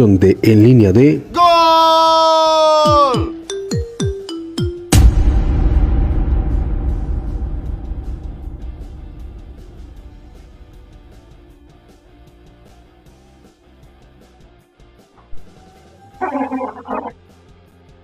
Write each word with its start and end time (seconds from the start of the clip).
producción 0.00 0.18
de 0.18 0.38
En 0.42 0.62
línea 0.62 0.92
de... 0.92 1.20
¡Gol! 1.34 1.44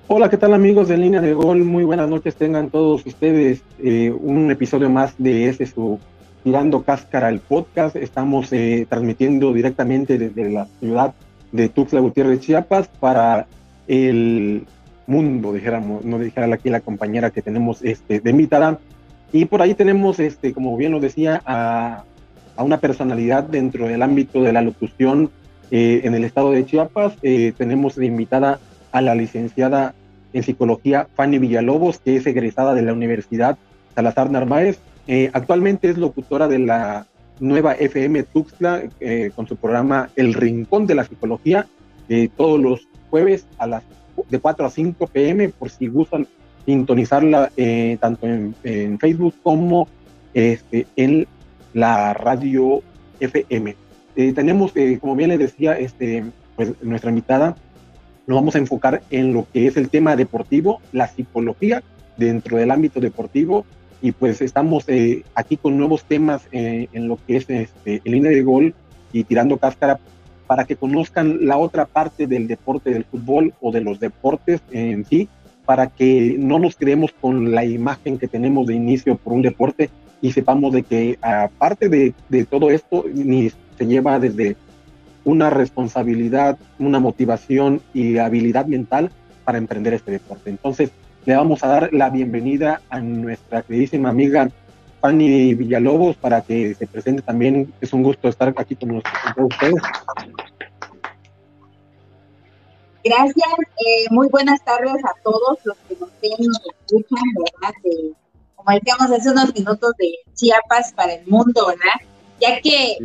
Hola, 0.08 0.30
¿qué 0.30 0.36
tal 0.36 0.55
amigos 0.55 0.88
de 0.88 0.97
Línea 0.98 1.20
de 1.20 1.34
Gol? 1.34 1.64
Muy 1.64 1.84
buenas 1.84 2.08
noches 2.08 2.36
tengan 2.36 2.70
todos 2.70 3.05
ustedes. 3.06 3.62
eh, 3.83 4.14
un 4.19 4.50
episodio 4.50 4.91
más 4.91 5.14
de 5.19 5.48
este 5.48 5.66
su 5.66 5.98
Tirando 6.44 6.83
Cáscara 6.83 7.30
el 7.30 7.41
podcast. 7.41 7.97
Estamos 7.97 8.52
eh, 8.52 8.86
transmitiendo 8.88 9.52
directamente 9.52 10.19
desde 10.19 10.50
la 10.50 10.66
ciudad 10.78 11.14
de 11.56 11.69
Tuxtla 11.69 12.01
Gutiérrez, 12.01 12.41
Chiapas, 12.41 12.88
para 12.88 13.46
el 13.88 14.66
mundo, 15.06 15.52
dijéramos, 15.52 16.05
no 16.05 16.19
dijera 16.19 16.52
aquí 16.52 16.70
la 16.70 16.80
compañera 16.80 17.30
que 17.30 17.42
tenemos 17.42 17.83
este, 17.83 18.20
de 18.20 18.30
invitada. 18.30 18.78
Y 19.33 19.47
por 19.47 19.62
ahí 19.62 19.74
tenemos, 19.74 20.19
este, 20.20 20.52
como 20.52 20.77
bien 20.77 20.92
lo 20.92 21.00
decía, 21.00 21.42
a, 21.45 22.05
una 22.59 22.78
personalidad 22.78 23.45
dentro 23.45 23.87
del 23.87 24.03
ámbito 24.03 24.42
de 24.42 24.53
la 24.53 24.62
locución 24.62 25.30
eh, 25.70 26.00
en 26.05 26.14
el 26.14 26.25
estado 26.25 26.53
de 26.53 26.64
Chiapas. 26.64 27.14
Eh, 27.22 27.53
tenemos 27.56 27.97
de 27.97 28.06
invitada 28.06 28.61
a 28.92 29.02
la 29.02 29.14
licenciada 29.14 29.95
en 30.33 30.42
psicología 30.42 31.06
Fanny 31.14 31.39
Villalobos, 31.39 31.98
que 31.98 32.17
es 32.17 32.27
egresada 32.27 32.75
de 32.75 32.83
la 32.83 32.92
Universidad 32.92 33.58
Salazar 33.95 34.30
Narváez. 34.30 34.78
Eh, 35.06 35.30
actualmente 35.33 35.89
es 35.89 35.98
locutora 35.98 36.48
de 36.48 36.58
la 36.61 37.06
nueva 37.41 37.73
FM 37.75 38.23
Tuxtla 38.25 38.83
eh, 39.01 39.31
con 39.34 39.47
su 39.47 39.56
programa 39.56 40.11
El 40.17 40.34
Rincón 40.34 40.87
de 40.87 40.95
la 40.95 41.05
Psicología, 41.05 41.67
eh, 42.09 42.29
todos 42.37 42.61
los 42.61 42.89
jueves 43.11 43.47
a 43.59 43.67
las 43.67 43.83
de 44.31 44.39
4 44.39 44.67
a 44.67 44.70
5 44.70 45.06
pm, 45.09 45.48
por 45.51 45.70
si 45.70 45.89
gustan 45.89 46.27
sintonizarla 46.64 47.53
eh, 47.57 47.97
tanto 48.01 48.27
en, 48.27 48.55
Facebook 48.98 49.34
como 49.42 49.89
este, 50.34 50.87
en 50.97 51.27
la 51.75 52.14
radio 52.14 52.83
FM. 53.20 53.77
Eh, 54.17 54.33
tenemos, 54.33 54.73
como 55.01 55.14
bien 55.14 55.31
les 55.31 55.39
decía, 55.39 55.79
este, 55.79 56.25
pues, 56.57 56.73
nuestra 56.83 57.11
invitada, 57.11 57.57
nos 58.27 58.37
vamos 58.37 58.57
a 58.57 58.59
enfocar 58.59 59.03
en 59.11 59.33
lo 59.33 59.47
que 59.53 59.67
es 59.67 59.77
el 59.77 59.89
tema 59.89 60.17
deportivo, 60.17 60.81
la 60.92 61.07
psicología 61.07 61.83
dentro 62.17 62.57
del 62.57 62.70
ámbito 62.70 62.98
deportivo 63.01 63.64
y 64.02 64.12
pues 64.12 64.41
estamos 64.41 64.84
eh, 64.89 65.22
aquí 65.34 65.56
con 65.56 65.77
nuevos 65.77 66.05
temas 66.05 66.42
eh, 66.52 66.89
en 66.92 67.08
lo 67.08 67.19
que 67.27 67.36
es 67.36 67.48
este, 67.48 68.02
el 68.05 68.12
línea 68.12 68.30
de 68.30 68.42
gol 68.42 68.75
y 69.12 69.25
tirando 69.25 69.56
cáscara 69.56 69.98
para 70.47 70.64
que 70.64 70.77
conozcan 70.77 71.47
la 71.47 71.56
otra 71.56 71.86
parte 71.86 72.27
del 72.27 72.47
deporte 72.47 72.91
del 72.91 73.05
fútbol 73.05 73.55
o 73.61 73.72
de 73.72 73.80
los 73.80 73.98
deportes 73.98 74.61
en 74.70 75.05
sí, 75.05 75.28
para 75.64 75.89
que 75.89 76.36
no 76.39 76.58
nos 76.58 76.77
quedemos 76.77 77.12
con 77.20 77.52
la 77.52 77.64
imagen 77.64 78.19
que 78.19 78.28
tenemos 78.28 78.67
de 78.67 78.74
inicio 78.74 79.17
por 79.17 79.33
un 79.33 79.42
deporte 79.42 79.91
y 80.22 80.33
sepamos 80.33 80.72
de 80.72 80.83
que 80.84 81.19
aparte 81.20 81.89
de, 81.89 82.14
de 82.28 82.44
todo 82.44 82.70
esto, 82.70 83.05
ni 83.12 83.50
se 83.77 83.86
lleva 83.86 84.19
desde 84.20 84.56
una 85.24 85.50
responsabilidad, 85.50 86.56
una 86.78 87.00
motivación 87.00 87.83
y 87.92 88.18
habilidad 88.18 88.67
mental 88.67 89.11
para 89.45 89.58
emprender 89.58 89.95
este 89.95 90.13
deporte. 90.13 90.51
Entonces, 90.51 90.92
le 91.27 91.35
vamos 91.35 91.63
a 91.64 91.67
dar 91.67 91.92
la 91.92 92.09
bienvenida 92.09 92.81
a 92.89 93.01
nuestra 93.01 93.63
queridísima 93.63 94.11
amiga 94.11 94.48
Fanny 95.01 95.55
Villalobos 95.55 96.17
para 96.17 96.41
que 96.41 96.73
se 96.75 96.87
presente 96.87 97.20
también. 97.20 97.75
Es 97.81 97.92
un 97.92 98.05
gusto 98.05 98.29
estar 98.29 98.55
aquí 98.57 98.77
con, 98.77 98.91
nosotros, 98.91 99.35
con 99.35 99.45
ustedes. 99.47 99.83
Gracias, 103.05 103.55
eh, 103.59 104.07
muy 104.11 104.29
buenas 104.29 104.64
tardes 104.64 105.05
a 105.05 105.20
todos 105.25 105.59
los 105.64 105.77
que 105.89 105.97
nos 105.97 106.11
ven 106.23 106.33
y 106.39 106.47
nos 106.47 106.61
escuchan, 106.64 107.25
¿verdad? 107.35 107.75
De, 107.83 108.13
como 108.55 108.70
decíamos 108.70 109.11
hace 109.11 109.31
unos 109.31 109.53
minutos 109.53 109.93
de 109.98 110.13
Chiapas 110.35 110.93
para 110.93 111.14
el 111.14 111.27
mundo, 111.27 111.67
¿verdad? 111.67 112.07
Ya 112.41 112.61
que 112.61 112.98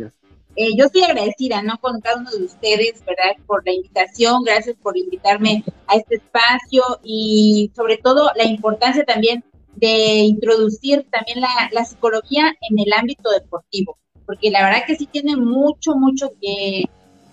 eh, 0.56 0.70
yo 0.76 0.86
estoy 0.86 1.02
agradecida, 1.02 1.62
¿no? 1.62 1.78
Con 1.78 2.00
cada 2.00 2.18
uno 2.18 2.30
de 2.30 2.44
ustedes, 2.44 3.02
¿verdad? 3.06 3.42
Por 3.46 3.64
la 3.64 3.72
invitación, 3.72 4.42
gracias 4.44 4.76
por 4.82 4.96
invitarme 4.96 5.64
a 5.86 5.96
este 5.96 6.16
espacio 6.16 6.82
y 7.02 7.70
sobre 7.74 7.96
todo 7.96 8.30
la 8.36 8.44
importancia 8.44 9.04
también 9.04 9.44
de 9.76 10.18
introducir 10.18 11.06
también 11.10 11.40
la, 11.40 11.70
la 11.72 11.84
psicología 11.84 12.54
en 12.68 12.78
el 12.78 12.92
ámbito 12.92 13.30
deportivo, 13.30 13.98
porque 14.26 14.50
la 14.50 14.64
verdad 14.64 14.84
que 14.86 14.96
sí 14.96 15.06
tiene 15.06 15.36
mucho, 15.36 15.94
mucho, 15.94 16.32
eh, 16.42 16.84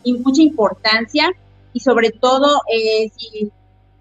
y 0.03 0.13
mucha 0.13 0.41
importancia 0.41 1.29
y 1.73 1.79
sobre 1.79 2.11
todo 2.11 2.61
eh, 2.71 3.09
si 3.15 3.51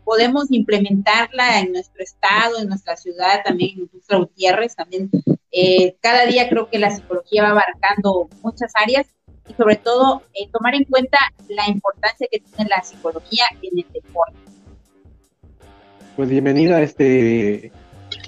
podemos 0.04 0.50
implementarla 0.50 1.60
en 1.60 1.72
nuestro 1.72 2.02
estado, 2.02 2.58
en 2.58 2.68
nuestra 2.68 2.96
ciudad, 2.96 3.42
también 3.44 3.88
en 4.08 4.18
Gutiérrez, 4.18 4.74
también 4.74 5.10
eh, 5.53 5.97
cada 6.00 6.26
día 6.26 6.48
creo 6.48 6.69
que 6.69 6.78
la 6.78 6.91
psicología 6.91 7.42
va 7.42 7.50
abarcando 7.50 8.28
muchas 8.42 8.72
áreas 8.75 9.06
y 9.48 9.54
sobre 9.54 9.76
todo 9.76 10.22
eh, 10.34 10.48
tomar 10.53 10.75
en 10.75 10.84
cuenta 10.84 11.19
la 11.48 11.69
importancia 11.69 12.26
que 12.31 12.41
tiene 12.41 12.69
la 12.69 12.82
psicología 12.82 13.44
en 13.62 13.78
el 13.78 13.87
deporte. 13.92 14.38
Pues 16.16 16.28
bienvenida, 16.28 16.82
este 16.82 17.72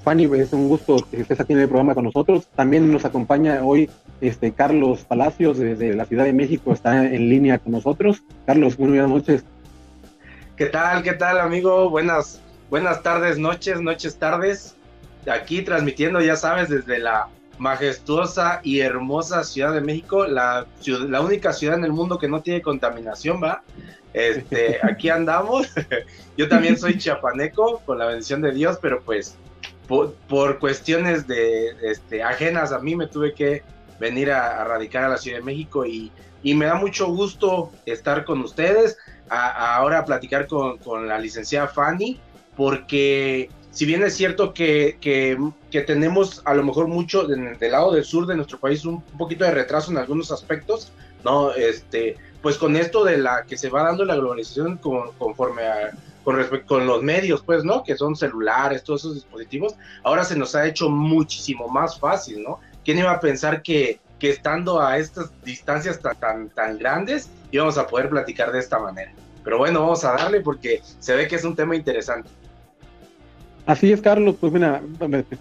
Fanny, 0.02 0.24
es 0.38 0.52
un 0.52 0.68
gusto 0.68 0.96
que 1.10 1.20
estés 1.20 1.40
aquí 1.40 1.52
en 1.52 1.60
el 1.60 1.68
programa 1.68 1.94
con 1.94 2.04
nosotros. 2.04 2.46
También 2.54 2.90
nos 2.90 3.04
acompaña 3.04 3.60
hoy 3.62 3.90
este 4.20 4.52
Carlos 4.52 5.04
Palacios 5.04 5.58
desde 5.58 5.94
la 5.94 6.04
Ciudad 6.06 6.24
de 6.24 6.32
México, 6.32 6.72
está 6.72 7.04
en 7.04 7.28
línea 7.28 7.58
con 7.58 7.72
nosotros. 7.72 8.22
Carlos, 8.46 8.78
muy 8.78 8.90
buenas 8.90 9.10
noches. 9.10 9.44
¿Qué 10.56 10.66
tal? 10.66 11.02
¿Qué 11.02 11.14
tal, 11.14 11.40
amigo? 11.40 11.90
Buenas, 11.90 12.40
buenas 12.70 13.02
tardes, 13.02 13.38
noches, 13.38 13.80
noches, 13.80 14.18
tardes. 14.18 14.76
Aquí 15.26 15.62
transmitiendo, 15.62 16.20
ya 16.20 16.36
sabes, 16.36 16.68
desde 16.68 16.98
la 16.98 17.28
majestuosa 17.58 18.60
y 18.64 18.80
hermosa 18.80 19.44
Ciudad 19.44 19.74
de 19.74 19.82
México, 19.82 20.26
la, 20.26 20.66
la 20.86 21.20
única 21.20 21.52
ciudad 21.52 21.76
en 21.76 21.84
el 21.84 21.92
mundo 21.92 22.18
que 22.18 22.26
no 22.26 22.40
tiene 22.40 22.62
contaminación, 22.62 23.42
¿va? 23.42 23.62
Este, 24.14 24.78
aquí 24.82 25.10
andamos. 25.10 25.68
Yo 26.36 26.48
también 26.48 26.78
soy 26.78 26.96
chiapaneco, 26.98 27.82
con 27.84 27.98
la 27.98 28.06
bendición 28.06 28.40
de 28.40 28.52
Dios, 28.52 28.78
pero 28.80 29.02
pues 29.02 29.36
por, 29.86 30.14
por 30.28 30.58
cuestiones 30.58 31.26
de, 31.26 31.70
este, 31.82 32.22
ajenas 32.22 32.72
a 32.72 32.78
mí 32.78 32.96
me 32.96 33.06
tuve 33.06 33.34
que 33.34 33.62
venir 33.98 34.30
a, 34.30 34.62
a 34.62 34.64
radicar 34.64 35.04
a 35.04 35.08
la 35.08 35.18
Ciudad 35.18 35.38
de 35.38 35.44
México 35.44 35.84
y, 35.84 36.10
y, 36.42 36.54
me 36.54 36.64
da 36.64 36.76
mucho 36.76 37.08
gusto 37.08 37.72
estar 37.84 38.24
con 38.24 38.40
ustedes, 38.40 38.96
a, 39.28 39.48
a 39.48 39.76
ahora 39.76 39.98
a 39.98 40.04
platicar 40.06 40.46
con, 40.46 40.78
con, 40.78 41.06
la 41.06 41.18
licenciada 41.18 41.68
Fanny, 41.68 42.18
porque 42.56 43.50
si 43.70 43.86
bien 43.86 44.02
es 44.02 44.14
cierto 44.14 44.52
que, 44.52 44.98
que, 45.00 45.38
que 45.70 45.80
tenemos 45.82 46.42
a 46.44 46.54
lo 46.54 46.64
mejor 46.64 46.88
mucho 46.88 47.24
del, 47.24 47.58
del, 47.58 47.72
lado 47.72 47.92
del 47.92 48.04
sur 48.04 48.26
de 48.26 48.36
nuestro 48.36 48.58
país 48.58 48.84
un, 48.84 49.00
poquito 49.02 49.44
de 49.44 49.52
retraso 49.52 49.90
en 49.90 49.98
algunos 49.98 50.32
aspectos, 50.32 50.92
¿no? 51.24 51.52
Este, 51.52 52.16
pues 52.42 52.56
con 52.56 52.76
esto 52.76 53.04
de 53.04 53.18
la 53.18 53.44
que 53.46 53.56
se 53.56 53.68
va 53.68 53.84
dando 53.84 54.04
la 54.04 54.16
globalización 54.16 54.78
con, 54.78 55.12
conforme 55.12 55.62
a 55.62 55.92
con 56.24 56.36
respecto 56.36 56.74
con 56.74 56.86
los 56.86 57.02
medios, 57.02 57.42
pues, 57.42 57.64
¿no? 57.64 57.82
Que 57.82 57.96
son 57.96 58.14
celulares, 58.14 58.84
todos 58.84 59.00
esos 59.02 59.14
dispositivos, 59.14 59.74
ahora 60.02 60.24
se 60.24 60.36
nos 60.36 60.54
ha 60.54 60.66
hecho 60.66 60.90
muchísimo 60.90 61.68
más 61.68 61.98
fácil, 61.98 62.42
¿no? 62.42 62.60
¿Quién 62.84 62.98
iba 62.98 63.10
a 63.10 63.20
pensar 63.20 63.62
que, 63.62 64.00
que 64.18 64.30
estando 64.30 64.80
a 64.80 64.98
estas 64.98 65.30
distancias 65.42 66.00
tan, 66.00 66.16
tan, 66.18 66.48
tan 66.50 66.78
grandes 66.78 67.30
íbamos 67.50 67.78
a 67.78 67.86
poder 67.86 68.10
platicar 68.10 68.52
de 68.52 68.58
esta 68.58 68.78
manera? 68.78 69.12
Pero 69.42 69.58
bueno, 69.58 69.80
vamos 69.80 70.04
a 70.04 70.12
darle 70.12 70.40
porque 70.40 70.82
se 70.98 71.14
ve 71.16 71.26
que 71.26 71.36
es 71.36 71.44
un 71.44 71.56
tema 71.56 71.74
interesante. 71.74 72.28
Así 73.66 73.92
es, 73.92 74.00
Carlos. 74.00 74.36
Pues 74.40 74.52
mira, 74.52 74.82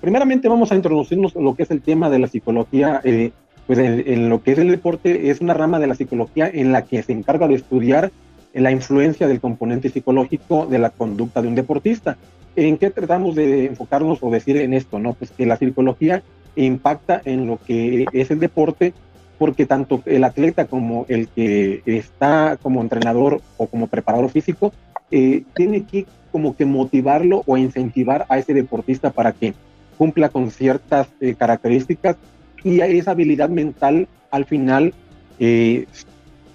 primeramente 0.02 0.48
vamos 0.48 0.72
a 0.72 0.76
introducirnos 0.76 1.36
lo 1.36 1.56
que 1.56 1.64
es 1.64 1.72
el 1.72 1.82
tema 1.82 2.10
de 2.10 2.20
la 2.20 2.28
psicología. 2.28 3.02
Eh, 3.04 3.32
pues 3.68 3.80
en, 3.80 4.30
lo 4.30 4.42
que 4.42 4.54
es 4.54 4.58
el 4.58 4.70
deporte 4.70 5.30
es 5.30 5.42
una 5.42 5.54
rama 5.54 5.80
de 5.80 5.88
la 5.88 5.96
psicología 5.96 6.50
en 6.52 6.72
la 6.72 6.86
que 6.86 7.04
se 7.04 7.12
encarga 7.12 7.48
de 7.48 7.54
estudiar 7.56 8.12
la 8.54 8.72
influencia 8.72 9.28
del 9.28 9.40
componente 9.40 9.90
psicológico 9.90 10.66
de 10.66 10.80
la 10.80 10.90
conducta 10.90 11.42
de 11.42 11.50
un 11.50 11.56
deportista. 11.56 12.18
¿En 12.56 12.78
qué 12.78 12.90
tratamos 12.90 13.36
de 13.36 13.68
enfocarnos 13.68 14.20
o 14.22 14.32
decir 14.32 14.58
en 14.58 14.74
esto? 14.74 14.98
No, 14.98 15.14
pues 15.14 15.30
que 15.30 15.46
la 15.46 15.56
psicología 15.58 16.24
impacta 16.56 17.22
en 17.26 17.46
lo 17.46 17.58
que 17.58 18.06
es 18.12 18.32
el 18.32 18.40
deporte, 18.40 18.94
porque 19.38 19.68
tanto 19.68 20.02
el 20.06 20.24
atleta 20.24 20.66
como 20.66 21.06
el 21.08 21.28
que 21.28 21.84
está 21.86 22.58
como 22.62 22.82
entrenador 22.82 23.40
o 23.58 23.68
como 23.68 23.86
preparador 23.88 24.30
físico 24.32 24.74
eh, 25.12 25.44
tiene 25.56 25.84
que 25.84 26.06
como 26.32 26.56
que 26.56 26.66
motivarlo 26.66 27.44
o 27.46 27.58
incentivar 27.58 28.26
a 28.30 28.38
ese 28.38 28.54
deportista 28.54 29.12
para 29.12 29.32
que 29.32 29.54
cumpla 29.98 30.30
con 30.30 30.50
ciertas 30.52 31.08
eh, 31.20 31.36
características 31.36 32.18
y 32.64 32.82
esa 32.82 33.12
habilidad 33.12 33.50
mental 33.50 34.08
al 34.32 34.46
final 34.46 34.94
eh, 35.40 35.86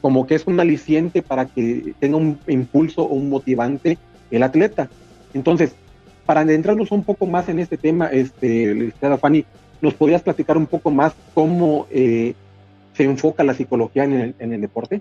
como 0.00 0.26
que 0.26 0.34
es 0.34 0.46
un 0.46 0.60
aliciente 0.60 1.22
para 1.22 1.46
que 1.46 1.94
tenga 1.98 2.16
un 2.16 2.38
impulso 2.46 3.02
o 3.02 3.14
un 3.14 3.30
motivante 3.30 3.98
el 4.30 4.42
atleta. 4.42 4.88
Entonces, 5.32 5.74
para 6.26 6.40
adentrarnos 6.40 6.90
un 6.90 7.04
poco 7.04 7.26
más 7.26 7.48
en 7.48 7.58
este 7.58 7.76
tema, 7.76 8.08
este, 8.08 8.92
Fanny, 9.20 9.44
¿nos 9.80 9.94
podrías 9.94 10.22
platicar 10.22 10.56
un 10.56 10.66
poco 10.66 10.90
más 10.90 11.14
cómo 11.34 11.86
eh, 11.90 12.34
se 12.94 13.04
enfoca 13.04 13.44
la 13.44 13.54
psicología 13.54 14.04
en 14.04 14.34
el 14.52 14.60
deporte? 14.60 15.00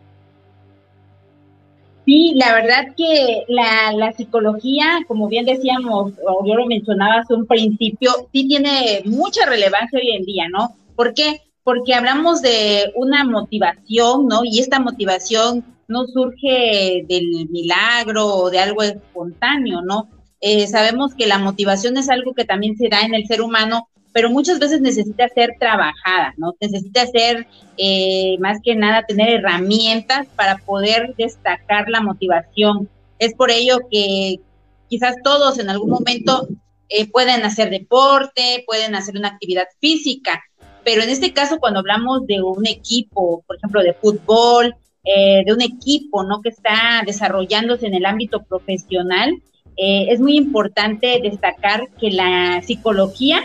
Sí, 2.06 2.34
la 2.36 2.54
verdad 2.54 2.94
que 2.98 3.46
la, 3.48 3.94
la, 3.94 4.12
psicología, 4.12 5.00
como 5.08 5.30
bien 5.30 5.46
decíamos, 5.46 6.12
o 6.28 6.46
yo 6.46 6.56
lo 6.56 6.66
mencionaba 6.66 7.22
hace 7.22 7.34
un 7.34 7.48
principio, 7.48 8.12
sí 8.34 8.48
tiene 8.48 9.02
mucha 9.06 9.46
relevancia 9.46 10.00
hoy 10.00 10.12
en 10.12 10.24
día, 10.24 10.50
¿no? 10.50 10.76
¿Por 10.96 11.14
qué? 11.14 11.42
Porque 11.64 11.94
hablamos 11.94 12.42
de 12.42 12.92
una 12.96 13.24
motivación, 13.24 14.28
¿no? 14.28 14.42
Y 14.44 14.60
esta 14.60 14.82
motivación 14.82 15.64
no 15.88 16.06
surge 16.08 17.06
del 17.08 17.48
milagro 17.50 18.28
o 18.28 18.50
de 18.50 18.60
algo 18.60 18.84
espontáneo, 18.84 19.82
¿no? 19.82 20.10
Eh, 20.42 20.68
sabemos 20.68 21.16
que 21.16 21.26
la 21.26 21.38
motivación 21.38 21.96
es 21.96 22.10
algo 22.10 22.34
que 22.34 22.44
también 22.44 22.76
se 22.76 22.90
da 22.90 23.02
en 23.02 23.14
el 23.14 23.26
ser 23.28 23.42
humano 23.42 23.88
pero 24.14 24.30
muchas 24.30 24.60
veces 24.60 24.80
necesita 24.80 25.28
ser 25.30 25.56
trabajada, 25.60 26.34
¿no? 26.38 26.54
Necesita 26.62 27.06
ser, 27.08 27.48
eh, 27.78 28.38
más 28.40 28.60
que 28.64 28.76
nada, 28.76 29.04
tener 29.08 29.30
herramientas 29.30 30.28
para 30.36 30.58
poder 30.60 31.16
destacar 31.18 31.90
la 31.90 32.00
motivación. 32.00 32.88
Es 33.18 33.34
por 33.34 33.50
ello 33.50 33.80
que 33.92 34.40
quizás 34.88 35.16
todos 35.24 35.58
en 35.58 35.70
algún 35.70 35.90
momento 35.90 36.48
eh, 36.90 37.10
pueden 37.10 37.44
hacer 37.44 37.72
deporte, 37.72 38.64
pueden 38.68 38.94
hacer 38.94 39.18
una 39.18 39.30
actividad 39.30 39.68
física, 39.82 40.44
pero 40.84 41.02
en 41.02 41.10
este 41.10 41.34
caso 41.34 41.58
cuando 41.58 41.80
hablamos 41.80 42.28
de 42.28 42.44
un 42.44 42.68
equipo, 42.68 43.44
por 43.48 43.58
ejemplo, 43.58 43.82
de 43.82 43.94
fútbol, 43.94 44.76
eh, 45.04 45.42
de 45.44 45.54
un 45.54 45.62
equipo, 45.62 46.24
¿no? 46.24 46.42
Que 46.42 46.50
está 46.50 47.02
desarrollándose 47.04 47.88
en 47.88 47.96
el 47.96 48.06
ámbito 48.06 48.44
profesional, 48.44 49.42
es 49.76 50.20
muy 50.20 50.38
importante 50.38 51.20
destacar 51.24 51.90
que 52.00 52.12
la 52.12 52.62
psicología 52.62 53.42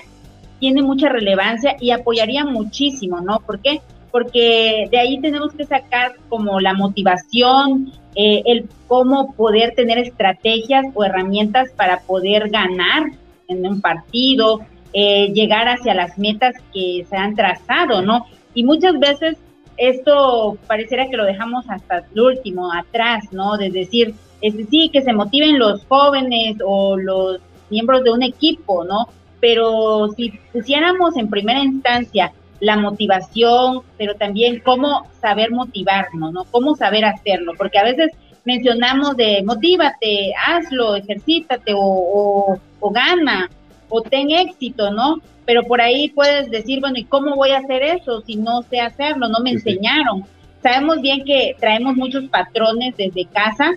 tiene 0.59 0.83
mucha 0.83 1.09
relevancia 1.09 1.77
y 1.81 1.91
apoyaría 1.91 2.45
muchísimo, 2.45 3.21
¿no? 3.21 3.41
¿Por 3.41 3.61
qué? 3.61 3.81
Porque 4.11 4.89
de 4.91 4.99
ahí 4.99 5.21
tenemos 5.21 5.53
que 5.53 5.65
sacar 5.65 6.17
como 6.29 6.61
la 6.61 6.75
motivación, 6.75 7.93
eh, 8.15 8.43
el 8.47 8.69
cómo 8.87 9.35
poder 9.35 9.75
tener 9.75 9.99
estrategias 9.99 10.87
o 10.95 11.05
herramientas 11.05 11.71
para 11.77 12.01
poder 12.01 12.49
ganar 12.51 13.05
en 13.49 13.67
un 13.67 13.81
partido, 13.81 14.61
eh, 14.93 15.33
llegar 15.33 15.69
hacia 15.69 15.95
las 15.95 16.19
metas 16.19 16.55
que 16.73 17.07
se 17.09 17.17
han 17.17 17.35
trazado, 17.35 18.03
¿no? 18.03 18.27
Y 18.55 18.65
muchas 18.65 18.99
veces 18.99 19.37
esto 19.77 20.59
pareciera 20.67 21.09
que 21.09 21.17
lo 21.17 21.25
dejamos 21.25 21.65
hasta 21.69 22.05
el 22.13 22.21
último, 22.21 22.73
atrás, 22.73 23.25
¿no? 23.31 23.57
De 23.57 23.71
decir, 23.71 24.15
es 24.41 24.55
sí, 24.71 24.91
que 24.93 25.03
se 25.03 25.13
motiven 25.13 25.59
los 25.59 25.85
jóvenes 25.87 26.57
o 26.65 26.97
los 26.97 27.41
miembros 27.71 28.03
de 28.05 28.11
un 28.11 28.23
equipo, 28.23 28.85
¿no? 28.85 29.09
Pero 29.41 30.09
si 30.17 30.33
pusiéramos 30.53 31.17
en 31.17 31.29
primera 31.29 31.61
instancia 31.61 32.33
la 32.61 32.77
motivación, 32.77 33.83
pero 33.97 34.15
también 34.15 34.61
cómo 34.65 35.07
saber 35.21 35.51
motivarnos, 35.53 36.33
¿no? 36.33 36.45
Cómo 36.45 36.75
saber 36.75 37.05
hacerlo, 37.05 37.53
porque 37.57 37.79
a 37.79 37.85
veces 37.85 38.11
mencionamos 38.45 39.17
de 39.17 39.43
motívate, 39.45 40.33
hazlo, 40.47 40.97
ejercítate 40.97 41.73
o, 41.75 42.59
o, 42.81 42.91
gana 42.91 43.49
o 43.89 44.03
ten 44.03 44.31
éxito, 44.31 44.91
¿no? 44.91 45.19
Pero 45.45 45.63
por 45.65 45.81
ahí 45.81 46.09
puedes 46.11 46.51
decir, 46.51 46.81
bueno, 46.81 46.99
¿y 46.99 47.05
cómo 47.05 47.37
voy 47.37 47.51
a 47.51 47.59
hacer 47.59 47.83
eso 47.83 48.23
si 48.23 48.37
no 48.37 48.63
sé 48.63 48.81
hacerlo? 48.81 49.29
No 49.29 49.41
me 49.41 49.53
enseñaron. 49.53 50.25
Sabemos 50.63 51.01
bien 51.01 51.25
que 51.25 51.57
traemos 51.61 51.95
muchos 51.95 52.25
patrones 52.25 52.97
desde 52.97 53.25
casa, 53.27 53.73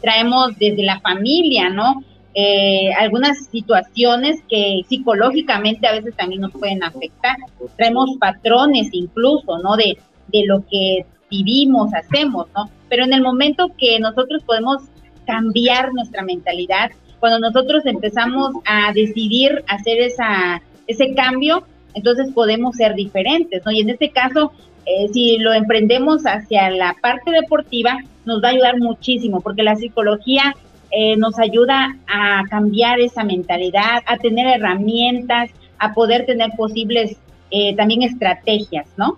traemos 0.00 0.56
desde 0.58 0.82
la 0.82 0.98
familia, 1.00 1.68
¿no? 1.68 2.02
Eh, 2.40 2.92
algunas 2.96 3.46
situaciones 3.46 4.40
que 4.48 4.82
psicológicamente 4.88 5.88
a 5.88 5.92
veces 5.92 6.14
también 6.14 6.40
nos 6.40 6.52
pueden 6.52 6.84
afectar. 6.84 7.34
Traemos 7.76 8.16
patrones 8.20 8.90
incluso, 8.92 9.58
¿no? 9.58 9.76
De, 9.76 9.98
de 10.28 10.46
lo 10.46 10.64
que 10.70 11.04
vivimos, 11.28 11.92
hacemos, 11.94 12.46
¿no? 12.54 12.70
Pero 12.88 13.02
en 13.02 13.12
el 13.12 13.22
momento 13.22 13.72
que 13.76 13.98
nosotros 13.98 14.44
podemos 14.44 14.84
cambiar 15.26 15.92
nuestra 15.92 16.22
mentalidad, 16.22 16.92
cuando 17.18 17.40
nosotros 17.40 17.84
empezamos 17.86 18.54
a 18.64 18.92
decidir 18.92 19.64
hacer 19.66 19.98
esa, 19.98 20.62
ese 20.86 21.14
cambio, 21.14 21.64
entonces 21.94 22.30
podemos 22.32 22.76
ser 22.76 22.94
diferentes, 22.94 23.64
¿no? 23.66 23.72
Y 23.72 23.80
en 23.80 23.90
este 23.90 24.10
caso, 24.10 24.52
eh, 24.86 25.08
si 25.12 25.38
lo 25.38 25.54
emprendemos 25.54 26.22
hacia 26.22 26.70
la 26.70 26.94
parte 27.02 27.32
deportiva, 27.32 27.98
nos 28.24 28.40
va 28.40 28.46
a 28.46 28.52
ayudar 28.52 28.78
muchísimo, 28.78 29.40
porque 29.40 29.64
la 29.64 29.74
psicología 29.74 30.54
eh, 30.90 31.16
nos 31.16 31.38
ayuda 31.38 31.96
a 32.06 32.42
cambiar 32.48 33.00
esa 33.00 33.24
mentalidad, 33.24 34.02
a 34.06 34.16
tener 34.16 34.46
herramientas, 34.46 35.50
a 35.78 35.92
poder 35.92 36.26
tener 36.26 36.50
posibles 36.56 37.16
eh, 37.50 37.74
también 37.76 38.02
estrategias, 38.02 38.86
¿no? 38.96 39.16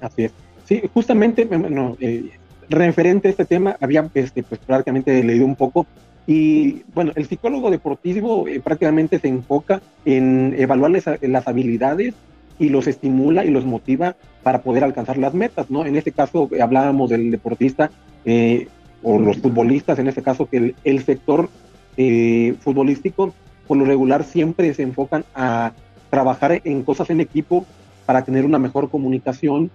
Así 0.00 0.24
es. 0.24 0.32
Sí, 0.64 0.82
justamente, 0.92 1.44
bueno, 1.44 1.96
eh, 2.00 2.30
referente 2.68 3.28
a 3.28 3.30
este 3.32 3.44
tema, 3.44 3.76
había 3.80 4.08
este, 4.14 4.42
pues, 4.42 4.60
prácticamente 4.60 5.22
leído 5.22 5.44
un 5.44 5.56
poco 5.56 5.86
y 6.26 6.84
bueno, 6.94 7.12
el 7.16 7.26
psicólogo 7.26 7.70
deportivo 7.70 8.46
prácticamente 8.62 9.18
se 9.18 9.28
enfoca 9.28 9.82
en 10.04 10.54
evaluar 10.56 10.92
las 11.20 11.48
habilidades 11.48 12.14
y 12.58 12.68
los 12.68 12.86
estimula 12.86 13.44
y 13.44 13.50
los 13.50 13.64
motiva 13.64 14.14
para 14.42 14.62
poder 14.62 14.84
alcanzar 14.84 15.18
las 15.18 15.34
metas, 15.34 15.70
¿no? 15.70 15.84
En 15.84 15.96
este 15.96 16.12
caso 16.12 16.48
hablábamos 16.60 17.10
del 17.10 17.30
deportista 17.30 17.90
eh, 18.24 18.68
o 19.02 19.18
los 19.18 19.38
futbolistas, 19.38 19.98
en 19.98 20.08
este 20.08 20.22
caso, 20.22 20.46
que 20.46 20.74
el, 20.84 21.04
sector 21.04 21.48
eh, 21.96 22.54
futbolístico, 22.60 23.34
por 23.66 23.76
lo 23.76 23.84
regular, 23.84 24.24
siempre 24.24 24.72
se 24.74 24.82
enfocan 24.82 25.24
a 25.34 25.72
trabajar 26.10 26.60
en 26.64 26.82
cosas 26.82 27.10
en 27.10 27.20
equipo 27.20 27.66
para 28.06 28.24
tener 28.24 28.44
una 28.44 28.58
mejor 28.58 28.90
comunicación, 28.90 29.70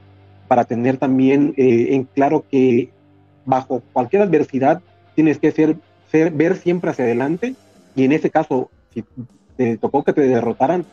para 0.48 0.66
tener 0.66 0.98
también 0.98 1.54
eh, 1.58 1.88
en 1.92 2.04
claro 2.04 2.46
que 2.50 2.90
bajo 3.46 3.82
cualquier 3.94 4.22
adversidad 4.22 4.82
tienes 5.16 5.40
que 5.40 5.52
ser, 5.52 5.78
ser, 6.12 6.32
ver 6.32 6.56
siempre 6.58 6.92
hacia 6.92 7.06
adelante. 7.06 7.56
Y 7.96 8.04
en 8.04 8.12
ese 8.12 8.30
caso, 8.30 8.70
si 8.94 9.04
te 9.56 9.78
tocó 9.78 10.04
que 10.04 10.14
te 10.14 10.22
derrotaran, 10.22 10.86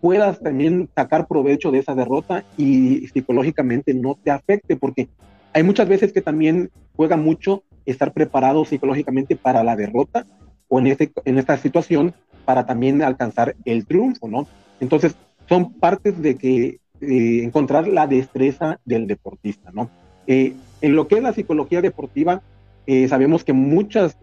puedas 0.00 0.40
también 0.40 0.88
sacar 0.94 1.26
provecho 1.26 1.70
de 1.70 1.78
esa 1.78 1.94
derrota 1.94 2.44
y 2.56 3.06
psicológicamente 3.08 3.94
no 3.94 4.16
te 4.22 4.30
afecte, 4.30 4.76
porque 4.76 5.08
hay 5.52 5.62
muchas 5.62 5.88
veces 5.88 6.12
que 6.12 6.22
también 6.22 6.70
juega 6.96 7.16
mucho 7.16 7.62
estar 7.90 8.12
preparado 8.12 8.64
psicológicamente 8.64 9.36
para 9.36 9.64
la 9.64 9.76
derrota 9.76 10.26
o 10.68 10.78
en, 10.78 10.88
este, 10.88 11.10
en 11.24 11.38
esta 11.38 11.56
situación 11.56 12.14
para 12.44 12.66
también 12.66 13.02
alcanzar 13.02 13.56
el 13.64 13.86
triunfo, 13.86 14.28
¿no? 14.28 14.46
Entonces, 14.80 15.14
son 15.48 15.74
partes 15.74 16.20
de 16.20 16.36
que 16.36 16.78
eh, 17.00 17.42
encontrar 17.42 17.88
la 17.88 18.06
destreza 18.06 18.80
del 18.84 19.06
deportista, 19.06 19.70
¿no? 19.72 19.90
Eh, 20.26 20.54
en 20.80 20.94
lo 20.94 21.08
que 21.08 21.16
es 21.16 21.22
la 21.22 21.32
psicología 21.32 21.80
deportiva, 21.80 22.42
eh, 22.86 23.08
sabemos 23.08 23.44
que 23.44 23.52
muchas 23.52 24.16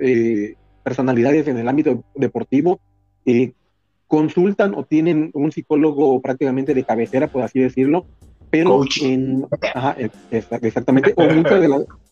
personalidades 0.83 1.47
en 1.47 1.57
el 1.57 1.67
ámbito 1.67 2.03
deportivo 2.15 2.79
consultan 4.07 4.75
o 4.75 4.85
tienen 4.85 5.31
un 5.33 5.51
psicólogo 5.51 6.21
prácticamente 6.21 6.73
de 6.73 6.83
cabecera, 6.83 7.27
por 7.27 7.43
así 7.43 7.59
decirlo, 7.59 8.05
pero 8.49 8.81
en, 9.01 9.45
exactamente, 10.31 11.13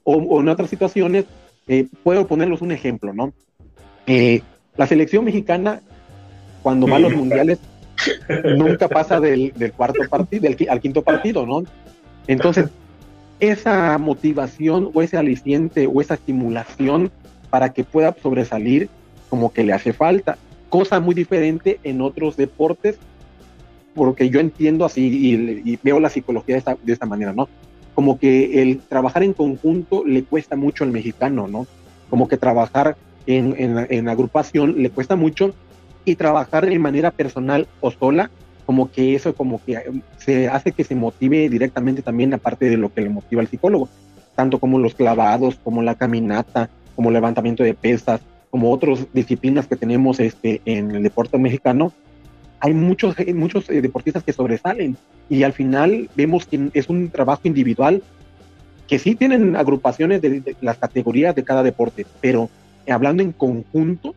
o, 0.03 0.39
en 0.41 0.49
otras 0.49 0.69
situaciones, 0.69 1.25
eh, 1.67 1.87
puedo 2.03 2.27
ponerlos 2.27 2.61
un 2.61 2.71
ejemplo, 2.71 3.13
¿no? 3.13 3.33
Eh, 4.07 4.41
la 4.75 4.87
selección 4.87 5.23
mexicana, 5.23 5.81
cuando 6.61 6.87
va 6.87 6.97
a 6.97 6.99
los 6.99 7.15
mundiales, 7.15 7.59
nunca 8.57 8.87
pasa 8.87 9.19
del, 9.19 9.53
cuarto 9.75 10.01
partido, 10.09 10.43
del, 10.43 10.69
al 10.69 10.81
quinto 10.81 11.01
partido, 11.01 11.45
¿no? 11.45 11.63
Entonces, 12.27 12.69
esa 13.39 13.97
motivación 13.97 14.89
o 14.93 15.01
ese 15.01 15.17
aliciente 15.17 15.87
o 15.87 16.01
esa 16.01 16.15
estimulación 16.15 17.11
para 17.49 17.73
que 17.73 17.83
pueda 17.83 18.15
sobresalir, 18.21 18.89
como 19.29 19.51
que 19.53 19.63
le 19.63 19.73
hace 19.73 19.93
falta. 19.93 20.37
Cosa 20.69 20.99
muy 20.99 21.13
diferente 21.13 21.79
en 21.83 22.01
otros 22.01 22.35
deportes 22.35 22.97
porque 23.93 24.29
yo 24.29 24.39
entiendo 24.39 24.85
así 24.85 25.61
y, 25.63 25.79
veo 25.83 25.99
la 25.99 26.09
psicología 26.09 26.55
de 26.55 26.59
esta, 26.59 26.77
de 26.81 26.93
esta, 26.93 27.05
manera, 27.05 27.33
¿no? 27.33 27.47
Como 27.93 28.17
que 28.17 28.61
el 28.61 28.79
trabajar 28.79 29.23
en 29.23 29.33
conjunto 29.33 30.03
le 30.05 30.23
cuesta 30.23 30.55
mucho 30.55 30.83
al 30.83 30.91
mexicano, 30.91 31.47
¿no? 31.47 31.67
Como 32.09 32.27
que 32.27 32.37
trabajar 32.37 32.95
en, 33.25 33.55
en, 33.57 34.09
agrupación 34.09 34.81
le 34.81 34.89
cuesta 34.89 35.15
mucho 35.15 35.53
y 36.05 36.15
trabajar 36.15 36.65
de 36.65 36.77
manera 36.79 37.11
personal 37.11 37.67
o 37.79 37.91
sola, 37.91 38.29
como 38.65 38.91
que 38.91 39.15
eso 39.15 39.33
como 39.35 39.63
que 39.63 40.01
se 40.17 40.47
hace 40.49 40.71
que 40.71 40.83
se 40.83 40.95
motive 40.95 41.49
directamente 41.49 42.01
también 42.01 42.33
aparte 42.33 42.69
de 42.69 42.77
lo 42.77 42.93
que 42.93 43.01
le 43.01 43.09
motiva 43.09 43.41
al 43.41 43.47
psicólogo, 43.47 43.89
tanto 44.35 44.59
como 44.59 44.79
los 44.79 44.95
clavados, 44.95 45.59
como 45.63 45.81
la 45.81 45.95
caminata, 45.95 46.69
como 46.95 47.11
levantamiento 47.11 47.63
de 47.63 47.73
pesas, 47.73 48.21
como 48.49 48.71
otras 48.71 49.07
disciplinas 49.13 49.67
que 49.67 49.75
tenemos 49.75 50.19
este, 50.19 50.61
en 50.65 50.91
el 50.91 51.03
deporte 51.03 51.37
mexicano, 51.37 51.91
hay 52.63 52.73
muchos, 52.73 53.19
eh, 53.19 53.33
muchos 53.33 53.69
eh, 53.69 53.81
deportistas 53.81 54.23
que 54.23 54.31
sobresalen 54.31 54.95
y 55.29 55.43
al 55.43 55.51
final 55.51 56.09
vemos 56.15 56.45
que 56.45 56.69
es 56.73 56.87
un 56.87 57.09
trabajo 57.09 57.41
individual 57.43 58.01
que 58.87 58.99
sí 58.99 59.15
tienen 59.15 59.57
agrupaciones 59.57 60.21
de, 60.21 60.55
las 60.61 60.77
categorías 60.77 61.35
de 61.35 61.43
cada 61.43 61.61
deporte, 61.61 62.05
pero 62.21 62.49
hablando 62.89 63.21
en 63.21 63.33
conjunto, 63.33 64.15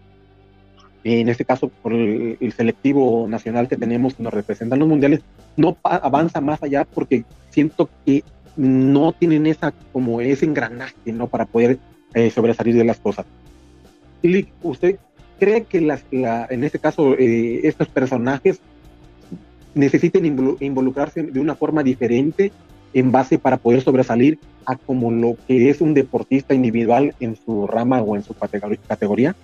en 1.03 1.29
este 1.29 1.45
caso 1.45 1.69
por 1.83 1.93
el, 1.93 2.53
selectivo 2.57 3.27
nacional 3.29 3.67
que 3.67 3.77
tenemos 3.77 4.15
que 4.15 4.23
nos 4.23 4.33
representan 4.33 4.79
los 4.79 4.89
mundiales, 4.89 5.23
no 5.57 5.77
avanza 5.83 6.41
más 6.41 6.63
allá 6.63 6.85
porque 6.85 7.25
siento 7.51 7.91
que 8.05 8.23
no 8.57 9.13
tienen 9.13 9.47
esa 9.49 9.73
como 9.93 10.21
ese 10.21 10.47
engranaje, 10.47 11.13
¿no? 11.13 11.27
Para 11.27 11.47
poder 11.47 11.79
eh, 12.15 12.31
sobresalir 12.31 12.77
de 12.77 12.85
las 12.85 12.99
cosas. 12.99 13.27
¿usted 14.63 14.99
cree 15.39 15.65
que 15.65 15.81
las, 15.81 16.05
en 16.11 16.65
este 16.65 16.79
caso 16.79 17.15
eh, 17.15 17.61
estos 17.65 17.89
personajes 17.89 18.61
necesiten 19.75 20.25
involucrarse 20.61 21.23
de 21.23 21.41
una 21.41 21.55
forma 21.55 21.83
diferente 21.83 22.53
en 22.95 23.13
base 23.13 23.39
para 23.39 23.59
poder 23.59 23.83
sobresalir 23.83 24.39
a 24.65 24.77
como 24.77 25.11
lo 25.11 25.37
que 25.47 25.69
es 25.69 25.81
un 25.81 25.93
deportista 25.93 26.55
individual 26.55 27.15
en 27.21 27.37
su 27.37 27.67
rama 27.67 28.01
o 28.01 28.17
en 28.17 28.23
su 28.23 28.35
categoría? 28.35 29.37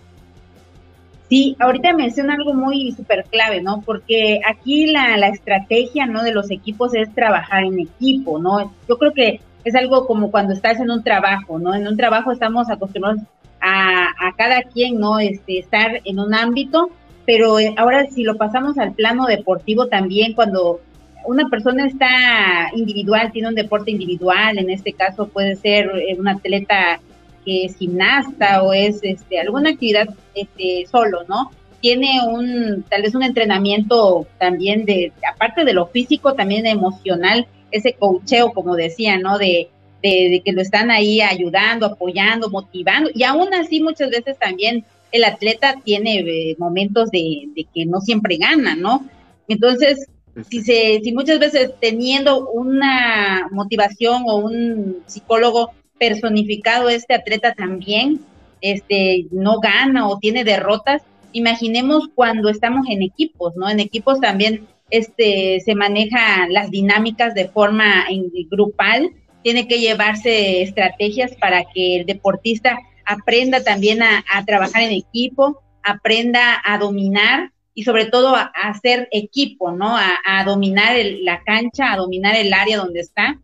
Sí, 1.28 1.56
ahorita 1.60 1.94
menciona 1.94 2.34
algo 2.34 2.54
muy 2.54 2.92
súper 2.92 3.24
clave, 3.24 3.62
¿no? 3.62 3.82
Porque 3.82 4.40
aquí 4.46 4.86
la, 4.86 5.16
la, 5.16 5.28
estrategia, 5.28 6.06
¿no? 6.06 6.22
De 6.22 6.32
los 6.32 6.50
equipos 6.50 6.94
es 6.94 7.14
trabajar 7.14 7.64
en 7.64 7.80
equipo, 7.80 8.38
¿no? 8.38 8.72
Yo 8.88 8.98
creo 8.98 9.12
que 9.12 9.40
es 9.64 9.74
algo 9.74 10.06
como 10.06 10.30
cuando 10.30 10.52
estás 10.52 10.80
en 10.80 10.90
un 10.90 11.02
trabajo, 11.02 11.58
¿no? 11.58 11.74
En 11.74 11.86
un 11.86 11.96
trabajo 11.96 12.32
estamos 12.32 12.68
acostumbrados 12.68 13.20
a, 13.62 14.34
cada 14.36 14.62
quien, 14.62 14.98
¿no? 14.98 15.18
Este, 15.18 15.58
estar 15.58 16.00
en 16.04 16.18
un 16.18 16.34
ámbito, 16.34 16.90
pero 17.24 17.58
eh, 17.58 17.74
ahora 17.76 18.06
si 18.10 18.24
lo 18.24 18.36
pasamos 18.36 18.76
al 18.78 18.92
plano 18.94 19.26
deportivo 19.26 19.86
también, 19.86 20.34
cuando 20.34 20.80
una 21.24 21.48
persona 21.48 21.86
está 21.86 22.70
individual, 22.74 23.30
tiene 23.32 23.48
un 23.48 23.54
deporte 23.54 23.92
individual, 23.92 24.58
en 24.58 24.70
este 24.70 24.92
caso 24.92 25.28
puede 25.28 25.54
ser 25.56 25.90
eh, 25.94 26.16
un 26.18 26.26
atleta 26.28 27.00
que 27.44 27.64
es 27.66 27.76
gimnasta 27.76 28.62
o 28.62 28.72
es 28.72 29.00
este, 29.02 29.40
alguna 29.40 29.70
actividad 29.70 30.08
este, 30.34 30.86
solo, 30.90 31.22
¿no? 31.28 31.50
Tiene 31.80 32.20
un, 32.26 32.84
tal 32.88 33.02
vez 33.02 33.14
un 33.14 33.24
entrenamiento 33.24 34.26
también 34.38 34.84
de, 34.84 35.12
aparte 35.32 35.64
de 35.64 35.72
lo 35.72 35.86
físico, 35.86 36.34
también 36.34 36.66
emocional, 36.66 37.46
ese 37.72 37.94
cocheo, 37.94 38.52
como 38.52 38.76
decía, 38.76 39.18
¿no? 39.18 39.38
De, 39.38 39.68
de, 40.02 40.42
que 40.44 40.52
lo 40.52 40.60
están 40.60 40.90
ahí 40.90 41.20
ayudando, 41.20 41.86
apoyando, 41.86 42.50
motivando, 42.50 43.10
y 43.14 43.22
aún 43.22 43.52
así 43.54 43.80
muchas 43.80 44.10
veces 44.10 44.38
también 44.38 44.84
el 45.12 45.24
atleta 45.24 45.76
tiene 45.84 46.20
eh, 46.20 46.56
momentos 46.58 47.10
de, 47.10 47.48
de 47.54 47.66
que 47.72 47.86
no 47.86 48.00
siempre 48.00 48.36
gana, 48.36 48.74
¿no? 48.74 49.06
Entonces, 49.48 50.08
si, 50.48 50.62
se, 50.62 51.00
si 51.02 51.12
muchas 51.12 51.38
veces 51.38 51.72
teniendo 51.80 52.48
una 52.50 53.48
motivación 53.50 54.22
o 54.26 54.36
un 54.36 54.98
psicólogo 55.06 55.70
personificado, 55.98 56.88
este 56.88 57.14
atleta 57.14 57.52
también 57.54 58.20
este, 58.60 59.26
no 59.30 59.60
gana 59.60 60.08
o 60.08 60.18
tiene 60.18 60.44
derrotas, 60.44 61.02
imaginemos 61.32 62.08
cuando 62.14 62.48
estamos 62.48 62.86
en 62.88 63.02
equipos, 63.02 63.54
¿no? 63.56 63.68
En 63.68 63.80
equipos 63.80 64.20
también 64.20 64.66
este, 64.90 65.60
se 65.60 65.74
manejan 65.74 66.52
las 66.52 66.70
dinámicas 66.70 67.34
de 67.34 67.48
forma 67.48 68.06
grupal, 68.50 69.10
tiene 69.42 69.68
que 69.68 69.80
llevarse 69.80 70.62
estrategias 70.62 71.32
para 71.34 71.64
que 71.64 71.96
el 71.96 72.06
deportista 72.06 72.78
aprenda 73.04 73.62
también 73.62 74.02
a, 74.02 74.44
trabajar 74.46 74.82
en 74.82 74.92
equipo, 74.92 75.62
aprenda 75.82 76.60
a 76.64 76.78
dominar 76.78 77.52
y 77.74 77.84
sobre 77.84 78.06
todo 78.06 78.36
a, 78.36 78.52
hacer 78.62 79.08
equipo, 79.10 79.72
¿no? 79.72 79.96
A, 79.96 80.44
dominar 80.44 80.96
la 81.22 81.42
cancha, 81.42 81.92
a 81.92 81.96
dominar 81.96 82.36
el 82.36 82.52
área 82.52 82.78
donde 82.78 83.00
está, 83.00 83.38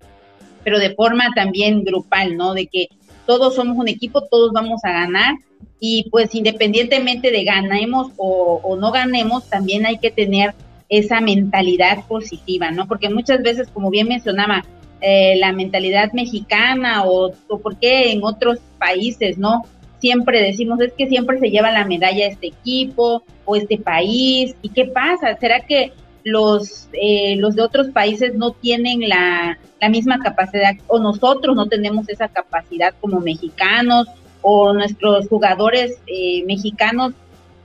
pero 0.65 0.79
de 0.79 0.95
forma 0.95 1.33
también 1.35 1.85
grupal, 1.85 2.37
¿no? 2.37 2.55
De 2.55 2.67
que 2.67 2.89
todos 3.27 3.55
somos 3.55 3.77
un 3.77 3.89
equipo, 3.89 4.27
todos 4.29 4.53
vamos 4.53 4.81
a 4.85 4.93
ganar 4.93 5.35
y 5.81 6.09
pues 6.11 6.35
independientemente 6.35 7.31
de 7.31 7.45
ganemos 7.45 8.13
o, 8.17 8.77
no 8.81 8.91
ganemos, 8.91 9.49
también 9.49 9.87
hay 9.87 9.99
que 9.99 10.11
tener 10.11 10.55
esa 10.89 11.21
mentalidad 11.21 12.07
positiva, 12.07 12.71
¿no? 12.71 12.87
Porque 12.89 13.11
muchas 13.11 13.43
veces, 13.43 13.69
como 13.69 13.91
bien 13.91 14.09
mencionaba, 14.09 14.65
eh, 15.01 15.37
la 15.37 15.53
mentalidad 15.53 16.13
mexicana 16.13 17.05
o, 17.05 17.33
o 17.49 17.59
por 17.61 17.77
qué 17.77 18.13
en 18.13 18.25
otros 18.25 18.59
países, 18.79 19.39
¿no? 19.39 19.65
siempre 20.01 20.43
decimos, 20.43 20.81
es 20.81 20.93
que 20.93 21.09
siempre 21.09 21.39
se 21.39 21.51
lleva 21.51 21.71
la 21.71 21.85
medalla 21.85 22.27
este 22.27 22.49
equipo 22.49 23.23
o 23.45 23.57
este 23.57 23.79
país. 23.79 24.55
¿Y 24.63 24.71
qué 24.71 24.87
pasa? 24.87 25.37
¿Será 25.37 25.61
que 25.61 25.93
los, 26.25 26.89
eh, 26.93 27.37
los 27.37 27.55
de 27.55 27.63
otros 27.63 27.89
países 27.89 28.35
no 28.35 28.53
tienen 28.53 29.09
la, 29.09 29.59
la, 29.81 29.89
misma 29.89 30.19
capacidad 30.19 30.73
o 30.87 30.99
nosotros 30.99 31.57
no 31.57 31.67
tenemos 31.67 32.09
esa 32.09 32.29
capacidad 32.29 32.95
como 33.01 33.21
mexicanos 33.21 34.09
o 34.43 34.73
nuestros 34.73 35.29
jugadores 35.29 35.99
eh, 36.07 36.45
mexicanos 36.45 37.15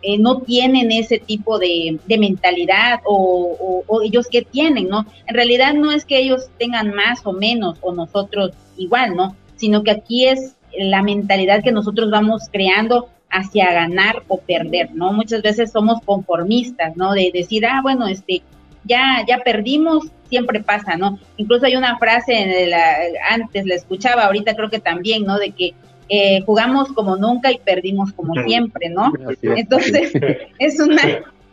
eh, 0.03 0.17
no 0.17 0.41
tienen 0.41 0.91
ese 0.91 1.17
tipo 1.17 1.57
de, 1.59 1.97
de 2.05 2.17
mentalidad 2.17 2.99
o, 3.05 3.83
o, 3.87 4.01
ellos 4.01 4.27
que 4.27 4.41
tienen, 4.41 4.89
¿no? 4.89 5.05
En 5.27 5.35
realidad 5.35 5.73
no 5.73 5.91
es 5.91 6.03
que 6.03 6.19
ellos 6.19 6.49
tengan 6.59 6.93
más 6.93 7.25
o 7.25 7.31
menos 7.31 7.77
o 7.81 7.93
nosotros 7.93 8.51
igual, 8.77 9.15
¿no? 9.15 9.35
Sino 9.55 9.81
que 9.83 9.91
aquí 9.91 10.25
es 10.25 10.55
la 10.77 11.03
mentalidad 11.03 11.63
que 11.63 11.71
nosotros 11.71 12.11
vamos 12.11 12.49
creando 12.51 13.09
hacia 13.29 13.71
ganar 13.71 14.23
o 14.27 14.39
perder, 14.39 14.93
¿no? 14.93 15.13
Muchas 15.13 15.41
veces 15.41 15.71
somos 15.71 16.01
conformistas, 16.01 16.97
¿no? 16.97 17.13
De 17.13 17.31
decir, 17.33 17.65
ah, 17.65 17.79
bueno, 17.81 18.05
este, 18.07 18.43
ya, 18.83 19.23
ya 19.27 19.39
perdimos, 19.39 20.07
siempre 20.29 20.61
pasa, 20.61 20.97
¿no? 20.97 21.17
Incluso 21.37 21.65
hay 21.65 21.75
una 21.75 21.97
frase, 21.97 22.33
de 22.33 22.67
la, 22.67 22.97
antes 23.29 23.65
la 23.65 23.75
escuchaba, 23.75 24.25
ahorita 24.25 24.55
creo 24.55 24.69
que 24.69 24.79
también, 24.79 25.23
¿no? 25.23 25.37
De 25.39 25.51
que 25.51 25.73
eh, 26.09 26.41
jugamos 26.41 26.89
como 26.89 27.15
nunca 27.15 27.51
y 27.51 27.57
perdimos 27.57 28.11
como 28.13 28.33
siempre, 28.43 28.89
¿no? 28.89 29.11
Entonces, 29.41 30.11
es 30.59 30.79
una, 30.79 31.01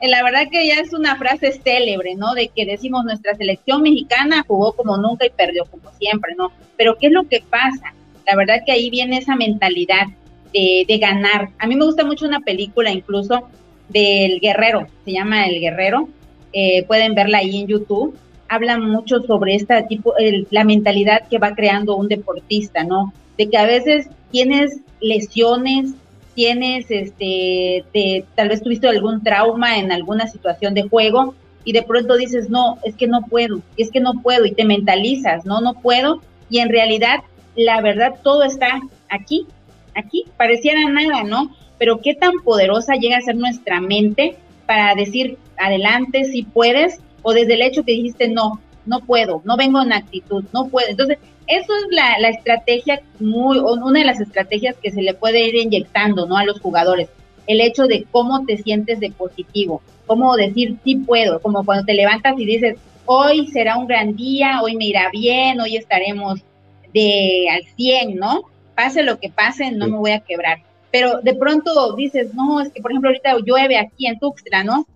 la 0.03 0.23
verdad 0.23 0.49
que 0.51 0.67
ya 0.67 0.81
es 0.81 0.93
una 0.93 1.17
frase 1.17 1.53
célebre, 1.53 2.15
¿no? 2.15 2.35
De 2.35 2.49
que 2.49 2.67
decimos 2.67 3.05
nuestra 3.05 3.35
selección 3.35 3.83
mexicana 3.83 4.45
jugó 4.47 4.73
como 4.73 4.97
nunca 4.97 5.27
y 5.27 5.31
perdió 5.31 5.65
como 5.67 5.91
siempre, 5.99 6.35
¿no? 6.37 6.53
Pero 6.77 6.97
¿qué 6.97 7.09
es 7.09 7.13
lo 7.13 7.25
que 7.29 7.43
pasa? 7.49 7.95
La 8.27 8.37
verdad 8.37 8.63
que 8.65 8.73
ahí 8.73 8.91
viene 8.91 9.19
esa 9.19 9.37
mentalidad 9.37 10.07
de, 10.53 10.99
ganar. 11.01 11.51
A 11.59 11.67
mí 11.67 11.77
me 11.77 11.85
gusta 11.85 12.05
mucho 12.05 12.27
una 12.27 12.41
película 12.41 12.91
incluso 12.91 13.49
del 13.89 14.41
guerrero, 14.41 14.87
se 15.05 15.13
llama 15.13 15.47
El 15.47 15.61
Guerrero, 15.61 16.09
eh, 16.53 16.85
pueden 16.85 17.15
verla 17.15 17.39
ahí 17.39 17.61
en 17.61 17.67
YouTube. 17.67 18.17
Habla 18.49 18.79
mucho 18.79 19.21
sobre 19.23 19.55
esta 19.55 19.87
tipo, 19.87 20.13
la 20.51 20.65
mentalidad 20.65 21.29
que 21.29 21.39
va 21.39 21.55
creando 21.55 21.97
un 21.97 22.09
deportista, 22.09 22.83
¿no? 22.83 23.13
De 23.39 23.49
que 23.49 23.57
a 23.57 23.65
veces 23.65 24.09
tienes 24.31 24.81
lesiones, 25.01 25.93
tienes, 26.35 26.87
este, 26.91 27.85
tal 28.35 28.49
vez 28.49 28.63
tuviste 28.63 28.89
algún 28.89 29.23
trauma 29.23 29.79
en 29.79 29.93
alguna 29.93 30.27
situación 30.27 30.75
de 30.75 30.89
juego 30.89 31.35
y 31.65 31.73
de 31.73 31.83
pronto 31.83 32.17
dices, 32.17 32.49
no, 32.49 32.79
es 32.85 32.95
que 32.95 33.07
no 33.07 33.23
puedo, 33.23 33.61
es 33.77 33.91
que 33.91 34.01
no 34.01 34.15
puedo 34.23 34.47
y 34.47 34.53
te 34.53 34.65
mentalizas, 34.65 35.45
no, 35.45 35.61
no 35.61 35.75
puedo 35.75 36.21
y 36.49 36.59
en 36.59 36.69
realidad 36.69 37.21
la 37.57 37.81
verdad 37.81 38.15
todo 38.23 38.43
está 38.45 38.81
aquí, 39.09 39.47
aquí, 39.95 40.25
pareciera 40.37 40.89
nada, 40.89 41.25
¿no? 41.25 41.55
Pero 41.79 42.01
qué 42.01 42.15
tan 42.15 42.33
poderosa 42.45 42.95
llega 42.95 43.19
a 43.19 43.23
ser 43.23 43.37
nuestra 43.37 43.81
mente 43.81 44.37
para 44.67 44.95
decir, 44.95 45.37
adelante, 45.59 46.25
si 46.25 46.43
puedes, 46.43 47.01
o 47.23 47.33
desde 47.33 47.55
el 47.55 47.63
hecho 47.63 47.85
que 47.85 47.93
dijiste, 47.93 48.29
no, 48.29 48.61
no 48.87 49.01
puedo, 49.01 49.43
no 49.45 49.57
vengo 49.57 49.83
en 49.83 49.93
actitud, 49.93 50.45
no 50.53 50.69
puedo. 50.69 50.89
Entonces, 50.89 51.19
eso 51.51 51.75
es 51.75 51.85
la, 51.91 52.19
la 52.19 52.29
estrategia, 52.29 53.01
muy, 53.19 53.59
una 53.59 53.99
de 54.01 54.05
las 54.05 54.21
estrategias 54.21 54.77
que 54.83 54.91
se 54.91 55.03
le 55.03 55.15
puede 55.15 55.47
ir 55.47 55.57
inyectando, 55.57 56.27
¿no? 56.27 56.37
A 56.37 56.45
los 56.45 56.61
jugadores. 56.61 57.09
El 57.47 57.61
hecho 57.61 57.87
de 57.87 58.07
cómo 58.11 58.45
te 58.47 58.57
sientes 58.59 59.01
de 59.01 59.11
positivo, 59.11 59.83
cómo 60.07 60.37
decir, 60.37 60.77
sí 60.85 60.97
puedo, 60.97 61.41
como 61.41 61.65
cuando 61.65 61.85
te 61.85 61.95
levantas 61.95 62.39
y 62.39 62.45
dices, 62.45 62.79
hoy 63.07 63.49
será 63.49 63.77
un 63.77 63.87
gran 63.87 64.15
día, 64.15 64.61
hoy 64.63 64.77
me 64.77 64.87
irá 64.87 65.11
bien, 65.11 65.61
hoy 65.61 65.77
estaremos 65.77 66.41
de 66.95 67.49
al 67.51 67.65
100, 67.77 68.17
¿no? 68.17 68.43
Pase 68.75 69.03
lo 69.03 69.19
que 69.19 69.31
pase, 69.31 69.73
no 69.73 69.89
me 69.89 69.97
voy 69.97 70.13
a 70.13 70.21
quebrar. 70.21 70.59
Pero 70.93 71.21
de 71.21 71.35
pronto 71.35 71.95
dices, 71.97 72.35
no, 72.35 72.61
es 72.61 72.71
que 72.71 72.81
por 72.81 72.93
ejemplo 72.93 73.11
ahorita 73.11 73.37
llueve 73.45 73.79
aquí 73.79 74.07
en 74.07 74.19
Tuxtla, 74.19 74.65
¿no? 74.65 74.87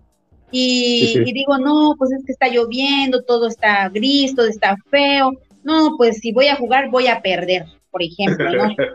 Y, 0.51 1.33
digo, 1.33 1.57
no, 1.57 1.95
pues 1.97 2.11
es 2.11 2.23
que 2.23 2.31
está 2.31 2.47
lloviendo, 2.47 3.23
todo 3.23 3.47
está 3.47 3.89
gris, 3.89 4.35
todo 4.35 4.47
está 4.47 4.77
feo. 4.89 5.33
No, 5.65 5.95
pues 5.97 6.19
si 6.19 6.31
voy 6.31 6.47
a 6.47 6.55
jugar, 6.55 6.89
voy 6.89 7.07
a 7.07 7.21
perder, 7.21 7.65
por 7.91 8.01
ejemplo, 8.01 8.49
¿no? 8.53 8.75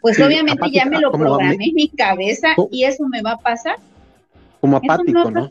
Pues 0.00 0.18
obviamente 0.18 0.68
ya 0.72 0.84
me 0.84 0.98
lo 0.98 1.12
programé 1.12 1.66
en 1.66 1.74
mi 1.74 1.88
cabeza 1.88 2.56
y 2.72 2.82
eso 2.82 3.04
me 3.08 3.22
va 3.22 3.34
a 3.34 3.38
pasar. 3.38 3.76
Como 4.60 4.78
apático, 4.78 5.30
¿no? 5.30 5.48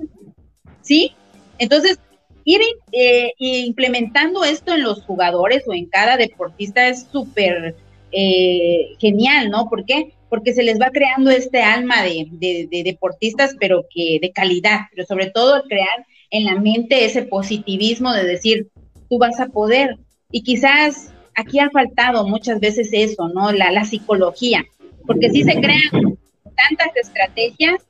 Sí, 0.82 1.14
entonces 1.58 2.00
ir 2.44 2.60
eh, 2.92 3.32
implementando 3.38 4.44
esto 4.44 4.74
en 4.74 4.84
los 4.84 5.04
jugadores 5.04 5.64
o 5.68 5.74
en 5.74 5.86
cada 5.86 6.18
deportista 6.18 6.90
es 6.90 7.08
súper 7.10 7.76
eh, 8.12 8.90
genial, 9.00 9.50
¿no? 9.50 9.70
¿Por 9.70 9.86
qué? 9.86 10.14
Porque 10.30 10.54
se 10.54 10.64
les 10.64 10.82
va 10.82 10.90
creando 10.90 11.30
este 11.30 11.62
alma 11.62 12.04
de, 12.04 12.28
de, 12.32 12.84
deportistas, 12.84 13.56
pero 13.58 13.86
que 13.90 14.20
de 14.22 14.34
calidad, 14.34 14.82
pero 14.94 15.08
sobre 15.08 15.30
todo 15.30 15.64
crear 15.64 16.06
en 16.30 16.44
la 16.44 16.56
mente 16.56 17.06
ese 17.06 17.24
positivismo 17.24 18.12
de 18.12 18.26
decir, 18.26 18.68
tú 19.10 19.18
vas 19.18 19.40
a 19.40 19.48
poder. 19.48 19.98
Y 20.32 20.44
quizás 20.44 21.12
aquí 21.36 21.60
ha 21.60 21.70
faltado 21.70 22.28
muchas 22.28 22.60
veces 22.60 22.90
eso, 22.92 23.30
¿no? 23.30 23.52
La, 23.52 23.72
la 23.72 23.84
psicología, 23.84 24.64
porque 25.06 25.30
si 25.30 25.44
se 25.44 25.54
crean 25.56 26.18
tantas 26.56 26.96
estrategias 26.96 27.82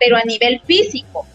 pero 0.00 0.16
a 0.16 0.24
nivel 0.24 0.60
físico. 0.64 1.26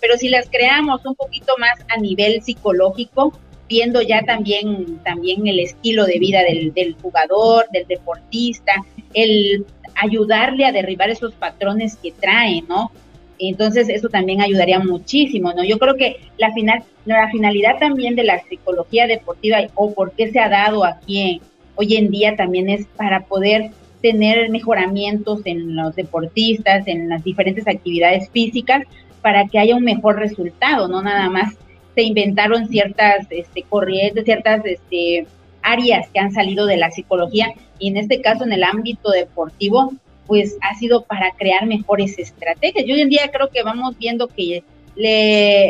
Pero 0.00 0.16
si 0.16 0.28
las 0.28 0.48
creamos 0.48 1.04
un 1.04 1.14
poquito 1.14 1.52
más 1.58 1.78
a 1.94 2.00
nivel 2.00 2.42
psicológico, 2.42 3.38
viendo 3.68 4.00
ya 4.00 4.22
también, 4.22 4.98
también 5.04 5.46
el 5.46 5.60
estilo 5.60 6.06
de 6.06 6.18
vida 6.18 6.42
del, 6.42 6.72
del 6.72 6.96
jugador, 7.00 7.66
del 7.70 7.86
deportista, 7.86 8.74
el 9.12 9.66
ayudarle 9.94 10.64
a 10.64 10.72
derribar 10.72 11.10
esos 11.10 11.34
patrones 11.34 11.96
que 11.96 12.12
trae, 12.12 12.62
¿no? 12.62 12.90
Entonces 13.38 13.88
eso 13.88 14.08
también 14.08 14.40
ayudaría 14.40 14.80
muchísimo, 14.80 15.52
¿no? 15.52 15.64
Yo 15.64 15.78
creo 15.78 15.96
que 15.96 16.16
la 16.38 16.52
final, 16.52 16.82
la 17.04 17.28
finalidad 17.30 17.78
también 17.78 18.16
de 18.16 18.24
la 18.24 18.42
psicología 18.48 19.06
deportiva 19.06 19.58
o 19.74 19.94
por 19.94 20.12
qué 20.12 20.30
se 20.30 20.40
ha 20.40 20.48
dado 20.48 20.84
aquí 20.84 21.40
hoy 21.76 21.96
en 21.96 22.10
día 22.10 22.34
también 22.34 22.68
es 22.68 22.86
para 22.96 23.20
poder 23.20 23.70
tener 24.02 24.50
mejoramientos 24.50 25.40
en 25.44 25.76
los 25.76 25.94
deportistas, 25.94 26.86
en 26.86 27.08
las 27.08 27.22
diferentes 27.22 27.66
actividades 27.66 28.28
físicas, 28.30 28.82
para 29.22 29.46
que 29.46 29.58
haya 29.58 29.76
un 29.76 29.84
mejor 29.84 30.16
resultado, 30.16 30.88
no 30.88 31.02
nada 31.02 31.28
más 31.28 31.54
se 31.94 32.02
inventaron 32.02 32.68
ciertas 32.68 33.26
este, 33.30 33.62
corrientes, 33.62 34.24
ciertas 34.24 34.64
este, 34.64 35.26
áreas 35.62 36.08
que 36.10 36.20
han 36.20 36.32
salido 36.32 36.66
de 36.66 36.76
la 36.76 36.90
psicología 36.90 37.52
y 37.78 37.88
en 37.88 37.96
este 37.96 38.20
caso 38.20 38.44
en 38.44 38.52
el 38.52 38.62
ámbito 38.62 39.10
deportivo, 39.10 39.92
pues 40.28 40.56
ha 40.60 40.76
sido 40.76 41.02
para 41.02 41.32
crear 41.32 41.66
mejores 41.66 42.16
estrategias. 42.18 42.84
Yo 42.86 42.94
hoy 42.94 43.00
en 43.00 43.08
día 43.08 43.30
creo 43.32 43.48
que 43.48 43.64
vamos 43.64 43.98
viendo 43.98 44.28
que 44.28 44.62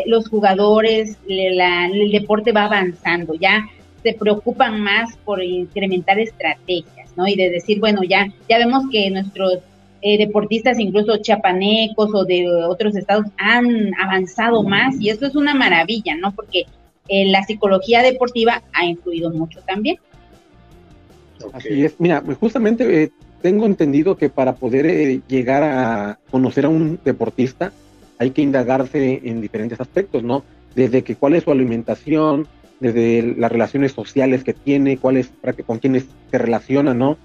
los 0.06 0.28
jugadores, 0.28 1.16
el 1.28 2.10
deporte 2.12 2.52
va 2.52 2.64
avanzando, 2.64 3.34
ya 3.34 3.66
se 4.02 4.14
preocupan 4.14 4.80
más 4.80 5.16
por 5.18 5.42
incrementar 5.42 6.18
estrategias, 6.18 7.16
¿no? 7.16 7.26
Y 7.26 7.36
de 7.36 7.50
decir, 7.50 7.78
bueno, 7.78 8.02
ya, 8.02 8.32
ya 8.48 8.58
vemos 8.58 8.84
que 8.90 9.10
nuestros 9.10 9.58
eh, 10.02 10.18
deportistas, 10.18 10.78
incluso 10.78 11.18
chiapanecos 11.18 12.10
o 12.14 12.24
de 12.24 12.48
otros 12.48 12.96
estados, 12.96 13.26
han 13.36 13.92
avanzado 13.94 14.62
más 14.62 14.94
y 15.00 15.10
eso 15.10 15.26
es 15.26 15.36
una 15.36 15.54
maravilla, 15.54 16.16
¿no? 16.16 16.32
Porque 16.32 16.66
eh, 17.08 17.26
la 17.30 17.44
psicología 17.44 18.02
deportiva 18.02 18.62
ha 18.72 18.84
influido 18.84 19.30
mucho 19.30 19.60
también. 19.66 19.98
Así 21.52 21.84
es, 21.84 21.94
mira, 21.98 22.20
pues 22.22 22.38
justamente 22.38 23.04
eh, 23.04 23.10
tengo 23.42 23.66
entendido 23.66 24.16
que 24.16 24.28
para 24.28 24.54
poder 24.54 25.22
llegar 25.28 25.62
a 25.62 26.18
conocer 26.30 26.64
a 26.66 26.68
un 26.68 26.98
deportista 27.04 27.72
hay 28.18 28.30
que 28.30 28.42
indagarse 28.42 29.20
en 29.24 29.40
diferentes 29.40 29.80
aspectos, 29.80 30.22
¿no? 30.22 30.44
Desde 30.74 31.02
que 31.02 31.14
cuál 31.14 31.34
es 31.34 31.44
su 31.44 31.52
alimentación, 31.52 32.46
desde 32.80 33.34
las 33.36 33.50
relaciones 33.50 33.92
sociales 33.92 34.44
que 34.44 34.54
tiene, 34.54 34.98
cuál 34.98 35.16
es, 35.16 35.30
con 35.66 35.78
quiénes 35.78 36.06
se 36.30 36.38
relaciona, 36.38 36.94
¿no? 36.94 37.16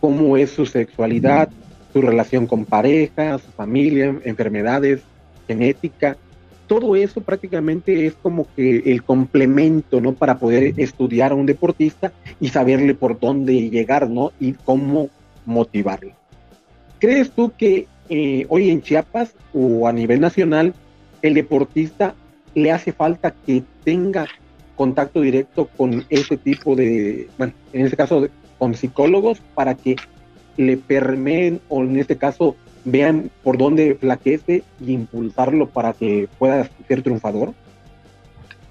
Cómo 0.00 0.36
es 0.36 0.50
su 0.50 0.66
sexualidad, 0.66 1.48
su 1.92 2.02
relación 2.02 2.46
con 2.46 2.64
pareja, 2.64 3.38
su 3.38 3.50
familia, 3.52 4.14
enfermedades, 4.24 5.02
genética, 5.46 6.16
todo 6.66 6.96
eso 6.96 7.20
prácticamente 7.20 8.06
es 8.06 8.14
como 8.14 8.46
que 8.56 8.78
el 8.86 9.02
complemento, 9.02 10.00
¿no? 10.00 10.14
Para 10.14 10.38
poder 10.38 10.72
estudiar 10.78 11.32
a 11.32 11.34
un 11.34 11.44
deportista 11.44 12.12
y 12.40 12.48
saberle 12.48 12.94
por 12.94 13.20
dónde 13.20 13.68
llegar, 13.68 14.08
¿no? 14.08 14.32
Y 14.40 14.52
cómo 14.52 15.10
motivarlo. 15.44 16.12
¿Crees 16.98 17.30
tú 17.30 17.52
que 17.56 17.86
eh, 18.08 18.46
hoy 18.48 18.70
en 18.70 18.82
Chiapas 18.82 19.34
o 19.52 19.88
a 19.88 19.92
nivel 19.92 20.20
nacional 20.20 20.74
el 21.22 21.34
deportista 21.34 22.14
le 22.54 22.70
hace 22.70 22.92
falta 22.92 23.34
que 23.46 23.62
tenga 23.84 24.26
contacto 24.76 25.20
directo 25.20 25.66
con 25.76 26.04
ese 26.10 26.36
tipo 26.36 26.76
de, 26.76 27.28
bueno, 27.38 27.52
en 27.72 27.84
este 27.84 27.96
caso 27.96 28.28
con 28.58 28.74
psicólogos 28.74 29.40
para 29.54 29.74
que 29.74 29.96
le 30.56 30.76
permeen 30.76 31.60
o 31.68 31.82
en 31.82 31.98
este 31.98 32.16
caso 32.16 32.56
vean 32.84 33.30
por 33.42 33.58
dónde 33.58 33.94
flaquece 33.94 34.64
y 34.84 34.92
impulsarlo 34.92 35.68
para 35.68 35.92
que 35.92 36.28
pueda 36.38 36.68
ser 36.88 37.02
triunfador? 37.02 37.54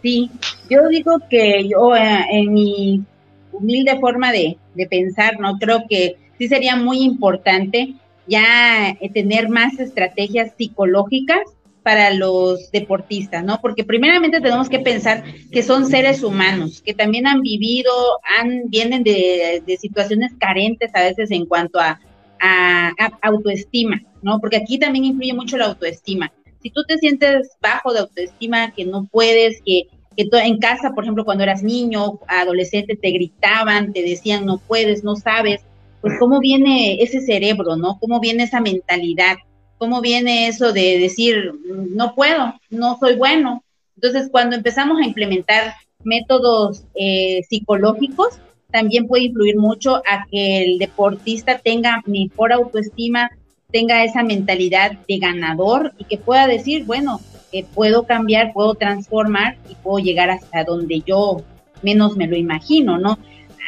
Sí, 0.02 0.32
yo 0.70 0.88
digo 0.90 1.18
que 1.30 1.68
yo 1.68 1.96
eh, 1.96 2.26
en 2.32 2.54
mi 2.54 3.04
humilde 3.52 4.00
forma 4.00 4.32
de, 4.32 4.58
de, 4.76 4.88
pensar, 4.88 5.40
¿no? 5.40 5.58
Creo 5.60 5.84
que 5.88 6.16
sí 6.42 6.48
sería 6.48 6.76
muy 6.76 7.04
importante 7.04 7.94
ya 8.26 8.90
eh, 9.00 9.12
tener 9.14 9.48
más 9.48 9.80
estrategias 9.80 10.54
psicológicas 10.58 11.42
para 11.84 12.12
los 12.16 12.72
deportistas, 12.72 13.44
¿no? 13.44 13.60
Porque 13.62 13.84
primeramente 13.84 14.42
tenemos 14.42 14.68
que 14.68 14.80
pensar 14.80 15.24
que 15.52 15.62
son 15.62 15.86
seres 15.86 16.24
humanos, 16.24 16.82
que 16.84 16.96
también 16.96 17.28
han 17.28 17.42
vivido, 17.42 17.92
han, 18.40 18.64
vienen 18.70 19.04
de, 19.04 19.62
situaciones 19.80 20.32
carentes 20.40 20.90
a 20.96 21.04
veces 21.04 21.30
en 21.30 21.46
cuanto 21.46 21.80
a, 21.80 22.00
autoestima, 23.22 24.02
¿no? 24.24 24.40
Porque 24.40 24.58
aquí 24.58 24.80
también 24.80 25.06
influye 25.06 25.36
mucho 25.36 25.58
la 25.58 25.66
autoestima. 25.66 26.32
Si 26.64 26.72
tú 26.72 26.84
te 26.88 26.98
sientes 26.98 27.52
bajo 27.62 27.94
de 27.94 28.00
autoestima, 28.00 28.72
que 28.72 28.84
no 28.84 29.06
puedes, 29.12 29.62
que, 29.64 29.84
que 30.18 30.28
en 30.44 30.58
casa, 30.58 30.94
por 30.96 31.04
ejemplo, 31.04 31.24
cuando 31.24 31.44
eras 31.44 31.62
niño, 31.62 32.20
adolescente, 32.28 32.96
te 32.96 33.12
gritaban, 33.12 33.94
te 33.94 34.02
decían 34.02 34.48
no 34.48 34.58
puedes, 34.58 35.04
no 35.04 35.16
sabes, 35.16 35.62
pues 36.02 36.14
cómo 36.20 36.40
viene 36.40 37.02
ese 37.02 37.22
cerebro, 37.22 37.76
¿no? 37.76 37.98
¿Cómo 38.00 38.20
viene 38.20 38.44
esa 38.44 38.60
mentalidad? 38.60 39.38
cómo 39.82 40.00
viene 40.00 40.48
eso 40.48 40.74
de 40.74 41.00
decir, 41.00 41.54
no 41.66 42.14
puedo, 42.14 42.54
no 42.70 43.00
soy 43.00 43.16
bueno. 43.16 43.64
Entonces, 43.96 44.30
cuando 44.32 44.56
empezamos 44.56 45.02
a 45.02 45.08
implementar 45.08 45.74
métodos 46.04 46.84
eh, 46.94 47.42
psicológicos, 47.50 48.38
también 48.70 49.08
puede 49.08 49.24
influir 49.24 49.58
mucho 49.58 49.96
a 50.08 50.28
que 50.30 50.62
el 50.62 50.78
deportista 50.78 51.58
tenga 51.58 52.04
mejor 52.06 52.54
autoestima, 52.54 53.32
tenga 53.72 54.04
esa 54.04 54.22
mentalidad 54.22 54.92
de 55.08 55.18
ganador 55.18 55.94
y 55.98 56.04
que 56.04 56.20
pueda 56.20 56.46
decir, 56.46 56.86
bueno, 56.86 57.20
eh, 57.52 57.66
puedo 57.74 58.04
cambiar, 58.04 58.54
puedo 58.54 58.76
transformar 58.76 59.58
y 59.68 59.74
puedo 59.74 59.98
llegar 59.98 60.30
hasta 60.30 60.64
donde 60.64 61.02
yo 61.02 61.42
menos 61.82 62.16
me 62.16 62.28
lo 62.28 62.38
imagino, 62.38 63.00
¿no? 63.00 63.18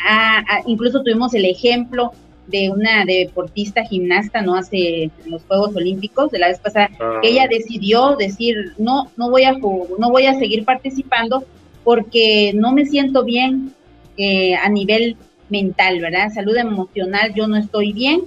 Ah, 0.07 0.43
ah, 0.47 0.61
incluso 0.67 1.01
tuvimos 1.01 1.33
el 1.33 1.45
ejemplo 1.45 2.11
de 2.47 2.69
una 2.69 3.05
deportista 3.05 3.83
gimnasta, 3.83 4.41
¿no? 4.41 4.55
Hace 4.55 5.11
los 5.25 5.43
Juegos 5.43 5.75
Olímpicos 5.75 6.31
de 6.31 6.39
la 6.39 6.49
vez 6.49 6.59
pasada, 6.59 6.89
que 7.21 7.29
ella 7.29 7.43
ah. 7.43 7.47
decidió 7.49 8.15
decir, 8.15 8.73
no, 8.77 9.09
no 9.17 9.29
voy 9.29 9.43
a 9.43 9.53
no 9.53 10.09
voy 10.09 10.25
a 10.25 10.37
seguir 10.37 10.65
participando 10.65 11.43
porque 11.83 12.51
no 12.53 12.73
me 12.73 12.85
siento 12.85 13.23
bien 13.23 13.73
eh, 14.17 14.55
a 14.55 14.69
nivel 14.69 15.15
mental, 15.49 15.99
¿verdad? 15.99 16.31
Salud 16.33 16.55
emocional, 16.57 17.33
yo 17.33 17.47
no 17.47 17.57
estoy 17.57 17.93
bien. 17.93 18.21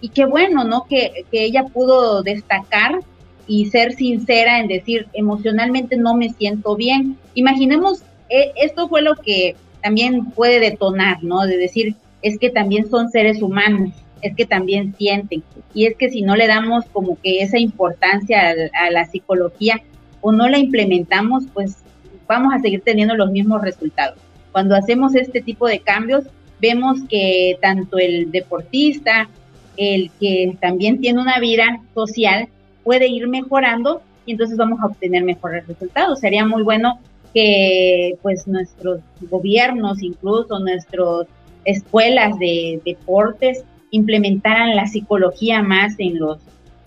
Y 0.00 0.08
qué 0.08 0.24
bueno, 0.24 0.64
¿no? 0.64 0.86
Que, 0.88 1.24
que 1.30 1.44
ella 1.44 1.64
pudo 1.64 2.22
destacar 2.22 3.00
y 3.46 3.66
ser 3.66 3.92
sincera 3.94 4.60
en 4.60 4.68
decir, 4.68 5.08
emocionalmente 5.12 5.96
no 5.96 6.14
me 6.14 6.30
siento 6.30 6.76
bien. 6.76 7.18
Imaginemos, 7.34 8.02
eh, 8.28 8.52
esto 8.56 8.88
fue 8.88 9.02
lo 9.02 9.16
que 9.16 9.56
también 9.82 10.26
puede 10.30 10.60
detonar, 10.60 11.22
¿no? 11.22 11.46
De 11.46 11.56
decir, 11.56 11.96
es 12.22 12.38
que 12.38 12.50
también 12.50 12.88
son 12.88 13.10
seres 13.10 13.42
humanos, 13.42 13.90
es 14.22 14.34
que 14.34 14.46
también 14.46 14.94
sienten. 14.96 15.42
Y 15.74 15.86
es 15.86 15.96
que 15.96 16.10
si 16.10 16.22
no 16.22 16.36
le 16.36 16.46
damos 16.46 16.84
como 16.86 17.18
que 17.20 17.42
esa 17.42 17.58
importancia 17.58 18.54
a, 18.74 18.90
la 18.90 19.04
psicología 19.06 19.80
o 20.20 20.32
no 20.32 20.48
la 20.48 20.58
implementamos, 20.58 21.44
pues 21.52 21.78
vamos 22.26 22.52
a 22.54 22.60
seguir 22.60 22.82
teniendo 22.82 23.14
los 23.14 23.30
mismos 23.30 23.62
resultados. 23.62 24.18
Cuando 24.52 24.76
hacemos 24.76 25.14
este 25.14 25.40
tipo 25.40 25.66
de 25.68 25.80
cambios, 25.80 26.24
vemos 26.60 26.98
que 27.08 27.56
tanto 27.62 27.98
el 27.98 28.30
deportista, 28.30 29.28
el 29.76 30.10
que 30.20 30.56
también 30.60 31.00
tiene 31.00 31.20
una 31.20 31.38
vida 31.38 31.80
social, 31.94 32.48
puede 32.84 33.08
ir 33.08 33.28
mejorando 33.28 34.02
y 34.26 34.32
entonces 34.32 34.56
vamos 34.56 34.80
a 34.80 34.86
obtener 34.86 35.24
mejores 35.24 35.66
resultados. 35.66 36.20
Sería 36.20 36.44
muy 36.44 36.62
bueno 36.62 36.98
que 37.32 38.18
pues 38.22 38.46
nuestros 38.46 39.00
gobiernos, 39.22 40.02
incluso 40.02 40.58
nuestros 40.58 41.26
escuelas 41.64 42.38
de 42.38 42.80
deportes 42.84 43.64
implementaran 43.90 44.76
la 44.76 44.86
psicología 44.86 45.62
más 45.62 45.94
en 45.98 46.18
los 46.18 46.38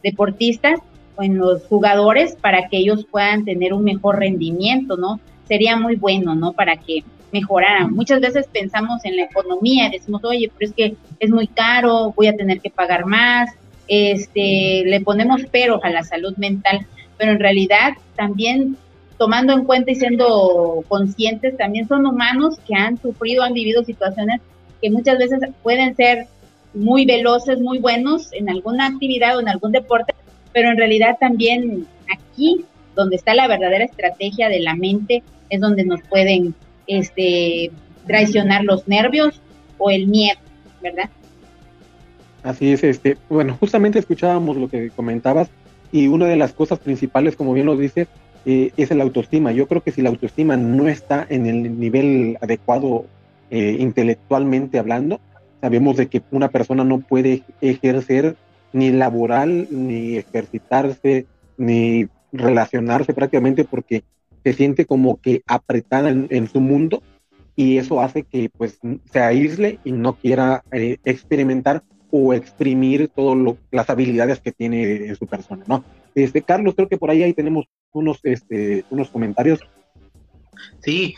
deportistas 0.04 0.80
o 1.16 1.24
en 1.24 1.38
los 1.38 1.64
jugadores 1.66 2.36
para 2.40 2.68
que 2.70 2.78
ellos 2.78 3.06
puedan 3.10 3.46
tener 3.46 3.74
un 3.74 3.84
mejor 3.84 4.20
rendimiento, 4.20 4.98
¿no? 4.98 5.20
Sería 5.48 5.76
muy 5.78 5.96
bueno, 5.96 6.36
¿no? 6.36 6.54
Para 6.54 6.78
que 6.78 7.04
mejoraran. 7.32 7.92
Muchas 7.94 8.22
veces 8.22 8.48
pensamos 8.52 9.04
en 9.06 9.18
la 9.18 9.24
economía, 9.24 9.90
decimos, 9.90 10.24
oye, 10.24 10.52
pero 10.58 10.70
es 10.70 10.76
que 10.76 10.96
es 11.20 11.30
muy 11.30 11.48
caro, 11.48 12.14
voy 12.16 12.28
a 12.28 12.36
tener 12.36 12.62
que 12.62 12.70
pagar 12.70 13.06
más, 13.06 13.50
este, 13.88 14.84
le 14.86 15.02
ponemos 15.02 15.42
pero 15.52 15.84
a 15.84 15.90
la 15.90 16.04
salud 16.04 16.36
mental, 16.38 16.86
pero 17.18 17.32
en 17.32 17.40
realidad 17.40 17.94
también 18.16 18.78
tomando 19.18 19.54
en 19.54 19.66
cuenta 19.66 19.92
y 19.92 19.96
siendo 19.96 20.84
conscientes, 20.88 21.58
también 21.58 21.88
son 21.88 22.06
humanos 22.06 22.60
que 22.68 22.76
han 22.76 23.02
sufrido, 23.02 23.44
han 23.44 23.54
vivido 23.54 23.84
situaciones 23.84 24.42
que 24.84 24.92
muchas 24.92 25.18
veces 25.18 25.40
pueden 25.64 25.96
ser 25.96 26.28
muy 26.74 27.06
veloces, 27.06 27.62
muy 27.62 27.80
buenos 27.80 28.34
en 28.34 28.50
alguna 28.50 28.88
actividad 28.88 29.38
o 29.38 29.40
en 29.40 29.48
algún 29.48 29.72
deporte, 29.72 30.14
pero 30.52 30.70
en 30.70 30.78
realidad 30.78 31.16
también 31.22 31.88
aquí, 32.14 32.66
donde 32.94 33.16
está 33.16 33.34
la 33.34 33.48
verdadera 33.48 33.86
estrategia 33.86 34.50
de 34.50 34.60
la 34.60 34.76
mente, 34.76 35.24
es 35.50 35.62
donde 35.62 35.86
nos 35.86 36.02
pueden 36.02 36.54
este, 36.88 37.72
traicionar 38.08 38.66
los 38.66 38.86
nervios 38.86 39.40
o 39.78 39.90
el 39.90 40.08
miedo, 40.08 40.40
¿verdad? 40.82 41.10
Así 42.44 42.74
es, 42.74 42.84
este, 42.84 43.18
bueno, 43.30 43.56
justamente 43.58 44.00
escuchábamos 44.00 44.58
lo 44.58 44.68
que 44.68 44.90
comentabas 44.90 45.50
Y 45.94 46.08
una 46.08 46.26
de 46.26 46.36
las 46.36 46.52
cosas 46.52 46.80
principales, 46.80 47.38
como 47.38 47.54
bien 47.54 47.68
lo 47.68 47.78
dices, 47.78 48.10
eh, 48.46 48.72
es 48.76 48.92
el 48.92 49.00
autoestima. 49.00 49.54
Yo 49.54 49.66
creo 49.68 49.82
que 49.82 49.92
si 49.92 50.02
la 50.02 50.10
autoestima 50.10 50.58
no 50.58 50.90
está 50.90 51.26
en 51.30 51.46
el 51.46 51.80
nivel 51.80 52.38
adecuado 52.42 53.06
eh, 53.56 53.78
intelectualmente 53.80 54.80
hablando, 54.80 55.22
sabemos 55.62 55.96
de 55.96 56.08
que 56.08 56.24
una 56.32 56.50
persona 56.50 56.84
no 56.84 57.02
puede 57.02 57.44
ejercer 57.62 58.36
ni 58.72 58.90
laboral, 58.92 59.68
ni 59.70 60.18
ejercitarse, 60.18 61.28
ni 61.56 62.08
relacionarse 62.32 63.14
prácticamente 63.14 63.64
porque 63.64 64.04
se 64.44 64.54
siente 64.54 64.88
como 64.88 65.22
que 65.22 65.44
apretada 65.46 66.10
en, 66.10 66.48
su 66.48 66.62
mundo 66.62 67.04
y 67.56 67.78
eso 67.78 68.02
hace 68.02 68.24
que 68.24 68.50
pues 68.50 68.80
se 69.12 69.20
aísle 69.20 69.78
y 69.84 69.92
no 69.92 70.16
quiera 70.16 70.64
eh, 70.72 70.98
experimentar 71.06 71.84
o 72.10 72.34
exprimir 72.34 73.10
todas 73.10 73.56
las 73.70 73.88
habilidades 73.88 74.40
que 74.40 74.52
tiene 74.52 75.10
en 75.10 75.16
su 75.16 75.28
persona, 75.28 75.64
¿no? 75.68 75.84
Este, 76.16 76.42
Carlos, 76.42 76.74
creo 76.74 76.90
que 76.90 76.98
por 76.98 77.12
ahí, 77.12 77.22
ahí 77.22 77.34
tenemos 77.34 77.66
unos, 77.92 78.20
este, 78.24 78.84
unos 78.90 79.12
comentarios. 79.12 79.60
Sí, 80.80 81.14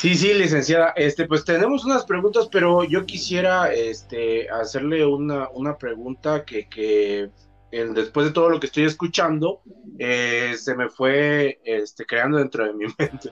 sí, 0.00 0.14
sí, 0.14 0.32
licenciada. 0.32 0.94
Este, 0.96 1.26
pues 1.26 1.44
tenemos 1.44 1.84
unas 1.84 2.04
preguntas, 2.06 2.48
pero 2.50 2.84
yo 2.84 3.04
quisiera 3.04 3.72
este, 3.72 4.48
hacerle 4.48 5.04
una, 5.04 5.48
una 5.50 5.76
pregunta 5.76 6.44
que, 6.44 6.68
que 6.68 7.30
después 7.70 8.26
de 8.26 8.32
todo 8.32 8.48
lo 8.48 8.58
que 8.58 8.66
estoy 8.66 8.84
escuchando, 8.84 9.60
eh, 9.98 10.54
se 10.58 10.74
me 10.74 10.88
fue 10.88 11.60
este, 11.64 12.06
creando 12.06 12.38
dentro 12.38 12.64
de 12.64 12.72
mi 12.72 12.86
mente. 12.98 13.30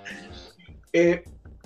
Eh, 0.93 1.25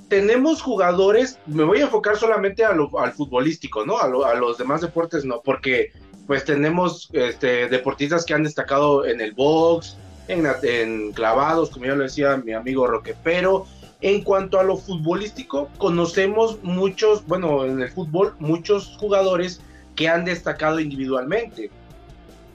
tenemos 0.08 0.62
jugadores, 0.62 1.38
me 1.46 1.64
voy 1.64 1.80
a 1.80 1.84
enfocar 1.84 2.16
solamente 2.16 2.64
al 2.64 3.12
futbolístico, 3.12 3.84
¿no? 3.84 3.98
A, 3.98 4.34
los 4.34 4.58
demás 4.58 4.82
deportes 4.82 5.24
no, 5.24 5.40
porque 5.42 5.90
pues 6.26 6.44
tenemos 6.44 7.10
este, 7.12 7.68
deportistas 7.68 8.24
que 8.24 8.34
han 8.34 8.44
destacado 8.44 9.04
en 9.04 9.20
el 9.20 9.32
box, 9.32 9.96
en, 10.28 10.46
en 10.62 11.12
clavados, 11.12 11.70
como 11.70 11.86
ya 11.86 11.94
lo 11.94 12.04
decía 12.04 12.36
mi 12.36 12.52
amigo 12.52 12.86
Roque, 12.86 13.16
pero 13.24 13.66
en 14.02 14.22
cuanto 14.22 14.58
a 14.58 14.64
lo 14.64 14.76
futbolístico, 14.76 15.68
conocemos 15.78 16.62
muchos, 16.62 17.24
bueno, 17.26 17.64
en 17.64 17.80
el 17.80 17.90
fútbol, 17.90 18.34
muchos 18.40 18.96
jugadores 18.98 19.60
que 19.94 20.08
han 20.08 20.24
destacado 20.24 20.80
individualmente. 20.80 21.70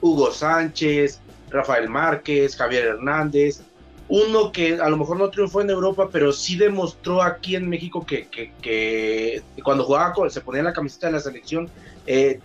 Hugo 0.02 0.30
Sánchez, 0.30 1.20
Rafael 1.50 1.88
Márquez, 1.88 2.54
Javier 2.54 2.84
Hernández, 2.84 3.62
uno 4.08 4.52
que 4.52 4.74
a 4.74 4.88
lo 4.90 4.98
mejor 4.98 5.18
no 5.18 5.30
triunfó 5.30 5.62
en 5.62 5.70
Europa, 5.70 6.10
pero 6.12 6.32
sí 6.32 6.56
demostró 6.56 7.22
aquí 7.22 7.56
en 7.56 7.68
México 7.68 8.04
que, 8.06 9.42
cuando 9.64 9.84
jugaba, 9.84 10.14
se 10.28 10.42
ponía 10.42 10.62
la 10.62 10.74
camiseta 10.74 11.06
de 11.06 11.12
la 11.14 11.20
selección, 11.20 11.70
eh, 12.06 12.40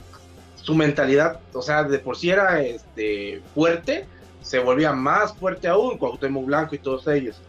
su 0.55 0.75
mentalidad, 0.75 1.41
o 1.53 1.61
sea, 1.61 1.83
de 1.83 1.99
por 1.99 2.17
sí 2.17 2.29
era 2.29 2.61
este, 2.61 3.41
fuerte, 3.53 4.05
se 4.41 4.59
volvía 4.59 4.93
más 4.93 5.33
fuerte 5.35 5.67
aún, 5.67 5.97
Cuauhtémoc 5.97 6.45
Blanco 6.45 6.75
y 6.75 6.79
todos 6.79 7.05
ellos. 7.07 7.41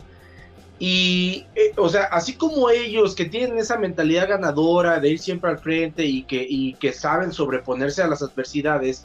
Y, 0.78 1.46
eh, 1.54 1.72
o 1.76 1.88
sea, 1.88 2.04
así 2.04 2.34
como 2.34 2.68
ellos 2.68 3.14
que 3.14 3.26
tienen 3.26 3.58
esa 3.58 3.78
mentalidad 3.78 4.28
ganadora 4.28 4.98
de 4.98 5.10
ir 5.10 5.18
siempre 5.18 5.50
al 5.50 5.58
frente 5.58 6.04
y 6.04 6.24
que, 6.24 6.44
y 6.48 6.74
que 6.74 6.92
saben 6.92 7.32
sobreponerse 7.32 8.02
a 8.02 8.08
las 8.08 8.22
adversidades, 8.22 9.04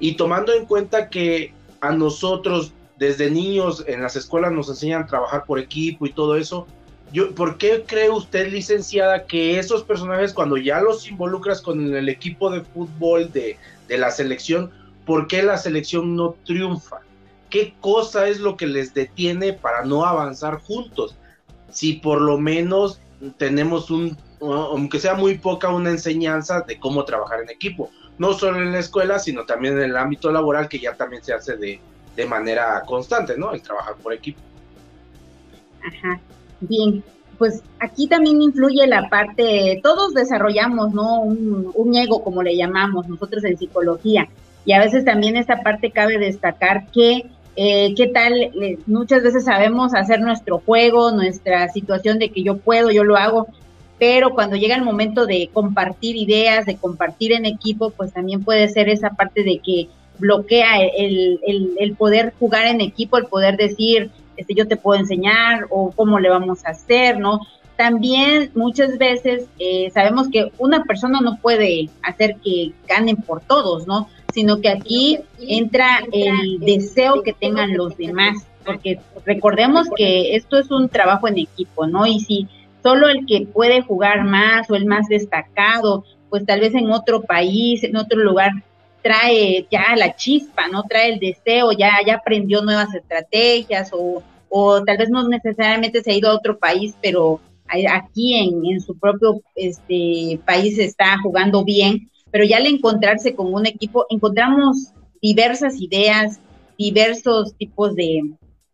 y 0.00 0.16
tomando 0.16 0.52
en 0.52 0.66
cuenta 0.66 1.08
que 1.08 1.52
a 1.80 1.92
nosotros 1.92 2.72
desde 2.98 3.30
niños 3.30 3.84
en 3.86 4.02
las 4.02 4.16
escuelas 4.16 4.52
nos 4.52 4.68
enseñan 4.68 5.02
a 5.02 5.06
trabajar 5.06 5.44
por 5.44 5.58
equipo 5.58 6.06
y 6.06 6.12
todo 6.12 6.36
eso, 6.36 6.66
¿por 7.36 7.58
qué 7.58 7.84
cree 7.86 8.10
usted, 8.10 8.52
licenciada, 8.52 9.24
que 9.24 9.58
esos 9.58 9.84
personajes 9.84 10.32
cuando 10.32 10.56
ya 10.56 10.80
los 10.80 11.08
involucras 11.08 11.62
con 11.62 11.94
el 11.94 12.08
equipo 12.08 12.50
de 12.50 12.62
fútbol 12.62 13.32
de, 13.32 13.56
de 13.88 13.98
la 13.98 14.10
selección, 14.10 14.70
¿por 15.06 15.26
qué 15.26 15.42
la 15.42 15.56
selección 15.56 16.16
no 16.16 16.36
triunfa? 16.44 17.00
¿Qué 17.50 17.74
cosa 17.80 18.28
es 18.28 18.40
lo 18.40 18.56
que 18.56 18.66
les 18.66 18.94
detiene 18.94 19.52
para 19.52 19.84
no 19.84 20.04
avanzar 20.04 20.60
juntos? 20.60 21.16
Si 21.70 21.94
por 21.94 22.20
lo 22.20 22.38
menos 22.38 23.00
tenemos 23.36 23.90
un, 23.90 24.16
aunque 24.40 25.00
sea 25.00 25.14
muy 25.14 25.38
poca, 25.38 25.68
una 25.68 25.90
enseñanza 25.90 26.60
de 26.60 26.78
cómo 26.78 27.04
trabajar 27.04 27.40
en 27.40 27.50
equipo 27.50 27.90
no 28.18 28.32
solo 28.32 28.60
en 28.60 28.72
la 28.72 28.80
escuela, 28.80 29.18
sino 29.18 29.46
también 29.46 29.74
en 29.74 29.84
el 29.84 29.96
ámbito 29.96 30.30
laboral, 30.30 30.68
que 30.68 30.78
ya 30.78 30.94
también 30.94 31.22
se 31.22 31.32
hace 31.32 31.56
de, 31.56 31.80
manera 32.28 32.82
constante, 32.84 33.38
¿no? 33.38 33.52
El 33.52 33.62
trabajar 33.62 33.94
por 33.94 34.12
equipo. 34.12 34.40
Ajá, 35.86 36.20
bien. 36.60 37.04
Pues 37.38 37.62
aquí 37.78 38.08
también 38.08 38.42
influye 38.42 38.84
la 38.88 39.08
parte, 39.08 39.78
todos 39.84 40.14
desarrollamos, 40.14 40.92
¿no? 40.92 41.20
Un, 41.20 41.94
ego, 41.94 42.24
como 42.24 42.42
le 42.42 42.56
llamamos 42.56 43.06
nosotros 43.06 43.44
en 43.44 43.56
psicología. 43.56 44.28
Y 44.64 44.72
a 44.72 44.80
veces 44.80 45.04
también 45.04 45.36
esta 45.36 45.62
parte 45.62 45.92
cabe 45.92 46.18
destacar 46.18 46.90
que 46.90 47.30
eh, 47.60 47.92
qué 47.96 48.06
tal, 48.06 48.40
eh, 48.40 48.78
muchas 48.86 49.24
veces 49.24 49.44
sabemos 49.44 49.92
hacer 49.92 50.20
nuestro 50.20 50.60
juego, 50.60 51.10
nuestra 51.10 51.68
situación 51.70 52.20
de 52.20 52.28
que 52.28 52.44
yo 52.44 52.58
puedo, 52.58 52.92
yo 52.92 53.02
lo 53.02 53.16
hago, 53.16 53.48
pero 53.98 54.30
cuando 54.30 54.54
llega 54.54 54.76
el 54.76 54.84
momento 54.84 55.26
de 55.26 55.50
compartir 55.52 56.14
ideas, 56.14 56.66
de 56.66 56.76
compartir 56.76 57.32
en 57.32 57.46
equipo, 57.46 57.90
pues 57.90 58.12
también 58.12 58.44
puede 58.44 58.68
ser 58.68 58.88
esa 58.88 59.10
parte 59.10 59.42
de 59.42 59.58
que 59.58 59.88
bloquea 60.20 60.78
el, 60.96 61.40
el, 61.80 61.96
poder 61.96 62.32
jugar 62.38 62.68
en 62.68 62.80
equipo, 62.80 63.18
el 63.18 63.26
poder 63.26 63.56
decir, 63.56 64.12
este, 64.36 64.54
yo 64.54 64.68
te 64.68 64.76
puedo 64.76 65.00
enseñar 65.00 65.66
o 65.70 65.90
cómo 65.90 66.20
le 66.20 66.28
vamos 66.28 66.64
a 66.64 66.70
hacer, 66.70 67.18
¿no? 67.18 67.40
También 67.76 68.52
muchas 68.54 68.98
veces 68.98 69.46
eh, 69.58 69.90
sabemos 69.92 70.28
que 70.28 70.52
una 70.58 70.84
persona 70.84 71.20
no 71.20 71.38
puede 71.42 71.90
hacer 72.04 72.36
que 72.36 72.70
ganen 72.86 73.16
por 73.16 73.40
todos, 73.40 73.88
¿no? 73.88 74.08
Sino 74.32 74.60
que 74.60 74.68
aquí 74.68 75.20
entra 75.40 76.00
el 76.12 76.60
deseo 76.60 77.22
que 77.22 77.32
tengan 77.32 77.76
los 77.76 77.96
demás, 77.96 78.46
porque 78.64 79.00
recordemos 79.24 79.88
que 79.96 80.36
esto 80.36 80.58
es 80.58 80.70
un 80.70 80.88
trabajo 80.88 81.28
en 81.28 81.38
equipo, 81.38 81.86
¿no? 81.86 82.06
Y 82.06 82.20
si 82.20 82.46
solo 82.82 83.08
el 83.08 83.26
que 83.26 83.46
puede 83.46 83.82
jugar 83.82 84.24
más 84.24 84.70
o 84.70 84.76
el 84.76 84.86
más 84.86 85.08
destacado, 85.08 86.04
pues 86.28 86.44
tal 86.44 86.60
vez 86.60 86.74
en 86.74 86.90
otro 86.90 87.22
país, 87.22 87.82
en 87.84 87.96
otro 87.96 88.18
lugar, 88.18 88.52
trae 89.02 89.66
ya 89.70 89.96
la 89.96 90.14
chispa, 90.16 90.68
¿no? 90.68 90.82
Trae 90.82 91.12
el 91.12 91.18
deseo, 91.18 91.72
ya, 91.72 91.92
ya 92.06 92.16
aprendió 92.16 92.62
nuevas 92.62 92.94
estrategias 92.94 93.90
o, 93.92 94.22
o 94.48 94.84
tal 94.84 94.98
vez 94.98 95.08
no 95.10 95.26
necesariamente 95.28 96.02
se 96.02 96.10
ha 96.10 96.16
ido 96.16 96.30
a 96.30 96.34
otro 96.34 96.58
país, 96.58 96.94
pero 97.00 97.40
aquí 97.90 98.34
en, 98.34 98.64
en 98.66 98.80
su 98.80 98.98
propio 98.98 99.40
este, 99.54 100.40
país 100.44 100.78
está 100.78 101.18
jugando 101.22 101.64
bien, 101.64 102.10
pero 102.30 102.44
ya 102.44 102.58
al 102.58 102.66
encontrarse 102.66 103.34
con 103.34 103.52
un 103.52 103.66
equipo, 103.66 104.06
encontramos 104.10 104.92
diversas 105.20 105.80
ideas, 105.80 106.40
diversos 106.76 107.54
tipos 107.56 107.94
de 107.94 108.22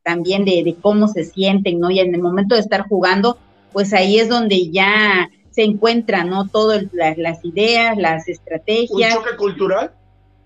también 0.03 0.45
de, 0.45 0.63
de 0.63 0.75
cómo 0.75 1.09
se 1.09 1.25
sienten, 1.25 1.81
¿no? 1.81 1.91
Y 1.91 1.99
en 2.01 2.15
el 2.15 2.21
momento 2.21 2.55
de 2.55 2.61
estar 2.61 2.87
jugando, 2.89 3.39
pues 3.73 3.93
ahí 3.95 4.19
es 4.19 4.29
donde 4.29 4.71
ya 4.71 5.31
se 5.51 5.63
encuentran, 5.63 6.29
¿no? 6.29 6.49
Todas 6.49 6.85
las 6.93 7.45
ideas, 7.45 7.97
las 7.97 8.29
estrategias. 8.29 9.17
¿Un 9.17 9.23
choque 9.23 9.37
cultural? 9.37 9.93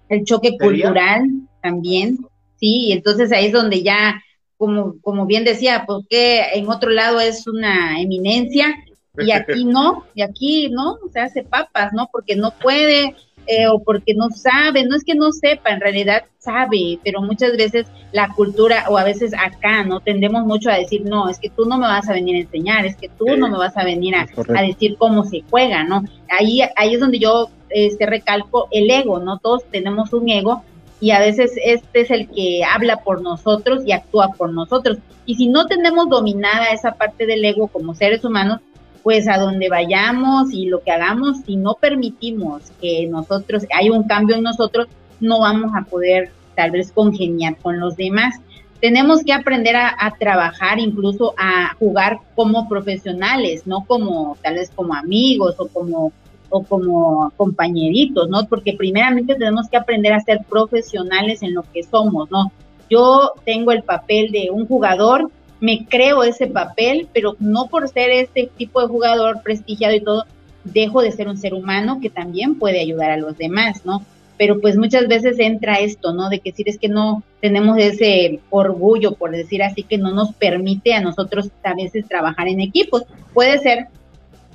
El 0.08 0.24
choque 0.24 0.56
cultural 0.58 1.22
también, 1.62 2.18
sí, 2.56 2.92
entonces 2.92 3.32
ahí 3.32 3.46
es 3.46 3.52
donde 3.52 3.82
ya, 3.82 4.22
como, 4.56 5.00
como 5.00 5.26
bien 5.26 5.44
decía, 5.44 5.84
porque 5.86 6.42
pues 6.50 6.58
en 6.62 6.68
otro 6.68 6.90
lado 6.90 7.20
es 7.20 7.46
una 7.46 8.00
eminencia 8.00 8.74
y 9.18 9.30
aquí 9.30 9.64
no, 9.64 10.04
y 10.14 10.22
aquí 10.22 10.68
no, 10.70 10.98
se 11.12 11.20
hace 11.20 11.42
papas, 11.42 11.92
¿no? 11.92 12.08
Porque 12.12 12.36
no 12.36 12.52
puede, 12.52 13.14
eh, 13.46 13.66
o 13.66 13.78
porque 13.82 14.14
no 14.14 14.28
sabe, 14.30 14.84
no 14.84 14.94
es 14.94 15.04
que 15.04 15.14
no 15.14 15.32
sepa, 15.32 15.70
en 15.70 15.80
realidad 15.80 16.24
sabe, 16.38 16.98
pero 17.02 17.22
muchas 17.22 17.56
veces 17.56 17.86
la 18.12 18.28
cultura 18.34 18.84
o 18.88 18.98
a 18.98 19.04
veces 19.04 19.32
acá, 19.34 19.84
¿no? 19.84 20.00
Tendemos 20.00 20.44
mucho 20.44 20.70
a 20.70 20.76
decir, 20.76 21.02
no, 21.04 21.28
es 21.28 21.38
que 21.38 21.50
tú 21.50 21.64
no 21.64 21.78
me 21.78 21.86
vas 21.86 22.08
a 22.08 22.12
venir 22.12 22.36
a 22.36 22.40
enseñar, 22.40 22.84
es 22.84 22.96
que 22.96 23.08
tú 23.08 23.24
no 23.36 23.48
me 23.48 23.56
vas 23.56 23.76
a 23.76 23.84
venir 23.84 24.14
a, 24.16 24.26
decir 24.62 24.96
cómo 24.98 25.24
se 25.24 25.42
juega, 25.48 25.84
¿no? 25.84 26.04
Ahí, 26.28 26.60
ahí 26.76 26.94
es 26.94 27.00
donde 27.00 27.18
yo 27.18 27.48
este, 27.70 28.06
recalco 28.06 28.68
el 28.70 28.90
ego, 28.90 29.18
¿no? 29.18 29.38
Todos 29.38 29.64
tenemos 29.70 30.12
un 30.12 30.28
ego 30.28 30.62
y 31.00 31.12
a 31.12 31.20
veces 31.20 31.52
este 31.64 32.00
es 32.00 32.10
el 32.10 32.28
que 32.28 32.62
habla 32.64 32.98
por 32.98 33.22
nosotros 33.22 33.82
y 33.86 33.92
actúa 33.92 34.32
por 34.32 34.52
nosotros. 34.52 34.98
Y 35.26 35.36
si 35.36 35.48
no 35.48 35.66
tenemos 35.66 36.08
dominada 36.08 36.66
esa 36.72 36.92
parte 36.92 37.26
del 37.26 37.44
ego 37.44 37.68
como 37.68 37.94
seres 37.94 38.24
humanos, 38.24 38.60
pues 39.02 39.28
a 39.28 39.38
donde 39.38 39.68
vayamos 39.68 40.52
y 40.52 40.66
lo 40.66 40.82
que 40.82 40.90
hagamos, 40.90 41.38
si 41.46 41.56
no 41.56 41.74
permitimos 41.74 42.62
que 42.80 43.06
nosotros, 43.06 43.64
hay 43.74 43.90
un 43.90 44.04
cambio 44.04 44.36
en 44.36 44.42
nosotros, 44.42 44.88
no 45.20 45.40
vamos 45.40 45.72
a 45.76 45.84
poder 45.84 46.30
tal 46.54 46.70
vez 46.70 46.92
congeniar 46.92 47.56
con 47.56 47.78
los 47.78 47.96
demás. 47.96 48.40
Tenemos 48.80 49.24
que 49.24 49.32
aprender 49.32 49.76
a, 49.76 50.14
trabajar, 50.18 50.78
incluso 50.78 51.34
a 51.36 51.74
jugar 51.78 52.18
como 52.34 52.68
profesionales, 52.68 53.66
no 53.66 53.84
como 53.86 54.36
tal 54.42 54.54
vez 54.54 54.70
como 54.74 54.94
amigos 54.94 55.56
o 55.58 55.68
como 55.68 56.12
o 56.50 56.62
como 56.62 57.30
compañeritos, 57.36 58.28
¿no? 58.30 58.46
Porque 58.46 58.72
primeramente 58.72 59.34
tenemos 59.34 59.68
que 59.68 59.76
aprender 59.76 60.14
a 60.14 60.20
ser 60.20 60.40
profesionales 60.48 61.42
en 61.42 61.54
lo 61.54 61.62
que 61.62 61.82
somos, 61.82 62.30
¿no? 62.30 62.50
Yo 62.88 63.34
tengo 63.44 63.70
el 63.72 63.82
papel 63.82 64.32
de 64.32 64.48
un 64.50 64.66
jugador 64.66 65.30
me 65.60 65.86
creo 65.86 66.22
ese 66.22 66.46
papel, 66.46 67.08
pero 67.12 67.36
no 67.38 67.66
por 67.66 67.88
ser 67.88 68.10
este 68.10 68.50
tipo 68.56 68.80
de 68.80 68.88
jugador 68.88 69.42
prestigiado 69.42 69.94
y 69.94 70.00
todo, 70.00 70.24
dejo 70.64 71.02
de 71.02 71.12
ser 71.12 71.28
un 71.28 71.36
ser 71.36 71.54
humano 71.54 71.98
que 72.00 72.10
también 72.10 72.58
puede 72.58 72.80
ayudar 72.80 73.10
a 73.10 73.16
los 73.16 73.36
demás, 73.36 73.84
¿no? 73.84 74.02
pero 74.38 74.60
pues 74.60 74.78
muchas 74.78 75.08
veces 75.08 75.38
entra 75.40 75.80
esto, 75.80 76.14
¿no? 76.14 76.30
De 76.30 76.38
que 76.38 76.52
decir 76.52 76.68
es 76.68 76.78
que 76.78 76.88
no 76.88 77.24
tenemos 77.42 77.76
ese 77.76 78.38
orgullo, 78.50 79.12
por 79.12 79.32
decir 79.32 79.62
así, 79.62 79.82
que 79.82 79.98
no 79.98 80.12
nos 80.12 80.32
permite 80.32 80.94
a 80.94 81.00
nosotros 81.00 81.50
a 81.64 81.74
veces 81.74 82.06
trabajar 82.06 82.46
en 82.46 82.60
equipos. 82.60 83.02
Puede 83.34 83.58
ser 83.58 83.88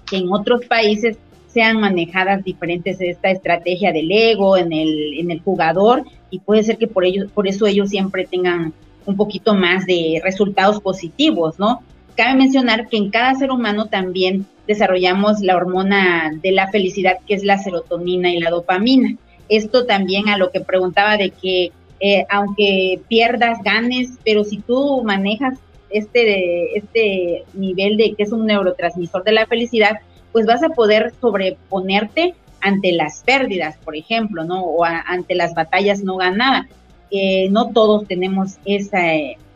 que 0.10 0.18
en 0.18 0.32
otros 0.32 0.66
países 0.66 1.18
sean 1.48 1.82
manejadas 1.82 2.44
diferentes 2.44 3.00
esta 3.02 3.30
estrategia 3.30 3.92
del 3.92 4.10
ego 4.10 4.58
en 4.58 4.72
el, 4.72 5.20
en 5.20 5.30
el 5.30 5.42
jugador 5.42 6.04
y 6.32 6.40
puede 6.40 6.64
ser 6.64 6.78
que 6.78 6.88
por 6.88 7.06
ello, 7.06 7.28
por 7.30 7.48
eso 7.48 7.68
ellos 7.68 7.90
siempre 7.90 8.26
tengan 8.26 8.74
un 9.06 9.18
poquito 9.18 9.54
más 9.54 9.86
de 9.86 10.22
resultados 10.24 10.80
positivos, 10.80 11.60
¿no? 11.60 11.82
Cabe 12.16 12.36
mencionar 12.36 12.88
que 12.90 12.98
en 12.98 13.10
cada 13.10 13.34
ser 13.36 13.52
humano 13.52 13.88
también 13.88 14.46
desarrollamos 14.68 15.42
la 15.42 15.56
hormona 15.56 16.32
de 16.42 16.52
la 16.52 16.70
felicidad, 16.70 17.18
que 17.28 17.34
es 17.34 17.44
la 17.44 17.58
serotonina 17.58 18.30
y 18.30 18.40
la 18.40 18.50
dopamina. 18.50 19.16
Esto 19.50 19.86
también 19.86 20.30
a 20.30 20.38
lo 20.38 20.52
que 20.52 20.62
preguntaba 20.62 21.18
de 21.18 21.32
que 21.32 21.72
eh, 22.00 22.26
aunque 22.30 23.00
pierdas, 23.08 23.60
ganes, 23.64 24.10
pero 24.26 24.44
si 24.44 24.58
tú 24.58 25.04
manejas 25.06 25.58
este, 25.90 26.78
este 26.78 27.46
nivel 27.54 27.96
de 27.96 28.14
que 28.14 28.24
es 28.24 28.32
un 28.34 28.46
neurotransmisor 28.46 29.24
de 29.24 29.32
la 29.32 29.46
felicidad, 29.46 30.00
pues 30.34 30.46
vas 30.46 30.64
a 30.64 30.70
poder 30.70 31.14
sobreponerte 31.22 32.36
ante 32.60 32.92
las 32.92 33.24
pérdidas, 33.24 33.78
por 33.78 33.96
ejemplo, 33.96 34.44
¿no? 34.44 34.64
O 34.64 34.84
ante 34.84 35.36
las 35.36 35.54
batallas 35.54 36.04
no 36.04 36.18
ganadas. 36.18 36.66
Eh, 37.16 37.48
no 37.52 37.70
todos 37.70 38.08
tenemos 38.08 38.58
esa, 38.66 39.04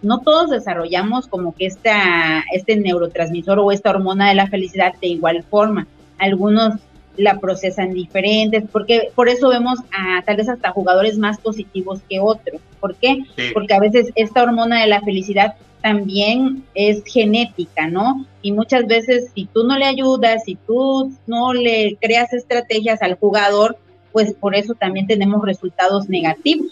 no 0.04 0.20
todos 0.20 0.52
desarrollamos 0.52 1.28
como 1.28 1.56
que 1.56 1.66
esta, 1.66 2.44
este 2.54 2.76
neurotransmisor 2.76 3.58
o 3.58 3.72
esta 3.72 3.90
hormona 3.90 4.30
de 4.30 4.36
la 4.36 4.46
felicidad 4.46 4.94
de 5.02 5.08
igual 5.08 5.44
forma. 5.50 5.88
Algunos 6.20 6.76
la 7.18 7.40
procesan 7.40 7.94
diferentes, 7.94 8.64
porque 8.72 9.10
por 9.16 9.28
eso 9.28 9.50
vemos 9.50 9.80
a 9.92 10.22
tal 10.22 10.38
vez 10.38 10.50
hasta 10.50 10.70
jugadores 10.70 11.18
más 11.18 11.40
positivos 11.40 12.00
que 12.08 12.20
otros. 12.20 12.62
¿Por 12.80 12.94
qué? 12.94 13.24
Porque 13.56 13.74
a 13.74 13.80
veces 13.80 14.12
esta 14.14 14.44
hormona 14.44 14.82
de 14.82 14.88
la 14.88 15.02
felicidad 15.02 15.56
también 15.82 16.64
es 16.76 17.04
genética, 17.06 17.88
¿no? 17.88 18.24
Y 18.44 18.52
muchas 18.52 18.86
veces 18.86 19.32
si 19.34 19.46
tú 19.46 19.64
no 19.64 19.80
le 19.80 19.86
ayudas, 19.86 20.44
si 20.44 20.56
tú 20.68 21.12
no 21.26 21.54
le 21.54 21.98
creas 22.00 22.34
estrategias 22.34 23.02
al 23.02 23.16
jugador, 23.16 23.78
pues 24.12 24.34
por 24.34 24.56
eso 24.56 24.76
también 24.76 25.08
tenemos 25.08 25.44
resultados 25.44 26.08
negativos. 26.08 26.72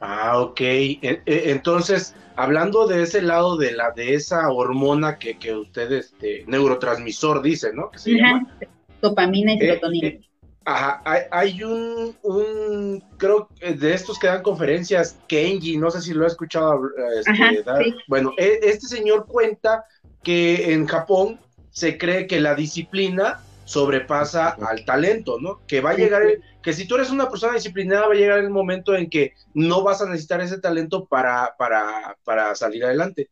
Ah, 0.00 0.40
ok. 0.40 0.60
E, 0.60 0.98
e, 1.02 1.50
entonces, 1.50 2.14
hablando 2.36 2.86
de 2.86 3.02
ese 3.02 3.20
lado 3.20 3.56
de 3.56 3.72
la 3.72 3.90
de 3.90 4.14
esa 4.14 4.50
hormona 4.50 5.18
que, 5.18 5.38
que 5.38 5.54
usted, 5.54 5.92
este, 5.92 6.44
neurotransmisor 6.46 7.42
dice, 7.42 7.72
¿no? 7.74 7.90
Que 7.90 7.98
se 7.98 8.12
llama. 8.12 8.56
Dopamina 9.02 9.52
y 9.52 9.56
eh, 9.56 9.60
serotonina. 9.60 10.08
Eh, 10.08 10.20
ajá, 10.64 11.02
hay, 11.30 11.62
un, 11.62 12.16
un, 12.22 13.04
creo 13.18 13.48
de 13.60 13.94
estos 13.94 14.18
que 14.18 14.26
dan 14.26 14.42
conferencias, 14.42 15.18
Kenji, 15.26 15.76
no 15.76 15.90
sé 15.90 16.00
si 16.00 16.14
lo 16.14 16.24
ha 16.24 16.28
escuchado 16.28 16.80
este, 17.18 17.62
dar. 17.62 17.84
Bueno, 18.08 18.32
e, 18.38 18.58
este 18.62 18.86
señor 18.86 19.26
cuenta 19.26 19.84
que 20.22 20.72
en 20.72 20.86
Japón 20.86 21.38
se 21.70 21.98
cree 21.98 22.26
que 22.26 22.40
la 22.40 22.54
disciplina 22.54 23.40
sobrepasa 23.70 24.56
al 24.68 24.84
talento, 24.84 25.38
¿no? 25.40 25.60
Que 25.68 25.80
va 25.80 25.90
a 25.90 25.94
llegar, 25.94 26.24
que 26.60 26.72
si 26.72 26.88
tú 26.88 26.96
eres 26.96 27.10
una 27.10 27.30
persona 27.30 27.54
disciplinada, 27.54 28.08
va 28.08 28.14
a 28.14 28.16
llegar 28.16 28.40
el 28.40 28.50
momento 28.50 28.96
en 28.96 29.08
que 29.08 29.34
no 29.54 29.84
vas 29.84 30.02
a 30.02 30.06
necesitar 30.06 30.40
ese 30.40 30.58
talento 30.58 31.04
para, 31.04 31.54
para, 31.56 32.16
para 32.24 32.52
salir 32.56 32.84
adelante. 32.84 33.30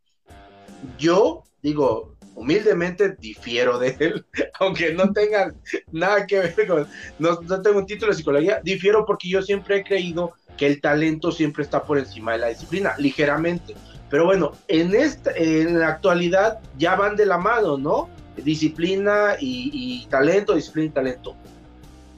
Yo 0.97 1.43
digo, 1.61 2.15
humildemente 2.37 3.17
difiero 3.19 3.81
de 3.81 3.97
él, 3.99 4.25
aunque 4.61 4.95
no 4.95 5.13
tenga 5.13 5.53
nada 5.91 6.25
que 6.25 6.39
ver 6.39 6.69
con, 6.69 6.87
no, 7.19 7.41
no 7.41 7.61
tengo 7.61 7.81
un 7.81 7.87
título 7.87 8.13
de 8.13 8.19
psicología, 8.19 8.61
difiero 8.63 9.05
porque 9.05 9.29
yo 9.29 9.43
siempre 9.43 9.79
he 9.79 9.83
creído 9.83 10.35
que 10.57 10.69
el 10.69 10.81
talento 10.81 11.33
siempre 11.33 11.65
está 11.65 11.83
por 11.83 11.99
encima 11.99 12.33
de 12.33 12.39
la 12.39 12.49
disciplina, 12.49 12.95
ligeramente. 12.97 13.75
Pero 14.09 14.25
bueno, 14.25 14.53
en, 14.69 14.95
esta, 14.95 15.33
en 15.33 15.81
la 15.81 15.89
actualidad 15.89 16.61
ya 16.79 16.95
van 16.95 17.17
de 17.17 17.27
la 17.27 17.39
mano, 17.39 17.77
¿no? 17.77 18.09
Disciplina 18.45 19.37
y, 19.41 20.07
talento, 20.11 20.55
disciplina 20.55 20.87
y 20.87 20.91
talento. 20.91 21.37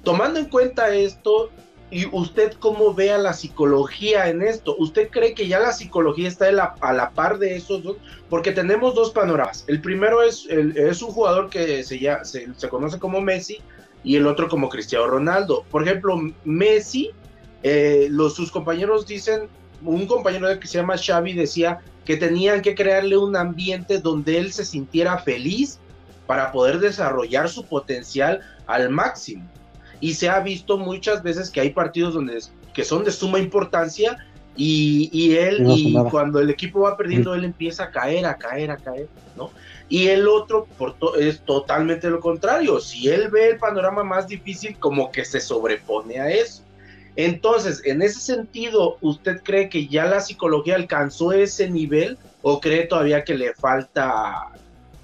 Tomando 0.02 0.40
en 0.40 0.46
cuenta 0.46 0.94
esto, 0.94 1.50
¿y 1.90 2.06
usted 2.06 2.52
cómo 2.54 2.94
ve 2.94 3.12
a 3.12 3.18
la 3.18 3.32
psicología 3.32 4.28
en 4.28 4.42
esto? 4.42 4.76
¿Usted 4.78 5.10
cree 5.10 5.34
que 5.34 5.48
ya 5.48 5.58
la 5.58 5.72
psicología 5.72 6.28
está 6.28 6.48
a 6.48 6.92
la, 6.92 7.10
par 7.10 7.38
de 7.38 7.56
esos 7.56 7.82
dos? 7.82 7.96
Porque 8.28 8.52
tenemos 8.52 8.94
dos 8.94 9.10
panoramas. 9.10 9.64
El 9.66 9.80
primero 9.80 10.22
es, 10.22 10.46
es 10.48 11.02
un 11.02 11.10
jugador 11.10 11.50
que 11.50 11.82
se, 11.84 11.98
ya, 11.98 12.24
se, 12.24 12.46
conoce 12.70 12.98
como 12.98 13.20
Messi 13.20 13.58
y 14.02 14.16
el 14.16 14.26
otro 14.26 14.48
como 14.48 14.68
Cristiano 14.68 15.06
Ronaldo. 15.06 15.64
Por 15.70 15.82
ejemplo, 15.82 16.18
Messi, 16.44 17.10
eh, 17.62 18.08
los, 18.10 18.34
sus 18.34 18.50
compañeros 18.50 19.06
dicen, 19.06 19.48
un 19.82 20.06
compañero 20.06 20.58
que 20.58 20.66
se 20.66 20.78
llama 20.78 20.96
Xavi 20.96 21.32
decía 21.34 21.80
que 22.04 22.16
tenían 22.16 22.62
que 22.62 22.74
crearle 22.74 23.16
un 23.16 23.36
ambiente 23.36 23.98
donde 23.98 24.38
él 24.38 24.52
se 24.52 24.64
sintiera 24.64 25.18
feliz 25.18 25.78
para 26.30 26.52
poder 26.52 26.78
desarrollar 26.78 27.48
su 27.48 27.64
potencial 27.64 28.40
al 28.68 28.88
máximo. 28.88 29.42
Y 29.98 30.14
se 30.14 30.28
ha 30.28 30.38
visto 30.38 30.78
muchas 30.78 31.24
veces 31.24 31.50
que 31.50 31.60
hay 31.60 31.70
partidos 31.70 32.14
donde 32.14 32.38
que 32.72 32.84
son 32.84 33.02
de 33.02 33.10
suma 33.10 33.40
importancia 33.40 34.16
y, 34.54 35.34
él, 35.34 35.66
y 35.66 35.92
cuando 36.08 36.38
el 36.38 36.48
equipo 36.48 36.82
va 36.82 36.96
perdiendo, 36.96 37.34
él 37.34 37.44
empieza 37.44 37.82
a 37.82 37.90
caer, 37.90 38.26
a 38.26 38.36
caer, 38.36 38.70
a 38.70 38.76
caer, 38.76 39.08
¿no? 39.36 39.50
Y 39.88 40.06
el 40.06 40.28
otro 40.28 40.68
por 40.78 40.94
es 41.18 41.40
totalmente 41.40 42.08
lo 42.08 42.20
contrario. 42.20 42.78
Si 42.78 43.08
él 43.08 43.26
ve 43.28 43.48
el 43.48 43.58
panorama 43.58 44.04
más 44.04 44.28
difícil, 44.28 44.76
como 44.78 45.10
que 45.10 45.24
se 45.24 45.40
sobrepone 45.40 46.20
a 46.20 46.30
eso. 46.30 46.62
Entonces, 47.16 47.82
en 47.84 48.02
ese 48.02 48.20
sentido, 48.20 48.98
¿usted 49.00 49.42
cree 49.42 49.68
que 49.68 49.88
ya 49.88 50.04
la 50.04 50.20
psicología 50.20 50.76
alcanzó 50.76 51.32
ese 51.32 51.68
nivel 51.68 52.18
o 52.42 52.60
cree 52.60 52.86
todavía 52.86 53.24
que 53.24 53.34
le 53.34 53.52
falta 53.52 54.52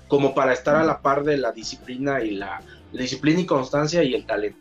como 0.08 0.34
para 0.34 0.52
estar 0.52 0.76
a 0.76 0.84
la 0.84 1.00
par 1.00 1.24
de 1.24 1.36
la 1.36 1.52
disciplina 1.52 2.22
y 2.22 2.32
la, 2.32 2.60
disciplina 2.92 3.40
y 3.40 3.46
constancia 3.46 4.02
y 4.02 4.14
el 4.14 4.24
talento. 4.24 4.58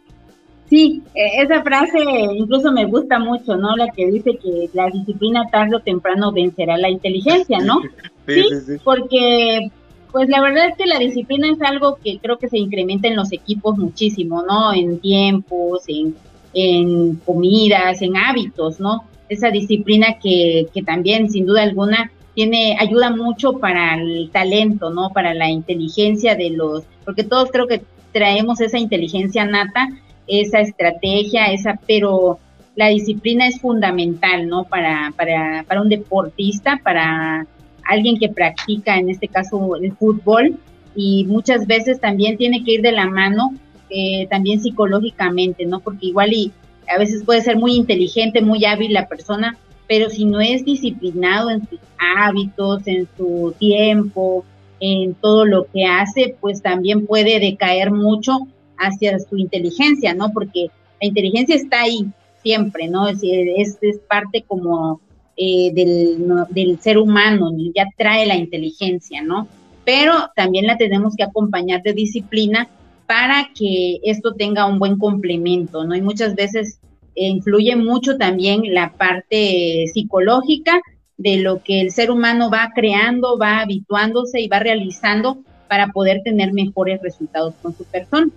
Sí, 0.68 1.04
e, 1.14 1.42
esa 1.44 1.62
frase 1.62 2.00
incluso 2.34 2.72
me 2.72 2.86
gusta 2.86 3.20
mucho, 3.20 3.56
¿no? 3.56 3.76
La 3.76 3.90
que 3.92 4.08
dice 4.08 4.38
que 4.42 4.70
la 4.74 4.90
disciplina 4.90 5.48
tarde 5.52 5.76
o 5.76 5.80
temprano 5.80 6.32
vencerá 6.32 6.78
la 6.78 6.90
inteligencia, 6.90 7.60
¿no? 7.60 7.82
sí, 8.28 8.44
sí, 8.66 8.74
porque 8.84 9.72
pues 10.12 10.30
la 10.30 10.42
verdad 10.42 10.70
es 10.70 10.78
que 10.78 10.86
la 10.86 10.98
disciplina 10.98 11.50
es 11.52 11.62
algo 11.62 11.98
que 12.02 12.20
creo 12.20 12.38
que 12.38 12.48
se 12.48 12.58
incrementa 12.58 13.10
en 13.10 13.18
los 13.18 13.34
equipos 13.34 13.78
muchísimo, 13.78 14.44
¿no? 14.44 14.74
En 14.74 15.00
tiempos, 15.00 15.84
en, 15.88 16.16
en 16.54 17.16
comidas, 17.18 18.02
en 18.02 18.16
hábitos, 18.16 18.80
¿no? 18.80 19.04
Esa 19.28 19.52
disciplina 19.52 20.18
que, 20.24 20.68
que 20.74 20.84
también, 20.84 21.30
sin 21.30 21.46
duda 21.46 21.64
alguna, 21.64 22.12
tiene, 22.36 22.78
ayuda 22.80 23.10
mucho 23.10 23.54
para 23.54 23.96
el 23.96 24.30
talento, 24.32 24.90
¿no? 24.92 25.10
Para 25.10 25.34
la 25.34 25.50
inteligencia 25.50 26.36
de 26.36 26.52
los, 26.52 26.84
porque 27.04 27.24
todos 27.24 27.50
creo 27.52 27.66
que 27.66 27.82
traemos 28.12 28.62
esa 28.62 28.78
inteligencia 28.78 29.46
nata, 29.46 29.90
esa 30.28 30.60
estrategia, 30.60 31.46
esa, 31.48 31.80
pero 31.88 32.40
la 32.76 32.90
disciplina 32.90 33.48
es 33.48 33.60
fundamental, 33.60 34.48
¿no? 34.48 34.66
Para, 34.66 35.14
para, 35.16 35.64
para 35.68 35.82
un 35.82 35.90
deportista, 35.90 36.80
para 36.84 37.48
alguien 37.86 38.18
que 38.18 38.30
practica, 38.30 38.98
en 38.98 39.10
este 39.10 39.30
caso, 39.30 39.78
el 39.78 39.94
fútbol, 39.94 40.58
y 40.96 41.26
muchas 41.26 41.68
veces 41.68 42.00
también 42.00 42.38
tiene 42.38 42.64
que 42.64 42.74
ir 42.74 42.82
de 42.82 42.92
la 42.92 43.08
mano, 43.08 43.54
eh, 43.90 44.28
también 44.30 44.62
psicológicamente, 44.62 45.66
¿no? 45.66 45.80
Porque 45.80 46.08
igual 46.08 46.34
y 46.34 46.52
a 46.94 46.98
veces 46.98 47.24
puede 47.24 47.42
ser 47.42 47.58
muy 47.58 47.76
inteligente, 47.76 48.42
muy 48.42 48.66
hábil 48.66 48.94
la 48.94 49.08
persona, 49.08 49.58
pero 49.88 50.10
si 50.10 50.26
no 50.26 50.42
es 50.42 50.66
disciplinado 50.66 51.50
en 51.50 51.68
sus 51.68 51.80
hábitos, 51.98 52.88
en 52.88 53.08
su 53.18 53.54
tiempo, 53.60 54.46
en 54.80 55.14
todo 55.16 55.46
lo 55.46 55.66
que 55.66 55.86
hace, 55.86 56.36
pues 56.40 56.62
también 56.62 57.06
puede 57.06 57.40
decaer 57.40 57.92
mucho 57.92 58.40
hacia 58.78 59.20
su 59.20 59.38
inteligencia, 59.38 60.14
¿no? 60.14 60.32
Porque 60.32 60.68
la 61.02 61.08
inteligencia 61.08 61.56
está 61.56 61.82
ahí 61.82 62.06
siempre, 62.44 62.88
¿no? 62.88 63.08
Es, 63.08 63.20
es, 63.24 64.00
parte 64.08 64.44
como 64.48 65.02
eh, 65.38 65.72
del, 65.74 66.18
del 66.50 66.80
ser 66.80 66.98
humano, 66.98 67.52
ya 67.74 67.86
trae 67.98 68.26
la 68.26 68.36
inteligencia, 68.36 69.22
¿no? 69.22 69.48
Pero 69.84 70.14
también 70.36 70.66
la 70.66 70.78
tenemos 70.78 71.16
que 71.16 71.24
acompañar 71.24 71.84
de 71.84 71.94
disciplina 71.94 72.68
para 73.08 73.50
que 73.58 74.00
esto 74.04 74.34
tenga 74.34 74.66
un 74.66 74.80
buen 74.80 74.98
complemento, 74.98 75.84
¿no? 75.86 75.96
Y 75.96 76.02
muchas 76.02 76.36
veces 76.36 76.80
influye 77.16 77.76
mucho 77.76 78.18
también 78.18 78.74
la 78.74 78.92
parte 78.94 79.86
psicológica 79.94 80.82
de 81.18 81.38
lo 81.38 81.64
que 81.64 81.82
el 81.82 81.92
ser 81.92 82.12
humano 82.12 82.50
va 82.52 82.72
creando, 82.76 83.38
va 83.38 83.60
habituándose 83.60 84.42
y 84.42 84.48
va 84.48 84.60
realizando 84.60 85.40
para 85.68 85.88
poder 85.88 86.22
tener 86.24 86.54
mejores 86.54 87.02
resultados 87.02 87.56
con 87.62 87.76
su 87.76 87.86
persona. 87.86 88.30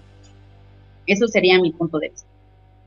Eso 1.06 1.26
sería 1.26 1.60
mi 1.60 1.72
punto 1.72 1.98
de 1.98 2.10
vista. 2.10 2.28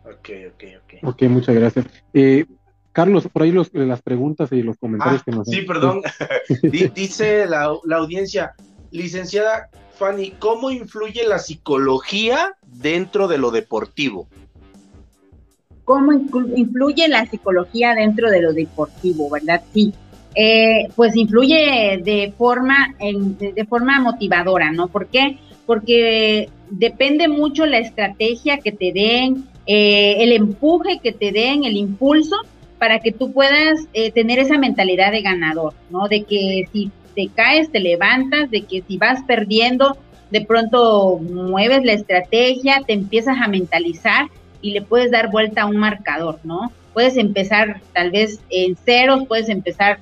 Ok, 0.05 0.29
ok, 0.53 0.63
ok. 0.83 1.03
Ok, 1.03 1.21
muchas 1.23 1.55
gracias. 1.55 1.85
Eh, 2.13 2.45
Carlos, 2.91 3.27
por 3.31 3.43
ahí 3.43 3.51
los, 3.51 3.73
las 3.73 4.01
preguntas 4.01 4.51
y 4.51 4.61
los 4.61 4.77
comentarios 4.77 5.21
ah, 5.21 5.25
que 5.25 5.31
nos 5.31 5.47
Sí, 5.47 5.61
perdón. 5.61 6.01
Dice 6.93 7.45
la, 7.45 7.73
la 7.85 7.97
audiencia, 7.97 8.53
licenciada 8.91 9.69
Fanny, 10.01 10.31
¿cómo 10.39 10.71
influye 10.71 11.27
la 11.27 11.37
psicología 11.37 12.55
dentro 12.65 13.27
de 13.27 13.37
lo 13.37 13.51
deportivo? 13.51 14.27
Cómo 15.91 16.13
influye 16.55 17.09
la 17.09 17.25
psicología 17.25 17.93
dentro 17.93 18.31
de 18.31 18.41
lo 18.41 18.53
deportivo, 18.53 19.29
¿verdad? 19.29 19.61
Sí. 19.73 19.93
Eh, 20.33 20.87
pues 20.95 21.17
influye 21.17 21.99
de 22.01 22.33
forma, 22.37 22.95
de 22.97 23.65
forma 23.65 23.99
motivadora, 23.99 24.71
¿no? 24.71 24.87
¿Por 24.87 25.07
qué? 25.07 25.37
Porque 25.65 26.47
depende 26.69 27.27
mucho 27.27 27.65
la 27.65 27.79
estrategia 27.79 28.59
que 28.59 28.71
te 28.71 28.93
den, 28.93 29.43
eh, 29.65 30.15
el 30.19 30.31
empuje 30.31 31.01
que 31.03 31.11
te 31.11 31.33
den, 31.33 31.65
el 31.65 31.75
impulso 31.75 32.37
para 32.79 32.99
que 32.99 33.11
tú 33.11 33.33
puedas 33.33 33.81
eh, 33.91 34.11
tener 34.11 34.39
esa 34.39 34.57
mentalidad 34.57 35.11
de 35.11 35.21
ganador, 35.21 35.73
¿no? 35.89 36.07
De 36.07 36.23
que 36.23 36.69
si 36.71 36.89
te 37.15 37.27
caes, 37.27 37.69
te 37.69 37.81
levantas, 37.81 38.49
de 38.49 38.61
que 38.61 38.81
si 38.87 38.95
vas 38.95 39.23
perdiendo, 39.27 39.97
de 40.29 40.39
pronto 40.39 41.19
mueves 41.19 41.83
la 41.83 41.91
estrategia, 41.91 42.81
te 42.87 42.93
empiezas 42.93 43.35
a 43.41 43.49
mentalizar 43.49 44.29
y 44.61 44.71
le 44.71 44.81
puedes 44.81 45.11
dar 45.11 45.31
vuelta 45.31 45.63
a 45.63 45.65
un 45.65 45.77
marcador, 45.77 46.39
¿no? 46.43 46.71
Puedes 46.93 47.17
empezar 47.17 47.81
tal 47.93 48.11
vez 48.11 48.39
en 48.49 48.75
ceros, 48.75 49.25
puedes 49.27 49.49
empezar 49.49 49.99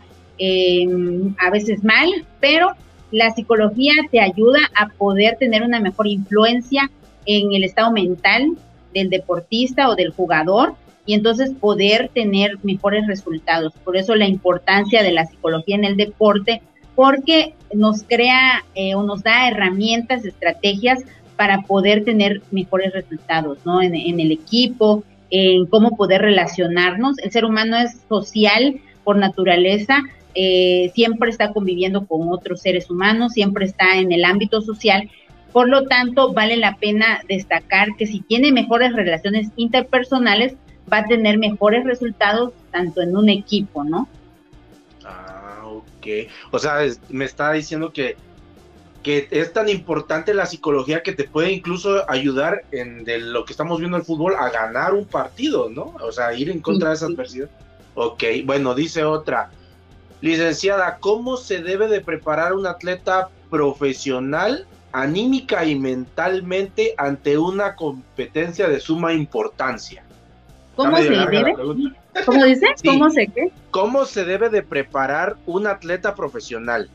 a 1.38 1.50
veces 1.50 1.84
mal, 1.84 2.10
pero 2.40 2.72
la 3.12 3.32
psicología 3.32 3.94
te 4.12 4.22
ayuda 4.22 4.60
a 4.76 4.88
poder 4.88 5.38
tener 5.38 5.64
una 5.64 5.80
mejor 5.80 6.08
influencia 6.08 6.90
en 7.26 7.54
el 7.54 7.64
estado 7.64 7.92
mental 7.92 8.58
del 8.94 9.10
deportista 9.10 9.90
o 9.90 9.96
del 9.96 10.12
jugador 10.12 10.76
y 11.06 11.14
entonces 11.16 11.52
poder 11.60 12.10
tener 12.14 12.58
mejores 12.64 13.08
resultados. 13.08 13.74
Por 13.84 13.98
eso 13.98 14.16
la 14.16 14.28
importancia 14.28 15.04
de 15.04 15.12
la 15.12 15.26
psicología 15.26 15.76
en 15.76 15.86
el 15.86 15.98
deporte, 15.98 16.62
porque 16.96 17.56
nos 17.74 18.04
crea 18.04 18.64
eh, 18.76 18.94
o 18.96 19.04
nos 19.04 19.24
da 19.24 19.48
herramientas, 19.48 20.26
estrategias 20.26 21.00
para 21.40 21.62
poder 21.62 22.04
tener 22.04 22.42
mejores 22.52 22.92
resultados, 22.92 23.60
¿no? 23.64 23.82
En, 23.82 23.96
el 23.96 24.30
equipo, 24.30 25.06
en 25.30 25.68
cómo 25.68 25.96
poder 25.96 26.22
relacionarnos. 26.22 27.18
El 27.20 27.32
ser 27.32 27.46
humano 27.46 27.78
es 27.78 28.02
social 28.10 28.82
por 29.06 29.16
naturaleza, 29.16 30.04
eh, 30.36 30.92
siempre 30.94 31.30
está 31.30 31.54
conviviendo 31.54 32.06
con 32.06 32.28
otros 32.28 32.60
seres 32.60 32.90
humanos, 32.90 33.32
siempre 33.32 33.64
está 33.64 34.00
en 34.00 34.12
el 34.12 34.26
ámbito 34.26 34.60
social. 34.60 35.10
Por 35.54 35.70
lo 35.70 35.86
tanto, 35.86 36.34
vale 36.34 36.58
la 36.58 36.76
pena 36.76 37.22
destacar 37.30 37.96
que 37.98 38.06
si 38.06 38.20
tiene 38.20 38.52
mejores 38.52 38.92
relaciones 38.92 39.48
interpersonales, 39.56 40.56
va 40.92 40.98
a 40.98 41.06
tener 41.06 41.38
mejores 41.38 41.86
resultados 41.86 42.52
tanto 42.70 43.02
en 43.02 43.16
un 43.16 43.30
equipo, 43.30 43.86
¿no? 43.86 44.10
Ah, 45.06 45.62
ok. 45.64 46.28
O 46.52 46.60
sea, 46.60 46.80
me 47.08 47.24
está 47.24 47.54
diciendo 47.54 47.94
que 47.94 48.18
que 49.04 49.28
es 49.32 49.54
tan 49.54 49.70
importante 49.70 50.34
la 50.34 50.46
psicología 50.46 51.04
que 51.04 51.14
te 51.14 51.24
puede 51.24 51.52
incluso 51.52 52.10
ayudar 52.10 52.64
en 52.72 53.04
de 53.06 53.20
lo 53.20 53.46
que 53.46 53.54
estamos 53.54 53.80
viendo 53.80 53.98
el 53.98 54.04
fútbol 54.04 54.36
a 54.38 54.50
ganar 54.50 54.94
un 54.94 55.06
partido, 55.06 55.70
¿no? 55.70 55.96
O 56.02 56.12
sea, 56.12 56.34
ir 56.34 56.50
en 56.50 56.60
contra 56.60 56.90
de 56.90 56.96
esa 56.96 57.06
adversidad. 57.06 57.50
Ok, 57.96 58.24
bueno, 58.46 58.76
dice 58.76 59.04
otra. 59.04 59.52
Licenciada, 60.22 60.98
¿cómo 61.00 61.38
se 61.38 61.62
debe 61.62 61.88
de 61.88 62.02
preparar 62.02 62.54
un 62.54 62.68
atleta 62.68 63.30
profesional, 63.50 64.68
anímica 64.92 65.64
y 65.64 65.76
mentalmente 65.76 66.94
ante 66.98 67.38
una 67.38 67.76
competencia 67.76 68.68
de 68.68 68.82
suma 68.82 69.14
importancia? 69.14 70.04
¿Cómo 70.76 70.98
se 70.98 71.10
debe? 71.10 71.54
¿Cómo 71.54 72.44
dice? 72.44 72.66
¿Cómo 72.86 73.10
se 73.10 73.28
qué? 73.28 73.52
¿Cómo 73.72 74.06
se 74.06 74.26
debe 74.26 74.50
de 74.50 74.62
preparar 74.62 75.38
un 75.46 75.68
atleta 75.68 76.16
profesional? 76.16 76.90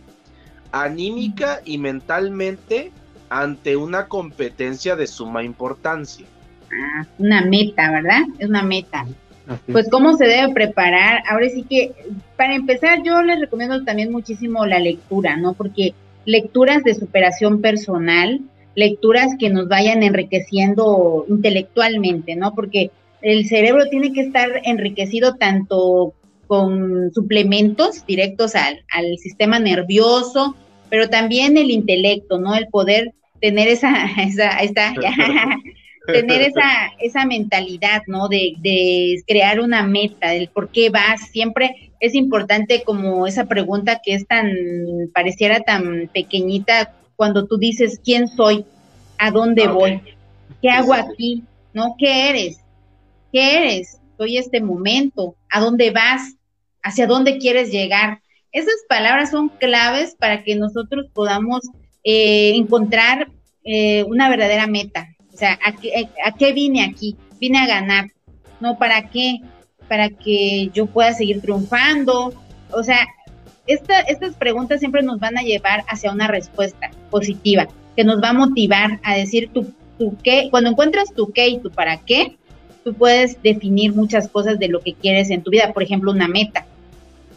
Anímica 0.74 1.60
y 1.64 1.78
mentalmente 1.78 2.90
ante 3.28 3.76
una 3.76 4.08
competencia 4.08 4.96
de 4.96 5.06
suma 5.06 5.44
importancia. 5.44 6.26
Ah, 6.72 7.06
una 7.18 7.42
meta, 7.42 7.90
¿verdad? 7.92 8.22
Es 8.38 8.48
una 8.48 8.62
meta. 8.62 9.06
Pues 9.70 9.88
cómo 9.90 10.16
se 10.16 10.26
debe 10.26 10.52
preparar. 10.52 11.22
Ahora 11.28 11.48
sí 11.48 11.64
que, 11.68 11.92
para 12.36 12.54
empezar, 12.54 13.02
yo 13.04 13.22
les 13.22 13.40
recomiendo 13.40 13.84
también 13.84 14.10
muchísimo 14.10 14.66
la 14.66 14.80
lectura, 14.80 15.36
¿no? 15.36 15.52
Porque 15.52 15.94
lecturas 16.24 16.82
de 16.82 16.94
superación 16.94 17.60
personal, 17.60 18.40
lecturas 18.74 19.32
que 19.38 19.50
nos 19.50 19.68
vayan 19.68 20.02
enriqueciendo 20.02 21.24
intelectualmente, 21.28 22.34
¿no? 22.34 22.54
Porque 22.54 22.90
el 23.22 23.46
cerebro 23.46 23.86
tiene 23.90 24.12
que 24.12 24.22
estar 24.22 24.48
enriquecido 24.64 25.34
tanto 25.36 26.14
con 26.46 27.12
suplementos 27.12 28.04
directos 28.06 28.54
al, 28.54 28.84
al 28.90 29.18
sistema 29.18 29.58
nervioso, 29.58 30.56
pero 30.90 31.08
también 31.08 31.56
el 31.56 31.70
intelecto, 31.70 32.38
¿no? 32.38 32.54
El 32.54 32.68
poder 32.68 33.12
tener 33.40 33.68
esa, 33.68 34.06
esa, 34.22 34.50
esa 34.60 34.94
tener 36.06 36.42
esa, 36.42 36.92
esa 37.00 37.24
mentalidad, 37.24 38.02
¿no? 38.06 38.28
De, 38.28 38.54
de 38.58 39.22
crear 39.26 39.60
una 39.60 39.82
meta, 39.86 40.30
del 40.30 40.48
por 40.48 40.68
qué 40.70 40.90
vas. 40.90 41.28
Siempre 41.30 41.92
es 42.00 42.14
importante 42.14 42.82
como 42.84 43.26
esa 43.26 43.46
pregunta 43.46 44.00
que 44.04 44.14
es 44.14 44.26
tan, 44.26 44.50
pareciera 45.14 45.60
tan 45.60 46.10
pequeñita 46.12 46.94
cuando 47.16 47.46
tú 47.46 47.56
dices, 47.56 48.00
¿quién 48.04 48.28
soy? 48.28 48.66
¿A 49.18 49.30
dónde 49.30 49.66
voy? 49.68 50.00
¿Qué 50.60 50.68
hago 50.70 50.92
aquí? 50.92 51.44
¿No? 51.72 51.94
¿Qué 51.98 52.28
eres? 52.28 52.58
¿Qué 53.32 53.56
eres? 53.56 53.98
Soy 54.18 54.36
este 54.36 54.60
momento. 54.60 55.36
¿A 55.48 55.60
dónde 55.60 55.90
vas? 55.90 56.34
¿Hacia 56.82 57.06
dónde 57.06 57.38
quieres 57.38 57.70
llegar? 57.70 58.20
Esas 58.54 58.76
palabras 58.88 59.32
son 59.32 59.48
claves 59.48 60.14
para 60.16 60.44
que 60.44 60.54
nosotros 60.54 61.06
podamos 61.12 61.62
eh, 62.04 62.52
encontrar 62.54 63.28
eh, 63.64 64.04
una 64.04 64.28
verdadera 64.28 64.68
meta. 64.68 65.08
O 65.32 65.36
sea, 65.36 65.58
¿a 65.64 66.32
qué, 66.32 66.52
vine 66.52 66.84
aquí? 66.84 67.16
Vine 67.40 67.58
a 67.58 67.66
ganar. 67.66 68.12
¿No? 68.60 68.78
¿Para 68.78 69.10
qué? 69.10 69.40
Para 69.88 70.08
que 70.08 70.70
yo 70.72 70.86
pueda 70.86 71.12
seguir 71.14 71.40
triunfando. 71.40 72.32
O 72.70 72.84
sea, 72.84 73.04
estas 73.66 74.36
preguntas 74.36 74.78
siempre 74.78 75.02
nos 75.02 75.18
van 75.18 75.36
a 75.36 75.42
llevar 75.42 75.82
hacia 75.88 76.12
una 76.12 76.28
respuesta 76.28 76.92
positiva, 77.10 77.66
que 77.96 78.04
nos 78.04 78.22
va 78.22 78.28
a 78.28 78.34
motivar 78.34 79.00
a 79.02 79.16
decir 79.16 79.50
tu, 79.52 79.74
tu 79.98 80.16
qué. 80.22 80.46
Cuando 80.52 80.70
encuentras 80.70 81.12
tu 81.12 81.32
qué 81.32 81.48
y 81.48 81.58
tu 81.58 81.72
para 81.72 81.96
qué, 82.02 82.38
tú 82.84 82.94
puedes 82.94 83.42
definir 83.42 83.94
muchas 83.94 84.28
cosas 84.28 84.60
de 84.60 84.68
lo 84.68 84.78
que 84.78 84.94
quieres 84.94 85.30
en 85.30 85.42
tu 85.42 85.50
vida. 85.50 85.72
Por 85.72 85.82
ejemplo, 85.82 86.12
una 86.12 86.28
meta. 86.28 86.66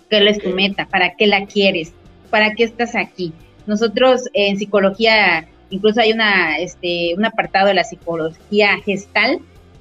¿Qué 0.10 0.30
es 0.30 0.40
tu 0.40 0.50
meta? 0.50 0.86
¿Para 0.86 1.16
qué 1.16 1.28
la 1.28 1.46
quieres? 1.46 1.94
¿Para 2.30 2.54
qué 2.54 2.64
estás 2.64 2.96
aquí? 2.96 3.34
Nosotros 3.66 4.22
en 4.34 4.58
psicología, 4.58 5.48
incluso 5.70 6.00
hay 6.00 6.14
una, 6.14 6.58
este, 6.58 7.14
un 7.18 7.26
apartado 7.26 7.68
de 7.68 7.74
la 7.74 7.84
psicología 7.84 8.78
gestal 8.86 9.40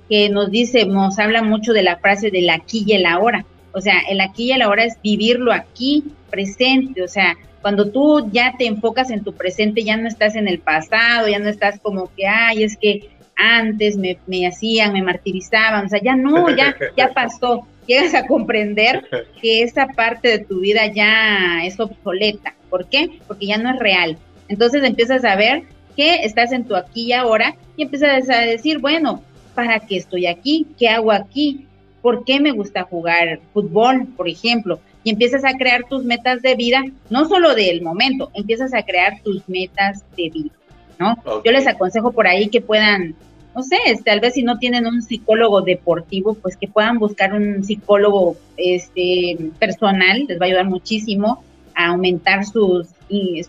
que 0.08 0.28
nos 0.28 0.50
dice, 0.50 0.86
nos 0.86 1.18
habla 1.18 1.42
mucho 1.42 1.72
de 1.72 1.82
la 1.82 1.96
frase 1.96 2.30
del 2.30 2.50
aquí 2.50 2.84
y 2.86 2.94
el 2.94 3.06
ahora. 3.06 3.44
O 3.72 3.80
sea, 3.80 4.00
el 4.08 4.20
aquí 4.20 4.44
y 4.44 4.52
el 4.52 4.62
ahora 4.62 4.84
es 4.84 4.96
vivirlo 5.02 5.52
aquí, 5.52 6.04
presente. 6.30 7.02
O 7.02 7.08
sea, 7.08 7.36
cuando 7.62 7.90
tú 7.90 8.28
ya 8.32 8.54
te 8.56 8.66
enfocas 8.66 9.10
en 9.10 9.22
tu 9.22 9.32
presente, 9.32 9.84
ya 9.84 9.96
no 9.96 10.08
estás 10.08 10.34
en 10.36 10.48
el 10.48 10.58
pasado, 10.60 11.28
ya 11.28 11.38
no 11.38 11.48
estás 11.48 11.78
como 11.80 12.10
que, 12.14 12.26
ay, 12.26 12.62
es 12.64 12.76
que 12.76 13.10
antes 13.36 13.96
me, 13.96 14.18
me 14.26 14.46
hacían, 14.46 14.92
me 14.92 15.02
martirizaban. 15.02 15.86
O 15.86 15.88
sea, 15.88 16.00
ya 16.02 16.16
no, 16.16 16.48
ya, 16.50 16.74
ya 16.96 17.12
pasó 17.12 17.66
llegas 17.86 18.14
a 18.14 18.26
comprender 18.26 19.08
que 19.40 19.62
esa 19.62 19.86
parte 19.86 20.28
de 20.28 20.38
tu 20.40 20.60
vida 20.60 20.92
ya 20.92 21.64
es 21.64 21.78
obsoleta. 21.78 22.54
¿Por 22.70 22.88
qué? 22.88 23.20
Porque 23.26 23.46
ya 23.46 23.58
no 23.58 23.70
es 23.70 23.78
real. 23.78 24.18
Entonces 24.48 24.84
empiezas 24.84 25.24
a 25.24 25.36
ver 25.36 25.64
que 25.96 26.24
estás 26.24 26.52
en 26.52 26.64
tu 26.64 26.76
aquí 26.76 27.06
y 27.06 27.12
ahora 27.12 27.56
y 27.76 27.82
empiezas 27.82 28.28
a 28.28 28.40
decir, 28.40 28.78
bueno, 28.78 29.22
¿para 29.54 29.80
qué 29.80 29.96
estoy 29.96 30.26
aquí? 30.26 30.66
¿Qué 30.78 30.88
hago 30.88 31.10
aquí? 31.10 31.66
¿Por 32.02 32.24
qué 32.24 32.38
me 32.38 32.52
gusta 32.52 32.84
jugar 32.84 33.40
fútbol, 33.52 34.06
por 34.16 34.28
ejemplo? 34.28 34.78
Y 35.02 35.10
empiezas 35.10 35.44
a 35.44 35.56
crear 35.56 35.84
tus 35.88 36.04
metas 36.04 36.42
de 36.42 36.54
vida, 36.54 36.84
no 37.10 37.26
solo 37.28 37.54
del 37.54 37.82
momento, 37.82 38.30
empiezas 38.34 38.74
a 38.74 38.82
crear 38.82 39.20
tus 39.22 39.48
metas 39.48 40.04
de 40.16 40.30
vida, 40.30 40.50
¿no? 40.98 41.16
Yo 41.44 41.52
les 41.52 41.66
aconsejo 41.66 42.12
por 42.12 42.26
ahí 42.26 42.48
que 42.48 42.60
puedan 42.60 43.14
no 43.56 43.62
sé, 43.62 43.78
tal 44.04 44.20
vez 44.20 44.34
si 44.34 44.42
no 44.42 44.58
tienen 44.58 44.86
un 44.86 45.00
psicólogo 45.00 45.62
deportivo, 45.62 46.34
pues 46.34 46.58
que 46.58 46.68
puedan 46.68 46.98
buscar 46.98 47.32
un 47.32 47.64
psicólogo 47.64 48.36
este, 48.58 49.38
personal, 49.58 50.26
les 50.28 50.38
va 50.38 50.44
a 50.44 50.48
ayudar 50.48 50.66
muchísimo 50.66 51.42
a 51.74 51.86
aumentar 51.86 52.44
sus, 52.44 52.88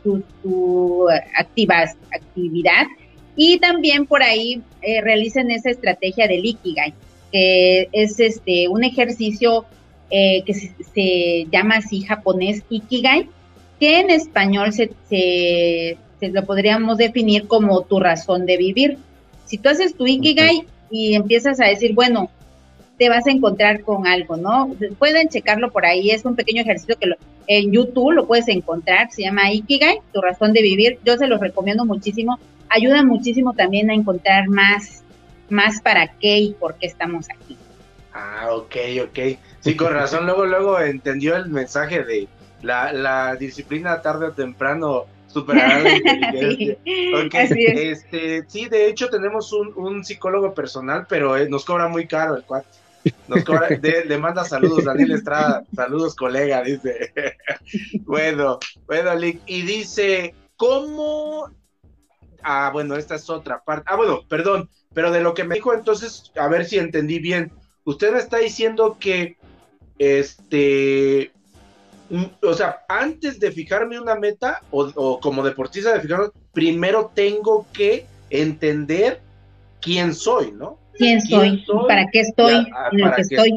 su, 0.02 1.08
activas, 1.38 1.98
actividad. 2.14 2.86
Y 3.36 3.60
también 3.60 4.06
por 4.06 4.24
ahí 4.24 4.62
eh, 4.82 5.02
realicen 5.02 5.52
esa 5.52 5.72
estrategia 5.72 6.26
del 6.26 6.46
Ikigai, 6.46 6.94
que 7.34 7.90
es 7.92 8.18
este 8.22 8.70
un 8.70 8.86
ejercicio 8.86 9.66
eh, 10.10 10.42
que 10.46 10.54
se, 10.54 11.48
llama 11.52 11.76
así 11.76 12.02
japonés 12.04 12.64
Ikigai, 12.70 13.28
que 13.78 14.00
en 14.00 14.10
español 14.10 14.72
se, 14.72 14.90
se 15.10 16.30
lo 16.30 16.46
podríamos 16.46 16.98
definir 16.98 17.46
como 17.46 17.82
tu 17.82 18.00
razón 18.00 18.46
de 18.46 18.56
vivir. 18.56 18.98
Si 19.48 19.58
tú 19.58 19.70
haces 19.70 19.96
tu 19.96 20.06
Ikigai 20.06 20.68
y 20.92 21.16
empiezas 21.16 21.60
a 21.60 21.66
decir, 21.66 21.94
bueno, 21.96 22.30
te 22.98 23.10
vas 23.10 23.26
a 23.28 23.32
encontrar 23.32 23.82
con 23.82 24.06
algo, 24.06 24.38
¿no? 24.38 24.76
Pueden 25.00 25.30
checarlo 25.30 25.72
por 25.72 25.86
ahí, 25.86 26.12
es 26.12 26.26
un 26.26 26.36
pequeño 26.36 26.62
ejercicio 26.62 26.98
que 27.00 27.16
en 27.48 27.72
YouTube 27.72 28.12
lo 28.12 28.28
puedes 28.28 28.48
encontrar, 28.50 29.10
se 29.12 29.24
llama 29.24 29.52
Ikigai, 29.52 30.00
tu 30.14 30.22
razón 30.22 30.54
de 30.54 30.62
vivir. 30.62 31.00
Yo 31.06 31.18
se 31.18 31.28
los 31.28 31.40
recomiendo 31.40 31.86
muchísimo, 31.86 32.40
ayuda 32.70 33.04
muchísimo 33.04 33.54
también 33.54 33.90
a 33.90 33.94
encontrar 33.94 34.50
más, 34.50 35.04
más 35.50 35.82
para 35.82 36.08
qué 36.20 36.38
y 36.40 36.54
por 36.54 36.76
qué 36.76 36.88
estamos 36.88 37.28
aquí. 37.30 37.58
Ah, 38.14 38.50
ok, 38.52 38.76
ok. 39.04 39.20
Sí, 39.62 39.76
con 39.76 39.94
razón, 39.94 40.26
luego, 40.26 40.46
luego 40.46 40.80
entendió 40.80 41.36
el 41.36 41.50
mensaje 41.50 42.04
de 42.04 42.28
la, 42.62 42.92
la 42.92 43.36
disciplina 43.36 44.02
tarde 44.02 44.28
o 44.28 44.32
temprano 44.32 45.06
superará 45.28 45.80
la 45.80 45.96
inteligencia. 45.98 46.78
okay. 47.26 47.66
este, 47.92 48.46
sí, 48.48 48.68
de 48.68 48.88
hecho 48.88 49.10
tenemos 49.10 49.54
un, 49.54 49.74
un 49.76 50.04
psicólogo 50.04 50.54
personal, 50.54 51.06
pero 51.08 51.38
eh, 51.38 51.50
nos 51.50 51.66
cobra 51.66 51.88
muy 51.88 52.08
caro 52.08 52.36
el 52.36 52.44
cuate. 52.44 52.68
Nos 53.28 53.44
cobra, 53.44 53.70
le 53.82 54.18
manda 54.18 54.44
saludos 54.44 54.86
Daniel 54.86 55.12
Estrada, 55.12 55.64
saludos 55.76 56.16
colega, 56.16 56.64
dice. 56.64 57.12
bueno, 58.02 58.60
bueno, 58.86 59.12
y 59.46 59.62
dice, 59.62 60.34
¿cómo? 60.56 61.52
Ah, 62.44 62.70
bueno, 62.72 62.96
esta 62.96 63.16
es 63.16 63.30
otra 63.30 63.64
parte. 63.64 63.86
Ah, 63.88 63.96
bueno, 63.96 64.22
perdón, 64.28 64.70
pero 64.94 65.12
de 65.12 65.22
lo 65.22 65.34
que 65.34 65.44
me 65.44 65.56
dijo 65.56 65.74
entonces, 65.74 66.32
a 66.36 66.48
ver 66.48 66.66
si 66.66 66.78
entendí 66.78 67.20
bien. 67.20 67.52
Usted 67.84 68.12
me 68.12 68.20
está 68.20 68.38
diciendo 68.38 68.98
que, 69.00 69.38
este, 69.98 71.32
o 72.42 72.54
sea, 72.54 72.86
antes 72.88 73.40
de 73.40 73.52
fijarme 73.52 74.00
una 74.00 74.16
meta, 74.16 74.62
o, 74.72 75.20
como 75.20 75.44
deportista 75.44 75.94
de 75.94 76.02
fijarme, 76.02 76.28
primero 76.54 77.12
tengo 77.14 77.66
que 77.74 78.06
entender 78.30 79.22
quién 79.82 80.14
soy, 80.14 80.52
¿no? 80.52 80.80
¿Quién, 80.94 81.22
soy? 81.22 81.64
¿Para 81.88 82.08
qué 82.12 82.22
estoy? 82.22 82.68
Ah, 82.76 82.90
en 82.92 83.02
lo 83.02 83.12
que 83.14 83.22
estoy. 83.22 83.52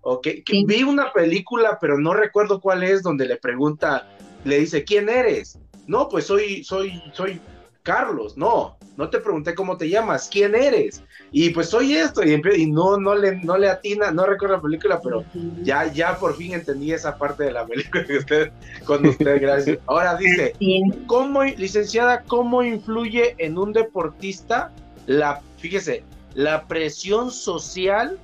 Okay. 0.00 0.42
Vi 0.64 0.82
una 0.84 1.12
película, 1.12 1.78
pero 1.80 1.98
no 1.98 2.14
recuerdo 2.14 2.60
cuál 2.60 2.82
es, 2.82 3.02
donde 3.02 3.26
le 3.26 3.36
pregunta, 3.36 4.06
le 4.44 4.60
dice, 4.60 4.84
¿quién 4.84 5.08
eres? 5.08 5.58
No, 5.86 6.08
pues 6.08 6.26
soy, 6.26 6.62
soy, 6.64 7.02
soy 7.12 7.40
Carlos, 7.88 8.36
no, 8.36 8.76
no 8.98 9.08
te 9.08 9.18
pregunté 9.18 9.54
cómo 9.54 9.78
te 9.78 9.88
llamas, 9.88 10.28
quién 10.30 10.54
eres. 10.54 11.02
Y 11.32 11.48
pues 11.48 11.70
soy 11.70 11.94
esto, 11.94 12.22
y, 12.22 12.38
y 12.54 12.70
no, 12.70 12.98
no, 12.98 13.14
le, 13.14 13.36
no 13.36 13.56
le 13.56 13.70
atina, 13.70 14.10
no 14.10 14.26
recuerdo 14.26 14.56
la 14.56 14.62
película, 14.62 15.00
pero 15.02 15.24
ya, 15.62 15.90
ya 15.90 16.18
por 16.18 16.36
fin 16.36 16.52
entendí 16.52 16.92
esa 16.92 17.16
parte 17.16 17.44
de 17.44 17.52
la 17.52 17.66
película 17.66 18.04
que 18.04 18.18
usted, 18.18 18.52
con 18.84 19.06
usted, 19.06 19.40
gracias. 19.40 19.78
Ahora 19.86 20.16
dice, 20.16 20.52
¿cómo, 21.06 21.44
licenciada, 21.44 22.24
cómo 22.24 22.62
influye 22.62 23.34
en 23.38 23.56
un 23.56 23.72
deportista 23.72 24.70
la, 25.06 25.40
fíjese, 25.56 26.04
la 26.34 26.66
presión 26.66 27.30
social 27.30 28.18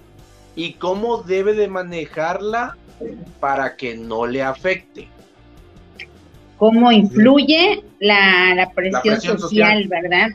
y 0.57 0.75
cómo 0.75 1.23
debe 1.23 1.55
de 1.55 1.69
manejarla 1.69 2.77
para 3.41 3.77
que 3.77 3.97
no 3.97 4.27
le 4.27 4.43
afecte? 4.43 5.09
Cómo 6.65 6.91
influye 6.91 7.83
la, 8.01 8.71
presión, 8.75 9.21
social, 9.21 9.87
¿verdad? 9.87 10.29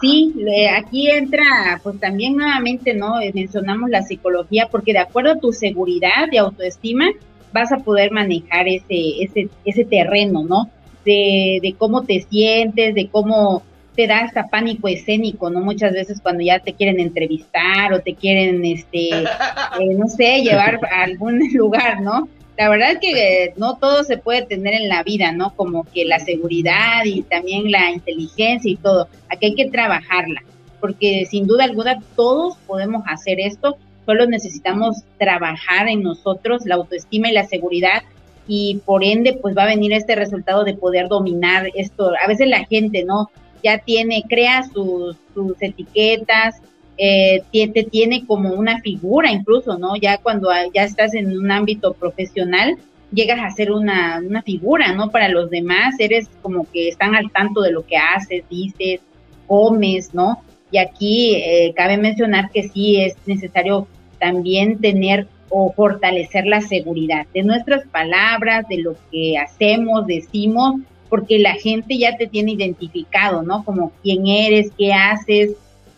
Sí, 0.00 0.34
aquí 0.76 1.08
entra, 1.08 1.80
pues 1.84 2.00
también 2.00 2.36
nuevamente, 2.36 2.94
¿no? 2.94 3.20
Eh, 3.20 3.30
mencionamos 3.32 3.88
la 3.88 4.02
psicología, 4.02 4.66
porque 4.72 4.92
de 4.92 4.98
acuerdo 4.98 5.30
a 5.30 5.38
tu 5.38 5.52
seguridad 5.52 6.26
y 6.32 6.38
autoestima, 6.38 7.06
vas 7.52 7.70
a 7.70 7.76
poder 7.76 8.10
manejar 8.10 8.66
ese, 8.66 9.22
ese, 9.22 9.50
ese 9.64 9.84
terreno, 9.84 10.42
¿no? 10.42 10.68
De, 11.04 11.60
de 11.62 11.72
cómo 11.78 12.02
te 12.02 12.26
sientes, 12.28 12.96
de 12.96 13.06
cómo 13.06 13.62
te 13.94 14.08
da 14.08 14.22
hasta 14.22 14.48
pánico 14.48 14.88
escénico, 14.88 15.48
¿no? 15.48 15.60
Muchas 15.60 15.92
veces 15.92 16.20
cuando 16.20 16.42
ya 16.42 16.58
te 16.58 16.72
quieren 16.72 16.98
entrevistar 16.98 17.92
o 17.92 18.00
te 18.00 18.16
quieren, 18.16 18.64
este, 18.64 19.10
eh, 19.22 19.94
no 19.96 20.08
sé, 20.08 20.42
llevar 20.42 20.80
a 20.90 21.04
algún 21.04 21.40
lugar, 21.54 22.00
¿no? 22.00 22.28
La 22.58 22.68
verdad 22.68 22.90
es 22.90 22.98
que 22.98 23.44
eh, 23.44 23.54
no 23.56 23.76
todo 23.76 24.02
se 24.02 24.18
puede 24.18 24.42
tener 24.42 24.74
en 24.74 24.88
la 24.88 25.04
vida, 25.04 25.30
¿no? 25.30 25.54
Como 25.54 25.84
que 25.84 26.04
la 26.04 26.18
seguridad 26.18 27.04
y 27.04 27.22
también 27.22 27.70
la 27.70 27.92
inteligencia 27.92 28.68
y 28.68 28.74
todo. 28.74 29.08
Aquí 29.28 29.46
hay 29.46 29.54
que 29.54 29.70
trabajarla, 29.70 30.42
porque 30.80 31.24
sin 31.30 31.46
duda 31.46 31.64
alguna 31.64 32.02
todos 32.16 32.56
podemos 32.66 33.04
hacer 33.06 33.38
esto, 33.38 33.76
solo 34.04 34.26
necesitamos 34.26 35.04
trabajar 35.18 35.88
en 35.88 36.02
nosotros 36.02 36.66
la 36.66 36.74
autoestima 36.74 37.30
y 37.30 37.34
la 37.34 37.46
seguridad 37.46 38.02
y 38.48 38.80
por 38.84 39.04
ende 39.04 39.34
pues 39.34 39.56
va 39.56 39.62
a 39.62 39.66
venir 39.66 39.92
este 39.92 40.16
resultado 40.16 40.64
de 40.64 40.74
poder 40.74 41.06
dominar 41.06 41.68
esto. 41.76 42.10
A 42.20 42.26
veces 42.26 42.48
la 42.48 42.64
gente, 42.64 43.04
¿no? 43.04 43.30
Ya 43.62 43.78
tiene, 43.78 44.24
crea 44.28 44.64
sus, 44.64 45.16
sus 45.32 45.62
etiquetas, 45.62 46.56
eh, 46.98 47.42
te, 47.52 47.84
tiene 47.84 48.26
como 48.26 48.52
una 48.52 48.80
figura 48.80 49.30
incluso, 49.30 49.78
¿no? 49.78 49.96
Ya 49.96 50.18
cuando 50.18 50.50
ya 50.74 50.82
estás 50.82 51.14
en 51.14 51.38
un 51.38 51.50
ámbito 51.50 51.94
profesional, 51.94 52.76
llegas 53.12 53.38
a 53.40 53.50
ser 53.50 53.70
una, 53.70 54.20
una 54.24 54.42
figura, 54.42 54.92
¿no? 54.92 55.10
Para 55.10 55.28
los 55.28 55.48
demás, 55.48 55.94
eres 55.98 56.28
como 56.42 56.66
que 56.70 56.88
están 56.88 57.14
al 57.14 57.30
tanto 57.30 57.62
de 57.62 57.70
lo 57.70 57.86
que 57.86 57.96
haces, 57.96 58.44
dices, 58.50 59.00
comes, 59.46 60.12
¿no? 60.12 60.42
Y 60.70 60.78
aquí 60.78 61.36
eh, 61.36 61.72
cabe 61.74 61.96
mencionar 61.96 62.50
que 62.50 62.68
sí 62.68 63.00
es 63.00 63.16
necesario 63.26 63.86
también 64.18 64.80
tener 64.80 65.28
o 65.50 65.72
fortalecer 65.72 66.46
la 66.46 66.60
seguridad 66.60 67.26
de 67.32 67.42
nuestras 67.42 67.86
palabras, 67.86 68.68
de 68.68 68.78
lo 68.78 68.96
que 69.10 69.38
hacemos, 69.38 70.06
decimos, 70.06 70.80
porque 71.08 71.38
la 71.38 71.54
gente 71.54 71.96
ya 71.96 72.16
te 72.16 72.26
tiene 72.26 72.52
identificado, 72.52 73.42
¿no? 73.42 73.64
Como 73.64 73.92
quién 74.02 74.26
eres, 74.26 74.72
qué 74.76 74.92
haces, 74.92 75.52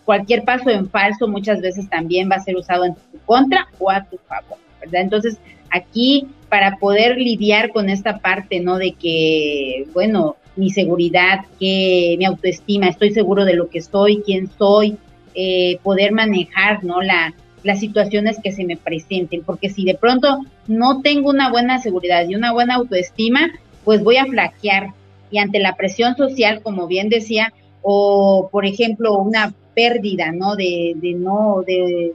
cualquier 0.05 0.45
paso 0.45 0.71
en 0.71 0.89
falso 0.89 1.29
muchas 1.29 1.61
veces 1.61 1.89
también 1.89 2.29
va 2.31 2.37
a 2.37 2.41
ser 2.41 2.57
usado 2.57 2.85
en 2.85 2.95
tu 2.95 3.19
contra 3.27 3.69
o 3.79 3.91
a 3.91 4.05
tu 4.05 4.19
favor, 4.29 4.59
¿verdad? 4.81 5.03
Entonces, 5.03 5.39
aquí 5.71 6.27
para 6.49 6.77
poder 6.77 7.17
lidiar 7.17 7.71
con 7.71 7.89
esta 7.89 8.19
parte, 8.19 8.61
¿no? 8.61 8.79
De 8.79 8.93
que, 8.93 9.87
bueno, 9.95 10.37
mi 10.57 10.71
seguridad, 10.71 11.41
que 11.59 12.17
mi 12.19 12.25
autoestima, 12.25 12.89
estoy 12.89 13.13
seguro 13.13 13.45
de 13.45 13.55
lo 13.55 13.69
que 13.69 13.81
soy, 13.81 14.23
quién 14.27 14.51
soy, 14.59 14.97
eh, 15.35 15.79
poder 15.83 16.13
manejar, 16.13 16.83
¿no? 16.83 17.01
La, 17.01 17.33
las 17.63 17.79
situaciones 17.79 18.39
que 18.43 18.53
se 18.53 18.65
me 18.65 18.77
presenten, 18.77 19.43
porque 19.45 19.71
si 19.71 19.85
de 19.85 19.95
pronto 19.95 20.41
no 20.67 21.03
tengo 21.03 21.31
una 21.31 21.51
buena 21.51 21.79
seguridad 21.79 22.29
y 22.29 22.35
una 22.35 22.53
buena 22.53 22.77
autoestima, 22.77 23.51
pues 23.85 24.03
voy 24.03 24.17
a 24.17 24.27
flaquear 24.27 24.89
y 25.31 25.39
ante 25.39 25.61
la 25.61 25.77
presión 25.77 26.17
social, 26.17 26.63
como 26.63 26.87
bien 26.87 27.09
decía, 27.09 27.53
o 27.83 28.49
por 28.51 28.67
ejemplo 28.67 29.19
una 29.19 29.55
pérdida, 29.75 30.33
¿no? 30.33 30.57
De, 30.57 30.95
de 30.97 31.15
no, 31.15 31.63
de, 31.67 32.13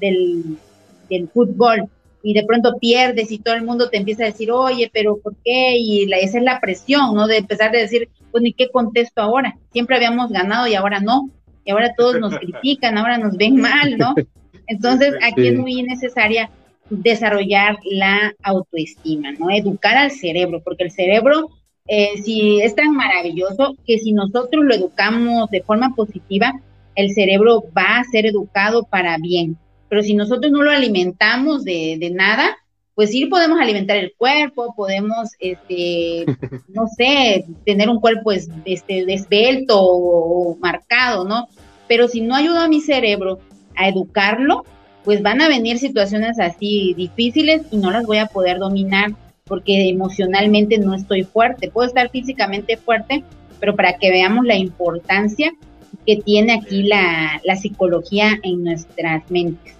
del, 0.00 0.58
del, 1.08 1.28
fútbol 1.28 1.88
y 2.22 2.34
de 2.34 2.44
pronto 2.44 2.76
pierdes 2.80 3.30
y 3.30 3.38
todo 3.38 3.54
el 3.54 3.64
mundo 3.64 3.88
te 3.88 3.98
empieza 3.98 4.24
a 4.24 4.26
decir, 4.26 4.50
oye, 4.50 4.90
pero 4.92 5.16
¿por 5.18 5.34
qué? 5.44 5.76
Y 5.76 6.06
la, 6.06 6.18
esa 6.18 6.38
es 6.38 6.44
la 6.44 6.60
presión, 6.60 7.14
¿no? 7.14 7.26
De 7.26 7.38
empezar 7.38 7.68
a 7.74 7.78
decir, 7.78 8.08
pues 8.30 8.42
ni 8.42 8.52
qué 8.52 8.68
contesto 8.70 9.20
ahora? 9.20 9.56
Siempre 9.72 9.96
habíamos 9.96 10.30
ganado 10.30 10.66
y 10.66 10.74
ahora 10.74 11.00
no. 11.00 11.30
Y 11.64 11.70
ahora 11.70 11.94
todos 11.96 12.18
nos 12.18 12.34
critican, 12.38 12.98
ahora 12.98 13.18
nos 13.18 13.36
ven 13.36 13.56
mal, 13.56 13.96
¿no? 13.98 14.14
Entonces 14.66 15.14
aquí 15.22 15.48
es 15.48 15.58
muy 15.58 15.82
necesaria 15.82 16.50
desarrollar 16.90 17.78
la 17.84 18.34
autoestima, 18.42 19.32
¿no? 19.32 19.50
Educar 19.50 19.96
al 19.96 20.10
cerebro, 20.10 20.60
porque 20.64 20.84
el 20.84 20.90
cerebro 20.90 21.50
eh, 21.88 22.20
si 22.22 22.60
es 22.60 22.74
tan 22.74 22.94
maravilloso 22.96 23.76
que 23.86 23.98
si 23.98 24.12
nosotros 24.12 24.64
lo 24.64 24.74
educamos 24.74 25.50
de 25.50 25.62
forma 25.62 25.94
positiva, 25.94 26.52
el 26.96 27.12
cerebro 27.14 27.64
va 27.76 27.98
a 27.98 28.04
ser 28.04 28.26
educado 28.26 28.84
para 28.84 29.16
bien. 29.18 29.56
Pero 29.88 30.02
si 30.02 30.14
nosotros 30.14 30.50
no 30.50 30.62
lo 30.62 30.70
alimentamos 30.70 31.64
de, 31.64 31.96
de 32.00 32.10
nada, 32.10 32.56
pues 32.96 33.10
sí 33.10 33.26
podemos 33.26 33.60
alimentar 33.60 33.98
el 33.98 34.14
cuerpo, 34.16 34.74
podemos, 34.74 35.28
este, 35.38 36.24
no 36.68 36.88
sé, 36.88 37.44
tener 37.66 37.90
un 37.90 38.00
cuerpo 38.00 38.32
este, 38.32 39.12
esbelto 39.12 39.78
o, 39.78 40.56
marcado, 40.56 41.24
¿no? 41.24 41.46
Pero 41.88 42.08
si 42.08 42.22
no 42.22 42.34
ayudo 42.34 42.58
a 42.58 42.68
mi 42.68 42.80
cerebro 42.80 43.38
a 43.76 43.86
educarlo, 43.86 44.64
pues 45.04 45.22
van 45.22 45.42
a 45.42 45.48
venir 45.48 45.78
situaciones 45.78 46.40
así 46.40 46.94
difíciles 46.96 47.62
y 47.70 47.76
no 47.76 47.90
las 47.90 48.06
voy 48.06 48.16
a 48.16 48.26
poder 48.26 48.58
dominar 48.58 49.12
porque 49.44 49.90
emocionalmente 49.90 50.78
no 50.78 50.94
estoy 50.94 51.22
fuerte. 51.22 51.70
Puedo 51.70 51.86
estar 51.86 52.08
físicamente 52.08 52.78
fuerte, 52.78 53.22
pero 53.60 53.76
para 53.76 53.98
que 53.98 54.10
veamos 54.10 54.46
la 54.46 54.56
importancia 54.56 55.52
que 56.06 56.16
tiene 56.16 56.54
aquí 56.54 56.84
la, 56.84 57.40
psicología 57.60 58.38
en 58.42 58.64
nuestras 58.64 59.30
mentes. 59.30 59.74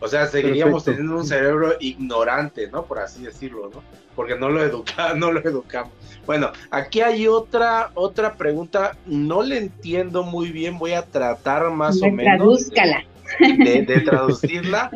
O 0.00 0.08
sea, 0.08 0.26
seguiríamos 0.26 0.84
teniendo 0.84 1.16
un 1.16 1.26
cerebro 1.26 1.76
ignorante, 1.80 2.68
¿no? 2.70 2.84
Por 2.84 2.98
así 2.98 3.22
decirlo, 3.22 3.70
¿no? 3.72 3.82
Porque 4.14 4.36
no 4.36 4.50
lo 4.50 4.62
educamos, 4.62 5.16
no 5.16 5.32
lo 5.32 5.40
educamos. 5.40 5.92
Bueno, 6.26 6.52
aquí 6.70 7.00
hay 7.00 7.26
otra 7.26 7.90
otra 7.94 8.34
pregunta, 8.34 8.96
no 9.06 9.42
le 9.42 9.58
entiendo 9.58 10.22
muy 10.22 10.50
bien, 10.50 10.78
voy 10.78 10.92
a 10.92 11.02
tratar 11.02 11.70
más 11.70 12.00
o 12.02 12.10
menos 12.10 12.70
de, 12.70 13.82
de, 13.82 14.00
traducirla, 14.00 14.90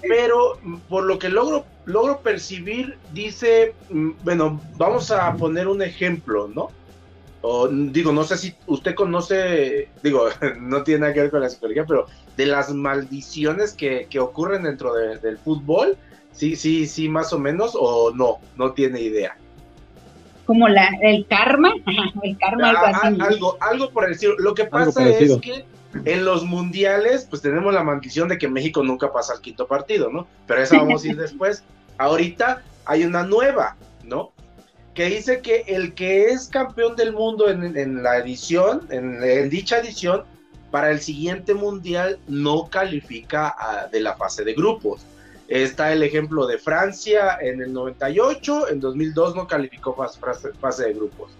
pero 0.00 0.58
por 0.88 1.04
lo 1.04 1.18
que 1.18 1.28
logro 1.28 1.64
logro 1.86 2.20
percibir, 2.20 2.96
dice, 3.12 3.74
mm, 3.90 4.10
bueno, 4.22 4.60
vamos 4.76 5.10
a 5.10 5.32
poner 5.34 5.68
un 5.68 5.82
ejemplo, 5.82 6.48
¿no? 6.48 6.70
Digo, 7.70 8.12
no 8.12 8.24
sé 8.24 8.36
si 8.38 8.54
usted 8.66 8.94
conoce, 8.94 9.88
digo, 10.02 10.28
no 10.60 10.82
tiene 10.82 11.00
nada 11.00 11.12
que 11.12 11.20
ver 11.22 11.30
con 11.30 11.40
la 11.40 11.50
psicología, 11.50 11.84
pero 11.86 12.06
de 12.36 12.46
las 12.46 12.72
maldiciones 12.72 13.72
que, 13.74 14.08
ocurren 14.18 14.62
dentro 14.62 14.94
del 14.94 15.38
fútbol, 15.38 15.96
sí, 16.32 16.56
sí, 16.56 16.86
sí, 16.86 17.08
más 17.08 17.32
o 17.32 17.38
menos, 17.38 17.72
o 17.78 18.12
no, 18.14 18.38
no 18.56 18.72
tiene 18.72 19.00
idea. 19.00 19.36
como 20.46 20.68
la, 20.68 20.88
el 21.02 21.26
karma, 21.26 21.72
el 22.22 22.38
karma, 22.38 22.70
algo 22.70 22.82
Ah, 22.86 23.00
así. 23.02 23.18
algo, 23.20 23.56
algo 23.60 23.90
por 23.90 24.08
decirlo. 24.08 24.36
Lo 24.38 24.54
que 24.54 24.64
pasa 24.64 25.08
es 25.08 25.36
que 25.40 25.64
en 26.04 26.24
los 26.24 26.44
mundiales, 26.44 27.26
pues 27.28 27.40
tenemos 27.42 27.72
la 27.72 27.84
maldición 27.84 28.28
de 28.28 28.38
que 28.38 28.48
México 28.48 28.82
nunca 28.82 29.12
pasa 29.12 29.34
al 29.34 29.40
quinto 29.40 29.66
partido, 29.66 30.10
¿no? 30.10 30.26
Pero 30.46 30.62
esa 30.62 30.78
vamos 30.78 31.04
a 31.04 31.08
ir 31.08 31.16
después. 31.20 31.62
Ahorita 31.98 32.62
hay 32.86 33.04
una 33.04 33.22
nueva. 33.22 33.76
Que 34.94 35.06
dice 35.06 35.40
que 35.40 35.64
el 35.66 35.94
que 35.94 36.26
es 36.26 36.48
campeón 36.48 36.94
del 36.94 37.12
mundo 37.12 37.48
en, 37.48 38.02
la 38.02 38.18
edición, 38.18 38.86
en, 38.90 39.50
dicha 39.50 39.78
edición, 39.78 40.22
para 40.70 40.90
el 40.90 41.00
siguiente 41.00 41.54
mundial 41.54 42.18
no 42.28 42.68
califica 42.68 43.54
de 43.90 44.00
la 44.00 44.14
fase 44.14 44.44
de 44.44 44.54
grupos. 44.54 45.04
Está 45.48 45.92
el 45.92 46.02
ejemplo 46.02 46.46
de 46.46 46.58
Francia 46.58 47.38
en 47.40 47.60
el 47.60 47.72
98, 47.72 48.70
en 48.70 48.80
2002 48.80 49.36
no 49.36 49.46
calificó 49.46 49.94
fase 49.94 50.84
de 50.84 50.94
grupos. 50.94 51.32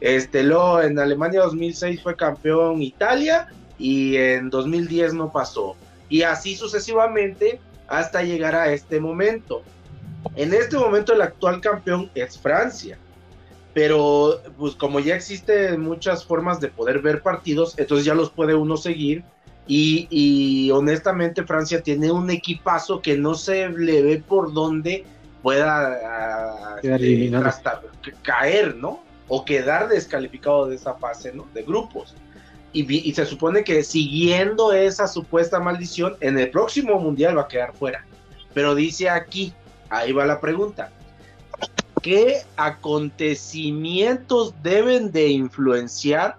Este, 0.00 0.42
luego 0.42 0.80
en 0.80 0.98
Alemania 0.98 1.42
2006 1.42 2.02
fue 2.02 2.16
campeón 2.16 2.80
Italia 2.80 3.48
y 3.78 4.16
en 4.16 4.50
2010 4.50 5.14
no 5.14 5.30
pasó. 5.30 5.76
Y 6.08 6.22
así 6.22 6.56
sucesivamente 6.56 7.60
hasta 7.86 8.22
llegar 8.22 8.54
a 8.54 8.72
este 8.72 8.98
momento. 8.98 9.62
En 10.36 10.52
este 10.54 10.76
momento 10.76 11.12
el 11.12 11.22
actual 11.22 11.60
campeón 11.60 12.10
es 12.14 12.38
Francia. 12.38 12.98
Pero 13.72 14.40
pues 14.58 14.74
como 14.74 14.98
ya 14.98 15.14
existen 15.14 15.80
muchas 15.80 16.24
formas 16.24 16.60
de 16.60 16.68
poder 16.68 16.98
ver 17.00 17.22
partidos, 17.22 17.78
entonces 17.78 18.04
ya 18.04 18.14
los 18.14 18.30
puede 18.30 18.54
uno 18.54 18.76
seguir. 18.76 19.22
Y, 19.66 20.08
y 20.10 20.70
honestamente 20.72 21.44
Francia 21.44 21.80
tiene 21.80 22.10
un 22.10 22.28
equipazo 22.30 23.00
que 23.00 23.16
no 23.16 23.34
se 23.34 23.68
le 23.68 24.02
ve 24.02 24.22
por 24.26 24.52
dónde 24.52 25.04
pueda 25.42 25.98
ah, 26.04 26.76
eliminado. 26.82 27.44
trastar- 27.44 27.82
caer, 28.22 28.74
¿no? 28.74 29.00
O 29.28 29.44
quedar 29.44 29.88
descalificado 29.88 30.66
de 30.66 30.74
esa 30.74 30.94
fase, 30.94 31.32
¿no? 31.32 31.46
De 31.54 31.62
grupos. 31.62 32.16
Y 32.72 33.12
se 33.14 33.26
supone 33.26 33.64
que 33.64 33.82
siguiendo 33.82 34.72
esa 34.72 35.08
supuesta 35.08 35.58
maldición, 35.58 36.16
en 36.20 36.38
el 36.38 36.50
próximo 36.50 37.00
mundial 37.00 37.36
va 37.36 37.42
a 37.42 37.48
quedar 37.48 37.72
fuera. 37.74 38.04
Pero 38.54 38.74
dice 38.76 39.10
aquí, 39.10 39.52
ahí 39.90 40.12
va 40.12 40.24
la 40.24 40.40
pregunta. 40.40 40.90
¿Qué 42.02 42.42
acontecimientos 42.56 44.54
deben 44.62 45.12
de 45.12 45.28
influenciar 45.28 46.38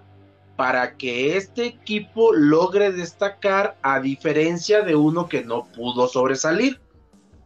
para 0.56 0.96
que 0.96 1.36
este 1.36 1.66
equipo 1.66 2.32
logre 2.32 2.90
destacar 2.90 3.76
a 3.82 4.00
diferencia 4.00 4.82
de 4.82 4.96
uno 4.96 5.28
que 5.28 5.44
no 5.44 5.66
pudo 5.66 6.08
sobresalir? 6.08 6.80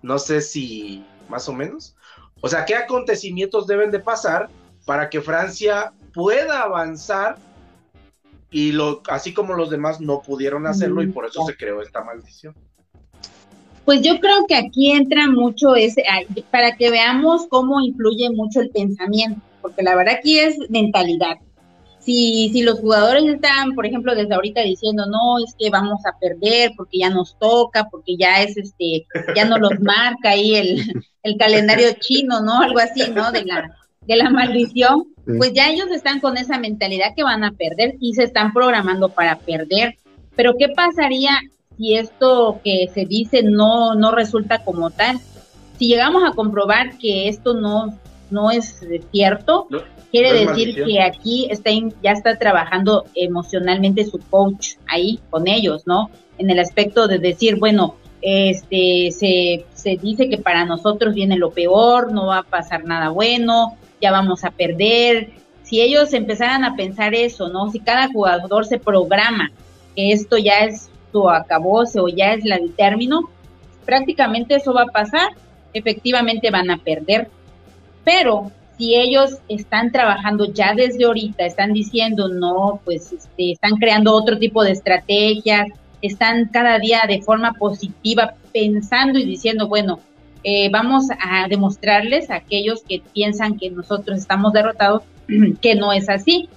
No 0.00 0.18
sé 0.18 0.40
si 0.40 1.04
más 1.28 1.46
o 1.48 1.52
menos. 1.52 1.94
O 2.40 2.48
sea, 2.48 2.64
¿qué 2.64 2.74
acontecimientos 2.74 3.66
deben 3.66 3.90
de 3.90 4.00
pasar 4.00 4.48
para 4.86 5.11
que 5.11 5.20
Francia 5.20 5.92
pueda 6.14 6.62
avanzar 6.62 7.36
y 8.50 8.72
lo, 8.72 9.02
así 9.09 9.34
como 9.34 9.54
los 9.54 9.68
demás 9.68 10.00
no 10.00 10.22
pudieron 10.22 10.66
hacerlo 10.66 11.02
y 11.02 11.09
por 11.09 11.26
eso 11.26 11.44
se 11.44 11.57
creó 11.57 11.82
esta 11.82 12.02
maldición? 12.02 12.54
Pues 13.87 14.03
yo 14.03 14.20
creo 14.20 14.45
que 14.47 14.55
aquí 14.57 14.91
entra 14.91 15.28
mucho 15.30 15.74
ese, 15.76 16.03
para 16.51 16.76
que 16.76 16.91
veamos 16.91 17.47
cómo 17.49 17.80
influye 17.80 18.28
mucho 18.30 18.61
el 18.61 18.68
pensamiento, 18.70 19.41
porque 19.62 19.82
la 19.82 19.95
verdad 19.97 20.16
aquí 20.18 20.39
es 20.39 20.59
mentalidad. 20.68 21.37
Si, 22.01 22.51
si 22.53 22.62
los 22.62 22.78
jugadores 22.80 23.24
están, 23.24 23.74
por 23.74 23.87
ejemplo, 23.87 24.14
desde 24.14 24.34
ahorita 24.34 24.61
diciendo, 24.62 25.07
no, 25.07 25.39
es 25.45 25.55
que 25.59 25.70
vamos 25.70 26.05
a 26.07 26.16
perder 26.18 26.72
porque 26.76 26.99
ya 26.99 27.11
nos 27.11 27.37
toca, 27.39 27.89
porque 27.91 28.16
ya 28.16 28.43
es 28.43 28.57
este, 28.57 29.07
ya 29.34 29.45
no 29.45 29.59
los 29.59 29.80
marca 29.80 30.30
ahí 30.30 30.55
el, 30.55 30.82
el 31.24 31.37
calendario 31.37 31.89
chino, 31.99 32.41
¿no? 32.43 32.61
Algo 32.61 32.78
así, 32.78 33.11
¿no? 33.11 33.32
De 33.32 33.45
la, 33.45 33.72
de 34.03 34.16
la 34.16 34.30
maldición, 34.30 35.07
Sí. 35.26 35.32
pues 35.39 35.53
ya 35.55 35.68
ellos 35.68 35.91
están 35.91 36.20
con 36.20 36.37
esa 36.37 36.57
mentalidad 36.61 37.12
que 37.16 37.24
van 37.24 37.43
a 37.43 37.51
perder 37.51 37.97
y 37.99 38.14
se 38.14 38.22
están 38.22 38.53
programando 38.53 39.09
para 39.09 39.39
perder. 39.41 39.97
Pero 40.37 40.55
¿qué 40.57 40.68
pasaría 40.68 41.32
si 41.76 41.94
esto 41.96 42.60
que 42.64 42.88
se 42.92 43.04
dice 43.04 43.42
no, 43.42 43.94
no 43.94 44.10
resulta 44.12 44.64
como 44.64 44.90
tal? 44.90 45.18
Si 45.78 45.88
llegamos 45.88 46.22
a 46.24 46.32
comprobar 46.34 46.96
que 46.98 47.28
esto 47.28 47.54
no, 47.54 47.98
no 48.30 48.50
es 48.50 48.82
cierto, 49.12 49.66
No, 49.70 49.80
quiere 50.10 50.28
no 50.44 50.50
decir 50.50 50.68
maldición. 50.68 50.88
que 50.88 51.02
aquí 51.02 51.48
está 51.50 51.70
in- 51.70 51.94
ya 52.02 52.12
está 52.12 52.38
trabajando 52.38 53.04
emocionalmente 53.14 54.04
su 54.04 54.18
coach 54.30 54.76
ahí 54.88 55.20
con 55.30 55.48
ellos, 55.48 55.82
¿no? 55.86 56.10
En 56.38 56.50
el 56.50 56.58
aspecto 56.58 57.06
de 57.08 57.18
decir, 57.18 57.56
bueno, 57.56 57.94
este 58.22 59.10
se, 59.12 59.66
se 59.74 59.96
dice 59.96 60.28
que 60.28 60.38
para 60.38 60.64
nosotros 60.64 61.14
viene 61.14 61.36
lo 61.36 61.50
peor, 61.50 62.12
no 62.12 62.26
va 62.26 62.38
a 62.38 62.42
pasar 62.42 62.84
nada 62.84 63.10
bueno, 63.10 63.76
ya 64.00 64.10
vamos 64.10 64.44
a 64.44 64.50
perder. 64.50 65.30
Si 65.62 65.80
ellos 65.80 66.12
empezaran 66.12 66.64
a 66.64 66.74
pensar 66.76 67.14
eso, 67.14 67.48
¿no? 67.48 67.70
Si 67.70 67.80
cada 67.80 68.08
jugador 68.08 68.66
se 68.66 68.78
programa 68.78 69.50
que 69.94 70.12
esto 70.12 70.38
ya 70.38 70.60
es 70.60 70.90
su 71.16 71.30
acabose 71.30 71.98
o 72.00 72.08
ya 72.08 72.34
es 72.34 72.44
la, 72.44 72.56
el 72.56 72.74
término, 72.74 73.30
prácticamente 73.84 74.56
eso 74.56 74.74
va 74.74 74.82
a 74.82 74.86
pasar, 74.86 75.30
efectivamente 75.72 76.50
van 76.50 76.70
a 76.70 76.76
perder. 76.76 77.28
Pero 78.04 78.52
si 78.76 78.94
ellos 78.94 79.38
están 79.48 79.90
trabajando 79.92 80.52
ya 80.52 80.74
desde 80.74 81.04
ahorita, 81.04 81.46
están 81.46 81.72
diciendo, 81.72 82.28
no, 82.28 82.80
pues 82.84 83.12
este, 83.12 83.52
están 83.52 83.76
creando 83.76 84.14
otro 84.14 84.38
tipo 84.38 84.62
de 84.62 84.72
estrategias, 84.72 85.68
están 86.02 86.50
cada 86.52 86.78
día 86.78 87.02
de 87.08 87.22
forma 87.22 87.54
positiva 87.54 88.34
pensando 88.52 89.18
y 89.18 89.24
diciendo, 89.24 89.68
bueno, 89.68 90.00
eh, 90.44 90.68
vamos 90.70 91.06
a 91.18 91.48
demostrarles 91.48 92.30
a 92.30 92.36
aquellos 92.36 92.82
que 92.82 93.02
piensan 93.14 93.58
que 93.58 93.70
nosotros 93.70 94.18
estamos 94.18 94.52
derrotados 94.52 95.02
que 95.62 95.74
no 95.74 95.92
es 95.92 96.08
así. 96.08 96.48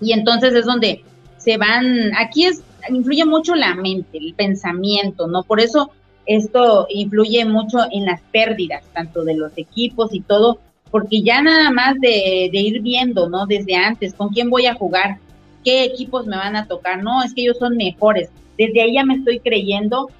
Y 0.00 0.12
entonces 0.12 0.54
es 0.54 0.66
donde 0.66 1.02
se 1.36 1.56
van, 1.56 2.14
aquí 2.16 2.44
es, 2.44 2.62
influye 2.88 3.24
mucho 3.24 3.54
la 3.54 3.74
mente, 3.74 4.18
el 4.18 4.34
pensamiento, 4.34 5.26
¿no? 5.26 5.42
Por 5.42 5.60
eso 5.60 5.90
esto 6.26 6.86
influye 6.90 7.44
mucho 7.44 7.78
en 7.90 8.04
las 8.04 8.20
pérdidas, 8.32 8.84
tanto 8.92 9.24
de 9.24 9.34
los 9.34 9.52
equipos 9.56 10.12
y 10.12 10.20
todo, 10.20 10.58
porque 10.90 11.22
ya 11.22 11.42
nada 11.42 11.70
más 11.70 11.94
de, 12.00 12.50
ir 12.52 12.82
viendo, 12.82 13.28
¿no? 13.28 13.46
Desde 13.46 13.74
antes, 13.76 14.14
con 14.14 14.28
quién 14.28 14.50
voy 14.50 14.66
a 14.66 14.74
jugar, 14.74 15.18
qué 15.64 15.84
equipos 15.84 16.26
me 16.26 16.36
van 16.36 16.56
a 16.56 16.66
tocar, 16.66 17.02
no, 17.02 17.22
es 17.22 17.34
que 17.34 17.42
ellos 17.42 17.58
son 17.58 17.76
mejores. 17.76 18.30
Desde 18.56 18.82
ahí 18.82 18.94
ya 18.94 19.04
me 19.04 19.14
estoy 19.14 19.40
creyendo 19.40 20.10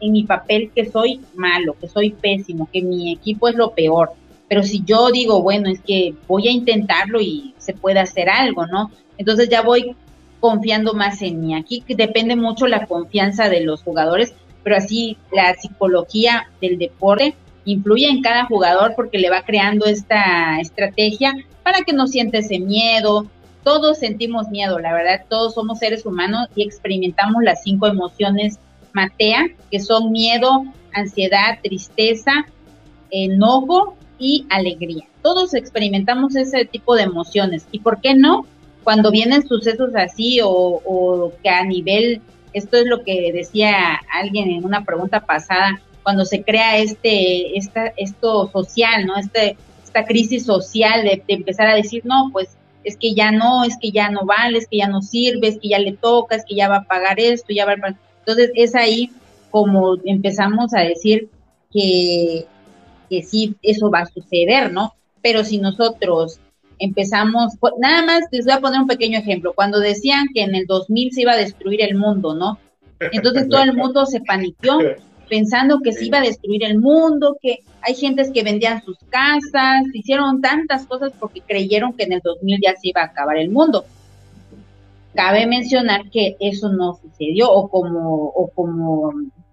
en 0.00 0.12
mi 0.12 0.24
papel 0.24 0.70
que 0.74 0.90
soy 0.90 1.20
malo, 1.34 1.76
que 1.80 1.88
soy 1.88 2.10
pésimo, 2.10 2.68
que 2.72 2.82
mi 2.82 3.12
equipo 3.12 3.48
es 3.48 3.54
lo 3.54 3.72
peor. 3.72 4.12
Pero 4.48 4.62
si 4.62 4.82
yo 4.84 5.10
digo, 5.10 5.42
bueno, 5.42 5.68
es 5.68 5.80
que 5.80 6.14
voy 6.26 6.48
a 6.48 6.52
intentarlo 6.52 7.20
y 7.20 7.54
se 7.58 7.74
puede 7.74 8.00
hacer 8.00 8.30
algo, 8.30 8.66
¿no? 8.66 8.90
Entonces 9.18 9.48
ya 9.48 9.62
voy 9.62 9.94
confiando 10.40 10.94
más 10.94 11.22
en 11.22 11.40
mí. 11.40 11.54
Aquí 11.54 11.84
depende 11.88 12.36
mucho 12.36 12.66
la 12.66 12.86
confianza 12.86 13.48
de 13.48 13.60
los 13.60 13.82
jugadores, 13.82 14.34
pero 14.62 14.76
así 14.76 15.16
la 15.32 15.54
psicología 15.54 16.50
del 16.60 16.78
deporte 16.78 17.34
influye 17.64 18.08
en 18.08 18.22
cada 18.22 18.46
jugador 18.46 18.94
porque 18.96 19.18
le 19.18 19.30
va 19.30 19.42
creando 19.42 19.86
esta 19.86 20.60
estrategia 20.60 21.34
para 21.62 21.82
que 21.82 21.92
no 21.92 22.06
sienta 22.06 22.38
ese 22.38 22.58
miedo. 22.58 23.26
Todos 23.62 23.98
sentimos 23.98 24.48
miedo, 24.48 24.78
la 24.78 24.94
verdad, 24.94 25.24
todos 25.28 25.54
somos 25.54 25.78
seres 25.78 26.06
humanos 26.06 26.48
y 26.54 26.62
experimentamos 26.62 27.42
las 27.42 27.62
cinco 27.62 27.86
emociones 27.86 28.58
Matea, 28.92 29.48
que 29.70 29.80
son 29.80 30.12
miedo, 30.12 30.64
ansiedad, 30.92 31.58
tristeza, 31.62 32.46
enojo 33.10 33.96
y 34.18 34.46
alegría. 34.50 35.04
Todos 35.22 35.54
experimentamos 35.54 36.36
ese 36.36 36.64
tipo 36.64 36.96
de 36.96 37.02
emociones. 37.02 37.66
¿Y 37.70 37.80
por 37.80 38.00
qué 38.00 38.14
no? 38.14 38.46
Cuando 38.88 39.10
vienen 39.10 39.46
sucesos 39.46 39.90
así 39.96 40.40
o, 40.42 41.30
que 41.42 41.50
a 41.50 41.62
nivel, 41.62 42.22
esto 42.54 42.78
es 42.78 42.86
lo 42.86 43.04
que 43.04 43.32
decía 43.34 44.00
alguien 44.10 44.48
en 44.48 44.64
una 44.64 44.82
pregunta 44.82 45.20
pasada, 45.20 45.78
cuando 46.02 46.24
se 46.24 46.42
crea 46.42 46.78
este, 46.78 47.58
esta, 47.58 47.92
esto 47.98 48.50
social, 48.50 49.04
¿no? 49.04 49.18
Este, 49.18 49.58
esta 49.84 50.06
crisis 50.06 50.46
social 50.46 51.02
de, 51.02 51.22
de 51.28 51.34
empezar 51.34 51.66
a 51.66 51.74
decir, 51.74 52.00
no, 52.06 52.30
pues 52.32 52.56
es 52.82 52.96
que 52.96 53.12
ya 53.12 53.30
no, 53.30 53.62
es 53.64 53.76
que 53.78 53.90
ya 53.90 54.08
no 54.08 54.24
vale, 54.24 54.56
es 54.56 54.66
que 54.66 54.78
ya 54.78 54.88
no 54.88 55.02
sirve, 55.02 55.48
es 55.48 55.58
que 55.58 55.68
ya 55.68 55.80
le 55.80 55.92
toca, 55.92 56.36
es 56.36 56.46
que 56.46 56.54
ya 56.54 56.70
va 56.70 56.76
a 56.76 56.84
pagar 56.84 57.20
esto, 57.20 57.52
ya 57.52 57.66
va 57.66 57.72
a... 57.72 57.94
Entonces 58.20 58.52
es 58.54 58.74
ahí 58.74 59.10
como 59.50 59.96
empezamos 60.02 60.72
a 60.72 60.80
decir 60.80 61.28
que, 61.70 62.46
que 63.10 63.22
sí, 63.22 63.54
eso 63.60 63.90
va 63.90 63.98
a 63.98 64.06
suceder, 64.06 64.72
¿no? 64.72 64.94
Pero 65.20 65.44
si 65.44 65.58
nosotros 65.58 66.40
empezamos, 66.78 67.54
pues, 67.60 67.74
nada 67.78 68.04
más 68.04 68.24
les 68.30 68.44
voy 68.44 68.54
a 68.54 68.60
poner 68.60 68.80
un 68.80 68.86
pequeño 68.86 69.18
ejemplo, 69.18 69.52
cuando 69.54 69.80
decían 69.80 70.28
que 70.34 70.42
en 70.42 70.54
el 70.54 70.66
2000 70.66 71.12
se 71.12 71.22
iba 71.22 71.32
a 71.32 71.36
destruir 71.36 71.82
el 71.82 71.96
mundo, 71.96 72.34
¿no? 72.34 72.58
Entonces 73.12 73.48
todo 73.48 73.62
el 73.62 73.74
mundo 73.74 74.06
se 74.06 74.20
paniqueó 74.20 74.78
pensando 75.28 75.80
que 75.80 75.92
se 75.92 76.06
iba 76.06 76.18
a 76.18 76.22
destruir 76.22 76.64
el 76.64 76.78
mundo, 76.78 77.36
que 77.40 77.60
hay 77.82 77.94
gentes 77.94 78.30
que 78.32 78.42
vendían 78.42 78.82
sus 78.82 78.98
casas, 79.10 79.84
hicieron 79.92 80.40
tantas 80.40 80.86
cosas 80.86 81.12
porque 81.18 81.40
creyeron 81.40 81.92
que 81.92 82.04
en 82.04 82.14
el 82.14 82.20
2000 82.24 82.60
ya 82.62 82.74
se 82.74 82.88
iba 82.88 83.02
a 83.02 83.06
acabar 83.06 83.36
el 83.36 83.50
mundo. 83.50 83.84
Cabe 85.14 85.46
mencionar 85.46 86.10
que 86.10 86.36
eso 86.40 86.70
no 86.70 86.98
sucedió 87.00 87.50
o 87.52 87.68
como, 87.68 88.26
o 88.26 88.48
como 88.54 89.12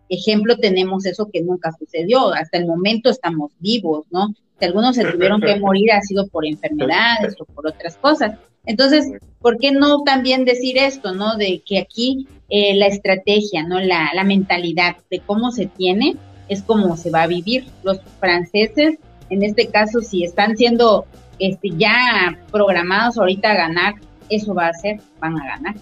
ejemplo 0.09 0.57
tenemos 0.57 1.05
eso 1.05 1.29
que 1.31 1.41
nunca 1.41 1.71
sucedió, 1.77 2.33
hasta 2.33 2.57
el 2.57 2.65
momento 2.65 3.09
estamos 3.09 3.51
vivos, 3.59 4.05
¿no? 4.11 4.33
Si 4.59 4.65
algunos 4.65 4.95
se 4.95 5.05
tuvieron 5.05 5.41
que 5.41 5.59
morir 5.59 5.91
ha 5.91 6.01
sido 6.01 6.27
por 6.27 6.45
enfermedades 6.45 7.35
o 7.39 7.45
por 7.45 7.67
otras 7.67 7.97
cosas. 7.97 8.37
Entonces, 8.65 9.11
¿por 9.39 9.57
qué 9.57 9.71
no 9.71 10.03
también 10.03 10.45
decir 10.45 10.77
esto, 10.77 11.13
no? 11.13 11.35
De 11.35 11.61
que 11.65 11.79
aquí 11.79 12.27
eh, 12.49 12.75
la 12.75 12.87
estrategia, 12.87 13.63
¿no? 13.63 13.79
La, 13.79 14.11
la 14.13 14.23
mentalidad 14.23 14.95
de 15.11 15.19
cómo 15.19 15.51
se 15.51 15.65
tiene 15.65 16.15
es 16.47 16.61
como 16.61 16.95
se 16.95 17.11
va 17.11 17.23
a 17.23 17.27
vivir. 17.27 17.65
Los 17.83 17.99
franceses, 18.19 18.97
en 19.29 19.43
este 19.43 19.67
caso, 19.67 20.01
si 20.01 20.23
están 20.23 20.55
siendo 20.55 21.05
este, 21.39 21.69
ya 21.71 22.37
programados 22.51 23.17
ahorita 23.17 23.51
a 23.51 23.55
ganar, 23.55 23.95
eso 24.29 24.53
va 24.53 24.67
a 24.67 24.73
ser, 24.73 24.99
van 25.19 25.37
a 25.39 25.45
ganar. 25.45 25.75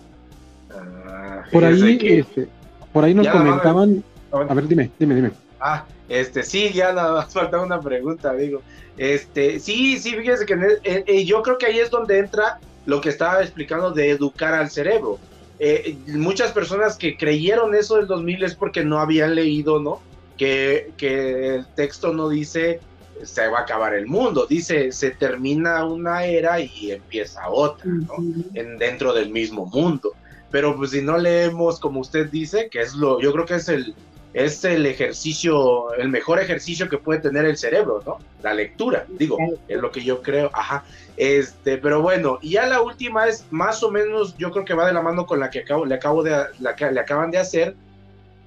Ah, 0.71 1.43
por 1.51 1.63
ahí, 1.63 1.99
este, 2.01 2.47
por 2.91 3.03
ahí 3.03 3.13
nos 3.13 3.27
comentaban. 3.27 4.03
A 4.33 4.53
ver, 4.53 4.67
dime, 4.67 4.89
dime, 4.97 5.15
dime. 5.15 5.31
Ah, 5.59 5.85
este, 6.09 6.43
sí, 6.43 6.71
ya 6.73 6.91
nada 6.91 7.13
más 7.13 7.33
falta 7.33 7.61
una 7.61 7.79
pregunta, 7.79 8.33
digo. 8.33 8.61
Este, 8.97 9.59
sí, 9.59 9.99
sí, 9.99 10.11
fíjese 10.11 10.45
que 10.45 11.25
yo 11.25 11.41
creo 11.41 11.57
que 11.57 11.67
ahí 11.67 11.79
es 11.79 11.89
donde 11.89 12.19
entra 12.19 12.59
lo 12.85 12.99
que 12.99 13.09
estaba 13.09 13.41
explicando 13.41 13.91
de 13.91 14.09
educar 14.09 14.53
al 14.53 14.69
cerebro. 14.69 15.19
Eh, 15.59 15.95
muchas 16.07 16.51
personas 16.51 16.97
que 16.97 17.15
creyeron 17.15 17.73
eso 17.75 17.95
del 17.97 18.07
2000 18.07 18.43
es 18.43 18.55
porque 18.55 18.83
no 18.83 18.99
habían 18.99 19.35
leído, 19.35 19.79
¿no? 19.79 20.01
Que, 20.37 20.91
que 20.97 21.55
el 21.55 21.65
texto 21.75 22.11
no 22.11 22.27
dice 22.27 22.81
se 23.21 23.47
va 23.47 23.59
a 23.59 23.61
acabar 23.61 23.93
el 23.93 24.07
mundo, 24.07 24.47
dice 24.49 24.91
se 24.91 25.11
termina 25.11 25.85
una 25.85 26.25
era 26.25 26.59
y 26.59 26.91
empieza 26.91 27.47
otra, 27.47 27.85
¿no? 27.85 28.15
en, 28.55 28.77
dentro 28.77 29.13
del 29.13 29.29
mismo 29.29 29.67
mundo. 29.67 30.13
Pero 30.49 30.75
pues 30.75 30.91
si 30.91 31.01
no 31.01 31.17
leemos 31.17 31.79
como 31.79 31.99
usted 31.99 32.29
dice, 32.29 32.69
que 32.69 32.81
es 32.81 32.95
lo, 32.95 33.21
yo 33.21 33.31
creo 33.31 33.45
que 33.45 33.55
es 33.55 33.69
el, 33.69 33.95
es 34.33 34.63
el 34.65 34.85
ejercicio, 34.85 35.93
el 35.93 36.09
mejor 36.09 36.39
ejercicio 36.39 36.89
que 36.89 36.97
puede 36.97 37.19
tener 37.19 37.45
el 37.45 37.55
cerebro, 37.55 38.01
¿no? 38.05 38.17
La 38.41 38.53
lectura, 38.53 39.05
digo, 39.07 39.37
es 39.67 39.79
lo 39.79 39.91
que 39.91 40.03
yo 40.03 40.21
creo, 40.21 40.49
ajá. 40.53 40.83
Este, 41.17 41.77
pero 41.77 42.01
bueno, 42.01 42.39
y 42.41 42.51
ya 42.51 42.65
la 42.65 42.81
última 42.81 43.27
es 43.27 43.45
más 43.51 43.83
o 43.83 43.91
menos, 43.91 44.35
yo 44.37 44.51
creo 44.51 44.65
que 44.65 44.73
va 44.73 44.87
de 44.87 44.93
la 44.93 45.01
mano 45.01 45.27
con 45.27 45.39
la 45.39 45.51
que 45.51 45.59
acabo, 45.59 45.85
le 45.85 45.95
acabo 45.95 46.23
de, 46.23 46.45
la 46.59 46.75
que 46.75 46.91
le 46.91 46.99
acaban 46.99 47.29
de 47.29 47.37
hacer, 47.37 47.75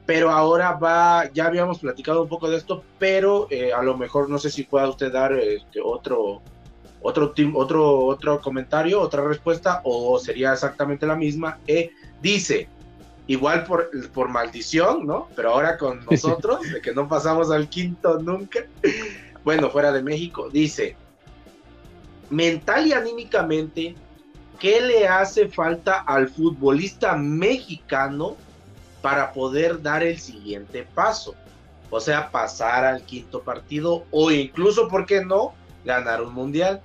pero 0.07 0.31
ahora 0.31 0.73
va, 0.73 1.31
ya 1.33 1.47
habíamos 1.47 1.79
platicado 1.79 2.23
un 2.23 2.29
poco 2.29 2.51
de 2.51 2.57
esto, 2.57 2.83
pero 2.99 3.47
eh, 3.51 3.73
a 3.73 3.83
lo 3.83 3.97
mejor 3.97 4.29
no 4.29 4.39
sé 4.39 4.51
si 4.51 4.65
pueda 4.65 4.89
usted 4.89 5.13
dar 5.13 5.33
este, 5.33 5.81
otro, 5.81 6.43
otro, 7.01 7.33
otro, 7.55 8.07
otro 8.07 8.41
comentario, 8.41 9.01
otra 9.01 9.23
respuesta, 9.23 9.81
o 9.85 10.19
sería 10.19 10.53
exactamente 10.53 11.07
la 11.07 11.17
misma. 11.17 11.59
Eh, 11.67 11.91
dice, 12.21 12.69
igual 13.27 13.65
por, 13.65 13.91
por 14.13 14.29
maldición, 14.29 15.07
¿no? 15.07 15.29
Pero 15.35 15.53
ahora 15.53 15.77
con 15.77 16.05
nosotros, 16.05 16.61
de 16.73 16.81
que 16.81 16.93
no 16.95 17.09
pasamos 17.09 17.51
al 17.51 17.69
quinto 17.69 18.19
nunca, 18.21 18.61
bueno, 19.45 19.71
fuera 19.71 19.93
de 19.93 20.03
México, 20.03 20.49
dice, 20.51 20.97
mental 22.31 22.87
y 22.87 22.93
anímicamente, 22.93 23.95
¿qué 24.59 24.81
le 24.81 25.09
hace 25.09 25.49
falta 25.49 26.01
al 26.01 26.29
futbolista 26.29 27.17
mexicano 27.17 28.37
para 29.03 29.33
poder 29.33 29.83
dar 29.83 30.03
el 30.03 30.19
siguiente 30.19 30.87
paso? 30.95 31.35
O 31.91 32.01
sea, 32.01 32.31
pasar 32.31 32.85
al 32.85 33.03
quinto 33.03 33.43
partido 33.43 34.05
o 34.11 34.31
incluso, 34.31 34.89
¿por 34.89 35.07
qué 35.07 35.25
no?, 35.25 35.55
ganar 35.85 36.21
un 36.21 36.35
mundial 36.35 36.81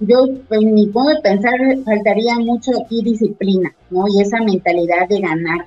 yo 0.00 0.26
en 0.50 0.74
mi 0.74 0.86
modo 0.86 1.08
de 1.08 1.20
pensar 1.20 1.58
faltaría 1.84 2.38
mucho 2.38 2.70
aquí 2.82 3.02
disciplina, 3.02 3.74
¿no? 3.90 4.06
Y 4.08 4.20
esa 4.22 4.40
mentalidad 4.40 5.08
de 5.08 5.20
ganar. 5.20 5.66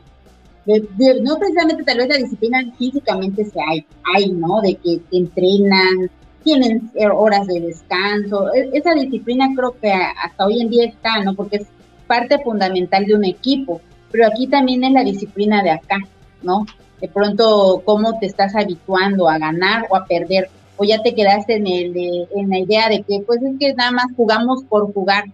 no 1.22 1.38
precisamente 1.38 1.84
tal 1.84 1.98
vez 1.98 2.10
la 2.10 2.18
disciplina 2.18 2.60
físicamente 2.78 3.46
se 3.46 3.60
hay, 3.70 3.86
hay, 4.16 4.32
¿no? 4.32 4.62
De 4.62 4.76
que 4.76 5.02
entrenan, 5.12 6.10
tienen 6.44 6.92
horas 7.14 7.48
de 7.48 7.60
descanso. 7.60 8.54
E, 8.54 8.70
esa 8.74 8.94
disciplina 8.94 9.50
creo 9.56 9.76
que 9.80 9.92
hasta 9.92 10.46
hoy 10.46 10.62
en 10.62 10.70
día 10.70 10.86
está, 10.86 11.24
¿no? 11.24 11.36
Porque 11.36 11.58
es 11.58 11.68
parte 12.08 12.40
fundamental 12.40 13.06
de 13.06 13.16
un 13.16 13.26
equipo. 13.26 13.82
Pero 14.12 14.28
aquí 14.28 14.48
también 14.48 14.84
es 14.84 14.92
la 14.92 15.04
disciplina 15.04 15.64
de 15.64 15.72
acá, 15.72 15.98
¿no? 16.42 16.66
De 17.00 17.08
pronto, 17.08 17.82
cómo 17.86 18.20
te 18.20 18.28
estás 18.28 18.56
habituando 18.56 19.30
a 19.30 19.38
ganar 19.38 19.86
o 19.90 19.96
a 19.96 20.06
perder 20.06 20.50
o 20.82 20.84
ya 20.84 21.04
te 21.04 21.14
quedaste 21.14 21.58
en, 21.58 21.68
el 21.68 22.28
en 22.36 22.50
la 22.50 22.58
idea 22.58 22.90
de 22.90 23.04
que 23.04 23.20
pues 23.20 23.40
es 23.44 23.54
que 23.60 23.72
nada 23.76 23.92
más 23.92 24.08
jugamos 24.16 24.64
por 24.64 24.92
jugar, 24.92 25.26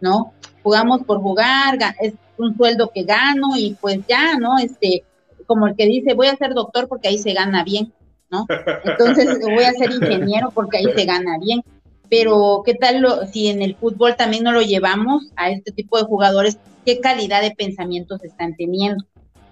¿no? 0.00 0.32
Jugamos 0.64 1.04
por 1.04 1.20
jugar, 1.20 1.78
es 2.00 2.14
un 2.36 2.56
sueldo 2.56 2.90
que 2.92 3.04
gano 3.04 3.56
y 3.56 3.76
pues 3.80 4.00
ya, 4.08 4.36
¿no? 4.36 4.58
Este, 4.58 5.04
como 5.46 5.68
el 5.68 5.76
que 5.76 5.86
dice, 5.86 6.14
voy 6.14 6.26
a 6.26 6.36
ser 6.36 6.54
doctor 6.54 6.88
porque 6.88 7.06
ahí 7.06 7.18
se 7.18 7.34
gana 7.34 7.62
bien, 7.62 7.92
¿no? 8.30 8.46
Entonces 8.84 9.38
voy 9.44 9.62
a 9.62 9.72
ser 9.74 9.92
ingeniero 9.92 10.50
porque 10.50 10.78
ahí 10.78 10.86
se 10.96 11.04
gana 11.04 11.38
bien. 11.38 11.62
Pero, 12.08 12.62
¿qué 12.66 12.74
tal 12.74 13.00
lo, 13.00 13.26
si 13.26 13.46
en 13.46 13.62
el 13.62 13.76
fútbol 13.76 14.16
también 14.16 14.42
no 14.42 14.50
lo 14.50 14.62
llevamos 14.62 15.30
a 15.36 15.50
este 15.50 15.70
tipo 15.70 15.98
de 15.98 16.04
jugadores? 16.04 16.58
¿Qué 16.84 16.98
calidad 16.98 17.42
de 17.42 17.52
pensamientos 17.52 18.24
están 18.24 18.56
teniendo? 18.56 19.04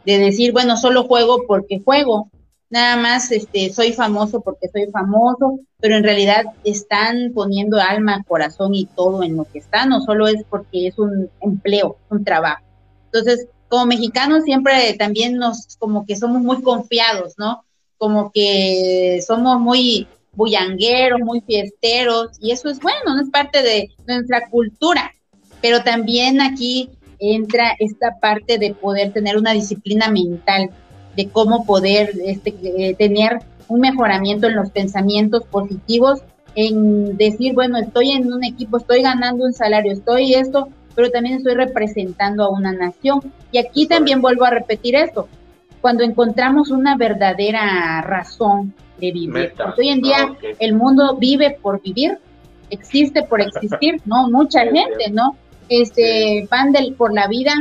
De 0.04 0.18
decir, 0.18 0.50
bueno, 0.50 0.76
solo 0.76 1.04
juego 1.04 1.44
porque 1.46 1.78
juego, 1.78 2.28
nada 2.70 2.96
más 2.96 3.30
este, 3.32 3.72
soy 3.72 3.92
famoso 3.92 4.40
porque 4.40 4.68
soy 4.68 4.86
famoso, 4.90 5.60
pero 5.80 5.96
en 5.96 6.04
realidad 6.04 6.44
están 6.64 7.32
poniendo 7.34 7.80
alma, 7.80 8.24
corazón 8.26 8.74
y 8.74 8.86
todo 8.86 9.22
en 9.22 9.36
lo 9.36 9.44
que 9.44 9.58
están, 9.58 9.90
no 9.90 10.00
solo 10.00 10.28
es 10.28 10.44
porque 10.48 10.88
es 10.88 10.98
un 10.98 11.30
empleo, 11.40 11.96
un 12.10 12.24
trabajo. 12.24 12.62
Entonces, 13.06 13.46
como 13.68 13.86
mexicanos 13.86 14.44
siempre 14.44 14.94
también 14.98 15.36
nos, 15.36 15.76
como 15.78 16.06
que 16.06 16.16
somos 16.16 16.42
muy 16.42 16.62
confiados, 16.62 17.34
¿no? 17.38 17.64
Como 17.96 18.30
que 18.32 19.20
somos 19.26 19.58
muy 19.60 20.06
bullangueros, 20.32 21.20
muy 21.20 21.40
fiesteros, 21.40 22.30
y 22.40 22.52
eso 22.52 22.68
es 22.68 22.78
bueno, 22.80 23.14
no 23.14 23.20
es 23.20 23.30
parte 23.30 23.62
de 23.62 23.90
nuestra 24.06 24.48
cultura, 24.48 25.12
pero 25.60 25.82
también 25.82 26.40
aquí 26.40 26.90
entra 27.18 27.74
esta 27.78 28.20
parte 28.20 28.58
de 28.58 28.74
poder 28.74 29.12
tener 29.12 29.36
una 29.36 29.52
disciplina 29.52 30.08
mental, 30.10 30.70
de 31.18 31.28
cómo 31.30 31.66
poder 31.66 32.12
este, 32.24 32.54
eh, 32.62 32.94
tener 32.94 33.40
un 33.66 33.80
mejoramiento 33.80 34.46
en 34.46 34.54
los 34.54 34.70
pensamientos 34.70 35.42
positivos, 35.50 36.20
en 36.54 37.16
decir, 37.16 37.54
bueno, 37.54 37.76
estoy 37.76 38.12
en 38.12 38.32
un 38.32 38.44
equipo, 38.44 38.76
estoy 38.76 39.02
ganando 39.02 39.44
un 39.44 39.52
salario, 39.52 39.92
estoy 39.92 40.34
esto, 40.34 40.68
pero 40.94 41.10
también 41.10 41.38
estoy 41.38 41.54
representando 41.54 42.44
a 42.44 42.50
una 42.50 42.72
nación. 42.72 43.20
Y 43.50 43.58
aquí 43.58 43.88
también 43.88 44.22
vuelvo 44.22 44.44
a 44.44 44.50
repetir 44.50 44.94
esto, 44.94 45.26
cuando 45.80 46.04
encontramos 46.04 46.70
una 46.70 46.96
verdadera 46.96 48.00
razón 48.02 48.72
de 49.00 49.10
vivir. 49.10 49.52
hoy 49.76 49.88
en 49.88 50.00
día 50.00 50.18
ah, 50.20 50.36
el 50.60 50.72
mundo 50.74 51.16
vive 51.16 51.58
por 51.60 51.82
vivir, 51.82 52.18
existe 52.70 53.24
por 53.24 53.40
existir, 53.48 54.00
¿no? 54.04 54.30
Mucha 54.30 54.60
gente, 54.62 55.10
¿no? 55.10 55.34
Este, 55.68 56.46
van 56.48 56.70
del, 56.70 56.94
por 56.94 57.12
la 57.12 57.26
vida 57.26 57.54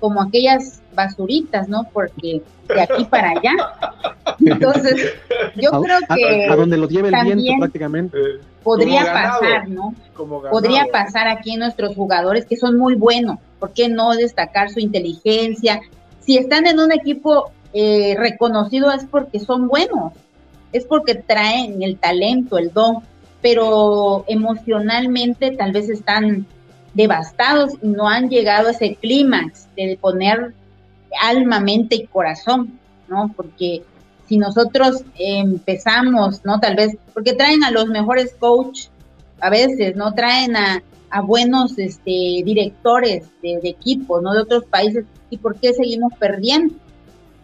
como 0.00 0.22
aquellas 0.22 0.81
basuritas, 0.94 1.68
¿no? 1.68 1.84
Porque 1.92 2.42
de 2.68 2.80
aquí 2.80 3.04
para 3.04 3.30
allá. 3.30 3.52
Entonces, 4.40 5.14
yo 5.56 5.70
creo 5.70 5.98
que... 6.14 6.46
A, 6.48 6.56
donde 6.56 6.76
lo 6.76 6.88
lleve 6.88 7.08
el 7.08 7.24
viento 7.24 7.52
prácticamente. 7.58 8.18
Podría 8.62 9.04
pasar, 9.04 9.68
¿no? 9.68 9.94
Podría 10.50 10.86
pasar 10.92 11.28
aquí 11.28 11.52
en 11.52 11.60
nuestros 11.60 11.94
jugadores 11.94 12.46
que 12.46 12.56
son 12.56 12.78
muy 12.78 12.94
buenos. 12.94 13.38
¿Por 13.58 13.72
qué 13.72 13.88
no 13.88 14.12
destacar 14.12 14.70
su 14.70 14.80
inteligencia? 14.80 15.80
Si 16.20 16.36
están 16.36 16.66
en 16.66 16.78
un 16.78 16.92
equipo 16.92 17.50
eh, 17.72 18.14
reconocido 18.18 18.92
es 18.92 19.04
porque 19.04 19.40
son 19.40 19.66
buenos, 19.66 20.12
es 20.72 20.84
porque 20.84 21.14
traen 21.14 21.82
el 21.82 21.98
talento, 21.98 22.58
el 22.58 22.72
don, 22.72 22.98
pero 23.40 24.24
emocionalmente 24.28 25.50
tal 25.52 25.72
vez 25.72 25.88
están 25.88 26.46
devastados 26.94 27.72
y 27.82 27.88
no 27.88 28.08
han 28.08 28.28
llegado 28.28 28.68
a 28.68 28.70
ese 28.72 28.96
clímax 28.96 29.68
de 29.76 29.98
poner 30.00 30.54
alma, 31.20 31.60
mente 31.60 31.96
y 31.96 32.06
corazón, 32.06 32.78
¿no? 33.08 33.32
Porque 33.36 33.82
si 34.28 34.38
nosotros 34.38 35.04
empezamos, 35.18 36.44
¿no? 36.44 36.58
Tal 36.60 36.76
vez, 36.76 36.96
porque 37.12 37.34
traen 37.34 37.64
a 37.64 37.70
los 37.70 37.86
mejores 37.86 38.34
coach 38.38 38.86
a 39.40 39.50
veces, 39.50 39.96
¿no? 39.96 40.14
Traen 40.14 40.56
a, 40.56 40.82
buenos 41.24 41.78
este, 41.78 42.40
directores 42.42 43.26
de, 43.42 43.60
equipo, 43.64 44.22
¿no? 44.22 44.32
De 44.32 44.40
otros 44.40 44.64
países. 44.64 45.04
¿Y 45.28 45.36
por 45.36 45.56
qué 45.56 45.74
seguimos 45.74 46.14
perdiendo? 46.18 46.74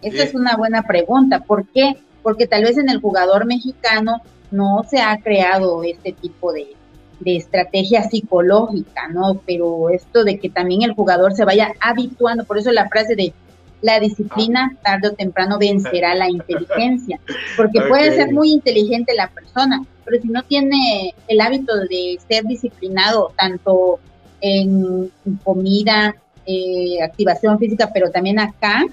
Esa 0.00 0.22
es 0.22 0.34
una 0.34 0.56
buena 0.56 0.82
pregunta. 0.84 1.40
¿Por 1.40 1.66
qué? 1.66 1.98
Porque 2.22 2.46
tal 2.46 2.62
vez 2.62 2.78
en 2.78 2.88
el 2.88 3.02
jugador 3.02 3.44
mexicano 3.44 4.22
no 4.50 4.86
se 4.88 5.00
ha 5.00 5.18
creado 5.18 5.82
este 5.82 6.12
tipo 6.12 6.54
de, 6.54 6.74
de 7.20 7.36
estrategia 7.36 8.04
psicológica, 8.04 9.08
¿no? 9.08 9.40
Pero 9.44 9.90
esto 9.90 10.24
de 10.24 10.38
que 10.38 10.48
también 10.48 10.82
el 10.82 10.94
jugador 10.94 11.34
se 11.34 11.44
vaya 11.44 11.74
habituando, 11.80 12.44
por 12.44 12.58
eso 12.58 12.72
la 12.72 12.88
frase 12.88 13.16
de 13.16 13.34
la 13.82 14.00
disciplina 14.00 14.76
tarde 14.82 15.08
o 15.08 15.12
temprano 15.12 15.58
vencerá 15.58 16.14
la 16.14 16.28
inteligencia, 16.28 17.20
porque 17.56 17.80
puede 17.82 18.14
ser 18.14 18.32
muy 18.32 18.52
inteligente 18.52 19.14
la 19.14 19.28
persona, 19.28 19.84
pero 20.04 20.20
si 20.20 20.28
no 20.28 20.42
tiene 20.42 21.14
el 21.28 21.40
hábito 21.40 21.76
de 21.76 22.18
ser 22.28 22.44
disciplinado 22.44 23.32
tanto 23.36 24.00
en 24.40 25.10
comida, 25.44 26.14
eh, 26.50 27.02
activación 27.02 27.58
física, 27.58 27.90
pero 27.92 28.10
también 28.10 28.38
acá, 28.38 28.86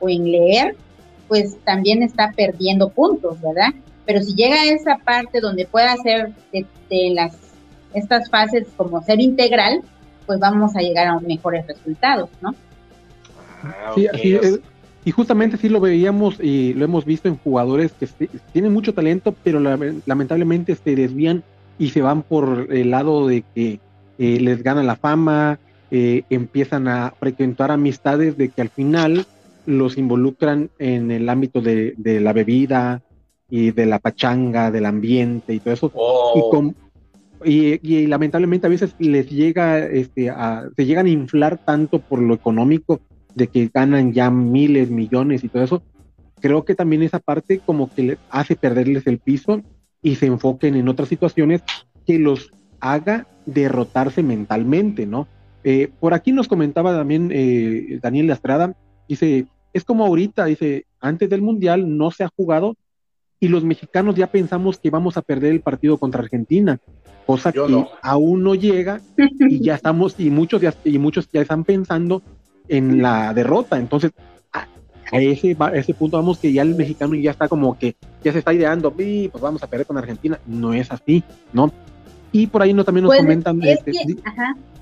o 0.00 0.08
en 0.08 0.24
leer, 0.24 0.74
pues 1.28 1.56
también 1.64 2.02
está 2.02 2.32
perdiendo 2.32 2.88
puntos, 2.88 3.40
¿verdad? 3.40 3.68
Pero 4.04 4.20
si 4.22 4.34
llega 4.34 4.56
a 4.56 4.64
esa 4.64 4.98
parte 4.98 5.40
donde 5.40 5.66
pueda 5.66 5.92
hacer 5.92 6.32
de, 6.52 6.66
las 7.14 7.36
estas 7.94 8.28
fases 8.28 8.66
como 8.76 9.02
ser 9.02 9.20
integral, 9.20 9.82
pues 10.26 10.40
vamos 10.40 10.74
a 10.74 10.80
llegar 10.80 11.06
a 11.06 11.20
mejores 11.20 11.64
resultados, 11.68 12.28
¿no? 12.40 12.56
Ah, 13.66 13.92
sí, 13.94 14.38
y 15.06 15.12
justamente 15.12 15.56
sí 15.56 15.68
lo 15.68 15.78
veíamos 15.78 16.40
y 16.40 16.74
lo 16.74 16.84
hemos 16.84 17.04
visto 17.04 17.28
en 17.28 17.36
jugadores 17.36 17.92
que 17.92 18.08
tienen 18.52 18.72
mucho 18.72 18.92
talento, 18.92 19.36
pero 19.44 19.60
lamentablemente 19.60 20.74
se 20.74 20.96
desvían 20.96 21.44
y 21.78 21.90
se 21.90 22.02
van 22.02 22.22
por 22.22 22.66
el 22.72 22.90
lado 22.90 23.28
de 23.28 23.44
que 23.54 23.78
eh, 24.18 24.40
les 24.40 24.64
gana 24.64 24.82
la 24.82 24.96
fama, 24.96 25.60
eh, 25.92 26.24
empiezan 26.28 26.88
a 26.88 27.14
frecuentar 27.20 27.70
amistades 27.70 28.36
de 28.36 28.48
que 28.48 28.62
al 28.62 28.68
final 28.68 29.26
los 29.64 29.96
involucran 29.96 30.70
en 30.80 31.12
el 31.12 31.28
ámbito 31.28 31.60
de, 31.60 31.94
la 32.20 32.32
bebida 32.32 33.02
y 33.48 33.70
de 33.70 33.86
la 33.86 34.00
pachanga, 34.00 34.72
del 34.72 34.86
ambiente 34.86 35.54
y 35.54 35.60
todo 35.60 35.72
eso. 35.72 35.92
Oh. 35.94 36.72
Y, 37.44 38.06
lamentablemente 38.08 38.66
a 38.66 38.70
veces 38.70 38.96
les 38.98 39.30
llega, 39.30 39.86
este, 39.86 40.30
a, 40.30 40.68
se 40.74 40.84
llegan 40.84 41.06
a 41.06 41.10
inflar 41.10 41.64
tanto 41.64 42.00
por 42.00 42.20
lo 42.20 42.34
económico 42.34 43.00
de 43.36 43.46
que 43.48 43.70
ganan 43.72 44.12
ya 44.12 44.30
miles, 44.30 44.90
millones 44.90 45.44
y 45.44 45.48
todo 45.48 45.62
eso. 45.62 45.82
Creo 46.40 46.64
que 46.64 46.74
también 46.74 47.02
esa 47.02 47.20
parte 47.20 47.60
como 47.64 47.88
que 47.88 48.02
les 48.02 48.18
hace 48.30 48.56
perderles 48.56 49.06
el 49.06 49.18
piso 49.18 49.62
y 50.02 50.16
se 50.16 50.26
enfoquen 50.26 50.74
en 50.74 50.88
otras 50.88 51.08
situaciones 51.08 51.62
que 52.06 52.18
los 52.18 52.50
haga 52.80 53.26
derrotarse 53.44 54.22
mentalmente, 54.22 55.06
¿no? 55.06 55.28
Eh, 55.64 55.90
por 56.00 56.14
aquí 56.14 56.32
nos 56.32 56.48
comentaba 56.48 56.96
también 56.96 57.30
eh, 57.32 57.98
Daniel 58.00 58.30
Estrada, 58.30 58.74
dice, 59.08 59.46
es 59.72 59.84
como 59.84 60.06
ahorita, 60.06 60.46
dice, 60.46 60.86
antes 61.00 61.28
del 61.28 61.42
Mundial 61.42 61.96
no 61.96 62.10
se 62.10 62.24
ha 62.24 62.30
jugado 62.34 62.76
y 63.38 63.48
los 63.48 63.64
mexicanos 63.64 64.14
ya 64.14 64.28
pensamos 64.28 64.78
que 64.78 64.90
vamos 64.90 65.16
a 65.16 65.22
perder 65.22 65.52
el 65.52 65.60
partido 65.60 65.98
contra 65.98 66.22
Argentina, 66.22 66.78
cosa 67.26 67.52
que 67.52 67.84
aún 68.02 68.42
no 68.42 68.54
llega 68.54 69.00
y 69.40 69.60
ya 69.60 69.74
estamos, 69.74 70.14
y 70.18 70.30
muchos 70.30 70.62
ya, 70.62 70.72
y 70.84 70.98
muchos 70.98 71.28
ya 71.30 71.42
están 71.42 71.64
pensando 71.64 72.22
en 72.68 73.02
la 73.02 73.32
derrota. 73.34 73.78
Entonces, 73.78 74.12
a, 74.52 74.66
ese, 75.12 75.56
ese 75.74 75.94
punto 75.94 76.16
vamos 76.16 76.38
que 76.38 76.52
ya 76.52 76.62
el 76.62 76.74
mexicano 76.74 77.14
ya 77.14 77.30
está 77.30 77.48
como 77.48 77.78
que 77.78 77.94
ya 78.22 78.32
se 78.32 78.40
está 78.40 78.52
ideando, 78.52 78.90
pues 78.90 79.30
vamos 79.40 79.62
a 79.62 79.66
perder 79.66 79.86
con 79.86 79.98
Argentina. 79.98 80.38
No 80.46 80.74
es 80.74 80.90
así, 80.90 81.22
¿no? 81.52 81.72
Y 82.32 82.48
por 82.48 82.62
ahí 82.62 82.74
no, 82.74 82.84
también 82.84 83.04
nos 83.04 83.10
pues, 83.10 83.20
comentan. 83.20 83.62
Es, 83.62 83.78
este, 83.78 83.92
que, 83.92 84.16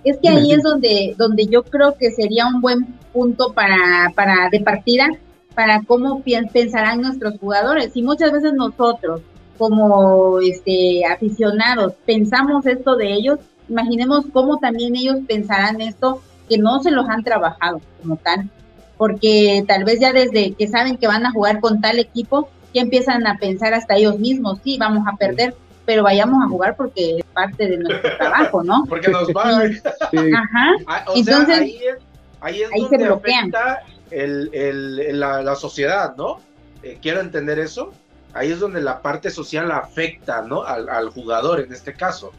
es 0.05 0.19
que 0.19 0.29
ahí 0.29 0.53
es 0.53 0.63
donde, 0.63 1.15
donde 1.17 1.47
yo 1.47 1.63
creo 1.63 1.97
que 1.97 2.11
sería 2.11 2.47
un 2.47 2.61
buen 2.61 2.87
punto 3.13 3.53
para, 3.53 4.11
para 4.15 4.49
de 4.51 4.61
partida 4.61 5.09
para 5.55 5.83
cómo 5.83 6.23
pensarán 6.53 7.01
nuestros 7.01 7.39
jugadores. 7.39 7.93
Y 7.95 8.03
muchas 8.03 8.33
veces 8.33 8.53
nosotros, 8.55 9.21
como 9.57 10.41
este 10.41 11.05
aficionados, 11.07 11.95
pensamos 12.05 12.67
esto 12.67 12.97
de 12.97 13.13
ellos, 13.13 13.39
imaginemos 13.69 14.27
cómo 14.33 14.59
también 14.59 14.97
ellos 14.97 15.19
pensarán 15.27 15.81
esto 15.81 16.21
que 16.49 16.59
no 16.59 16.83
se 16.83 16.91
los 16.91 17.09
han 17.09 17.25
trabajado 17.25 17.81
como 18.01 18.17
tal, 18.17 18.49
porque 18.97 19.65
tal 19.67 19.85
vez 19.85 20.01
ya 20.01 20.13
desde 20.13 20.53
que 20.53 20.69
saben 20.69 20.97
que 20.97 21.07
van 21.07 21.27
a 21.27 21.33
jugar 21.33 21.61
con 21.61 21.81
tal 21.81 21.99
equipo, 21.99 22.49
ya 22.73 22.83
empiezan 22.83 23.27
a 23.27 23.39
pensar 23.39 23.75
hasta 23.75 23.97
ellos 23.97 24.19
mismos, 24.19 24.59
sí, 24.65 24.77
vamos 24.79 25.05
a 25.07 25.17
perder, 25.17 25.55
pero 25.87 26.03
vayamos 26.03 26.43
a 26.43 26.49
jugar 26.49 26.77
porque 26.77 27.19
es 27.19 27.25
parte 27.27 27.69
de 27.69 27.79
nuestro 27.79 28.17
trabajo, 28.19 28.63
¿no? 28.63 28.85
Porque 28.89 29.09
nos 29.09 29.29
va. 29.29 29.61
Ajá. 29.63 30.73
Ah, 30.87 31.05
Entonces, 31.15 31.59
ahí 31.59 31.77
es, 31.77 31.97
ahí 32.41 32.63
es 32.63 32.71
donde 32.71 32.99
se 32.99 33.07
afecta 33.07 33.83
el, 34.11 34.51
el, 34.53 35.21
la, 35.21 35.43
la, 35.43 35.55
sociedad, 35.55 36.17
¿no? 36.17 36.41
Eh, 36.83 36.99
quiero 37.01 37.21
entender 37.21 37.59
eso. 37.59 37.93
Ahí 38.33 38.51
es 38.51 38.59
donde 38.59 38.81
la 38.81 39.01
parte 39.01 39.31
social 39.31 39.71
afecta, 39.71 40.43
¿no? 40.43 40.65
Al, 40.65 40.89
al 40.89 41.11
jugador 41.11 41.61
en 41.61 41.73
este 41.73 41.95
caso. 41.95 42.33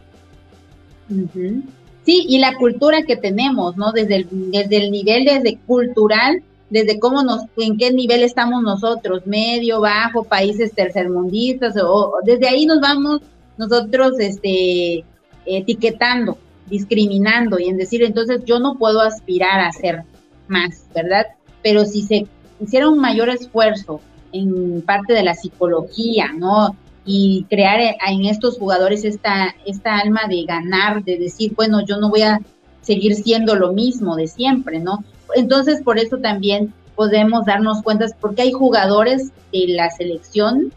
Sí, 2.06 2.26
y 2.30 2.38
la 2.38 2.56
cultura 2.56 3.02
que 3.02 3.18
tenemos, 3.18 3.78
¿no? 3.78 3.92
Desde 3.92 4.18
el, 4.18 4.28
desde 4.52 4.78
el 4.78 4.92
nivel 4.92 5.26
desde 5.26 5.58
cultural, 5.66 6.44
desde 6.70 7.00
cómo 7.00 7.24
nos, 7.24 7.44
en 7.58 7.78
qué 7.78 7.92
nivel 7.92 8.24
estamos 8.24 8.62
nosotros, 8.62 9.26
medio, 9.26 9.82
bajo, 9.82 10.24
países 10.24 10.74
tercermundistas, 10.74 11.76
o 11.82 12.14
desde 12.24 12.48
ahí 12.48 12.66
nos 12.66 12.80
vamos 12.80 13.22
nosotros 13.58 14.20
este, 14.20 15.04
etiquetando, 15.46 16.38
discriminando 16.68 17.60
y 17.60 17.70
en 17.70 17.78
decir, 17.78 18.04
entonces 18.04 18.44
yo 18.46 18.60
no 18.60 18.76
puedo 18.76 19.02
aspirar 19.02 19.60
a 19.62 19.72
ser 19.72 20.04
más, 20.48 20.86
¿verdad? 20.94 21.26
Pero 21.64 21.86
si 21.86 22.04
se 22.04 22.28
hiciera 22.60 22.90
un 22.90 23.00
mayor 23.00 23.30
esfuerzo 23.30 24.00
en 24.32 24.82
parte 24.82 25.14
de 25.14 25.24
la 25.24 25.34
psicología, 25.34 26.34
¿no? 26.34 26.76
Y 27.06 27.46
crear 27.50 27.80
en 28.08 28.26
estos 28.26 28.58
jugadores 28.58 29.06
esta, 29.06 29.54
esta 29.66 29.98
alma 29.98 30.22
de 30.28 30.44
ganar, 30.44 31.04
de 31.04 31.18
decir, 31.18 31.54
bueno, 31.56 31.86
yo 31.86 31.98
no 31.98 32.10
voy 32.10 32.24
a 32.24 32.40
seguir 32.82 33.16
siendo 33.16 33.56
lo 33.56 33.74
mismo 33.74 34.16
de 34.16 34.28
siempre, 34.28 34.80
¿no? 34.80 35.04
Entonces, 35.36 35.82
por 35.84 36.00
eso 36.00 36.18
también 36.18 36.74
podemos 36.96 37.46
darnos 37.46 37.82
cuenta, 37.82 38.08
porque 38.20 38.44
hay 38.44 38.52
jugadores 38.52 39.32
de 39.52 39.68
la 39.68 39.90
selección 39.90 40.72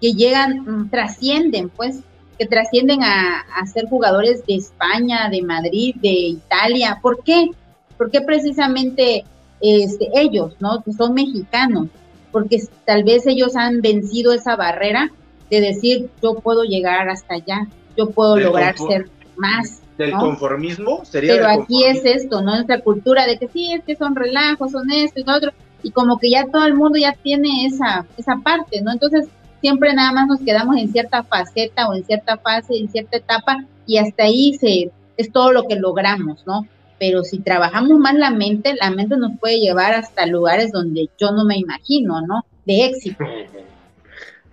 que 0.00 0.12
llegan, 0.14 0.60
mm, 0.60 0.90
trascienden, 0.90 1.68
pues, 1.68 2.00
que 2.38 2.46
trascienden 2.46 3.02
a, 3.02 3.44
ser 3.72 3.88
jugadores 3.88 4.46
de 4.46 4.54
España, 4.54 5.28
de 5.28 5.42
Madrid, 5.42 5.96
de 5.96 6.08
Italia. 6.08 6.98
¿Por 7.02 7.22
qué? 7.24 7.50
Porque 7.96 8.20
precisamente 8.20 9.24
este, 9.60 10.08
ellos, 10.14 10.54
¿no? 10.60 10.82
Que 10.82 10.92
son 10.92 11.14
mexicanos, 11.14 11.88
porque 12.30 12.62
tal 12.86 13.02
vez 13.02 13.26
ellos 13.26 13.56
han 13.56 13.80
vencido 13.80 14.32
esa 14.32 14.54
barrera 14.54 15.10
de 15.50 15.60
decir, 15.60 16.10
yo 16.22 16.34
puedo 16.34 16.64
llegar 16.64 17.08
hasta 17.08 17.34
allá, 17.34 17.66
yo 17.96 18.10
puedo 18.10 18.36
lograr 18.36 18.76
ser 18.76 19.08
más. 19.36 19.82
Del 19.96 20.12
conformismo 20.12 21.04
sería. 21.04 21.34
Pero 21.34 21.48
aquí 21.48 21.84
es 21.84 22.04
esto, 22.04 22.40
¿no? 22.40 22.54
Nuestra 22.54 22.80
cultura 22.80 23.26
de 23.26 23.38
que 23.38 23.48
sí, 23.48 23.72
es 23.72 23.82
que 23.84 23.96
son 23.96 24.14
relajos, 24.14 24.72
son 24.72 24.90
esto 24.90 25.20
y 25.20 25.24
lo 25.24 25.36
otro, 25.36 25.52
y 25.82 25.90
como 25.90 26.18
que 26.18 26.30
ya 26.30 26.46
todo 26.46 26.64
el 26.66 26.74
mundo 26.74 26.98
ya 26.98 27.14
tiene 27.14 27.66
esa, 27.66 28.06
esa 28.16 28.36
parte, 28.36 28.80
¿no? 28.80 28.92
Entonces, 28.92 29.28
siempre 29.60 29.92
nada 29.94 30.12
más 30.12 30.26
nos 30.28 30.40
quedamos 30.40 30.76
en 30.76 30.92
cierta 30.92 31.22
faceta 31.22 31.88
o 31.88 31.94
en 31.94 32.04
cierta 32.04 32.36
fase, 32.38 32.76
en 32.76 32.88
cierta 32.88 33.16
etapa 33.16 33.64
y 33.86 33.98
hasta 33.98 34.24
ahí 34.24 34.54
se, 34.54 34.90
es 35.16 35.32
todo 35.32 35.52
lo 35.52 35.64
que 35.64 35.76
logramos, 35.76 36.46
¿no? 36.46 36.66
Pero 36.98 37.22
si 37.22 37.38
trabajamos 37.38 37.98
más 37.98 38.14
la 38.14 38.30
mente, 38.30 38.74
la 38.74 38.90
mente 38.90 39.16
nos 39.16 39.38
puede 39.38 39.60
llevar 39.60 39.94
hasta 39.94 40.26
lugares 40.26 40.72
donde 40.72 41.08
yo 41.18 41.30
no 41.30 41.44
me 41.44 41.56
imagino, 41.56 42.20
¿no? 42.22 42.44
De 42.66 42.86
éxito. 42.86 43.24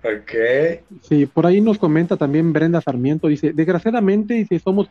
Ok. 0.05 0.31
Sí, 1.01 1.25
por 1.25 1.47
ahí 1.47 1.61
nos 1.61 1.79
comenta 1.79 2.15
también 2.15 2.53
Brenda 2.53 2.79
Sarmiento, 2.79 3.27
dice, 3.27 3.53
desgraciadamente, 3.53 4.35
dice, 4.35 4.59
somos, 4.59 4.87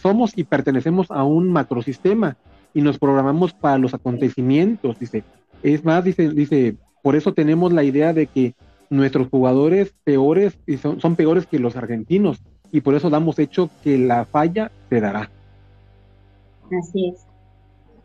somos 0.00 0.32
y 0.38 0.44
pertenecemos 0.44 1.10
a 1.10 1.24
un 1.24 1.50
macrosistema 1.50 2.36
y 2.72 2.82
nos 2.82 2.98
programamos 2.98 3.52
para 3.52 3.78
los 3.78 3.92
acontecimientos, 3.92 4.98
dice. 4.98 5.24
Es 5.62 5.84
más, 5.84 6.04
dice, 6.04 6.28
dice, 6.30 6.76
por 7.02 7.16
eso 7.16 7.34
tenemos 7.34 7.72
la 7.72 7.82
idea 7.82 8.12
de 8.12 8.26
que 8.26 8.54
nuestros 8.90 9.28
jugadores 9.28 9.92
peores 10.04 10.56
son, 10.80 11.00
son 11.00 11.16
peores 11.16 11.46
que 11.46 11.58
los 11.58 11.74
argentinos 11.74 12.42
y 12.70 12.80
por 12.80 12.94
eso 12.94 13.10
damos 13.10 13.38
hecho 13.38 13.70
que 13.82 13.98
la 13.98 14.24
falla 14.24 14.70
se 14.88 15.00
dará. 15.00 15.30
Así 16.80 17.08
es. 17.08 17.33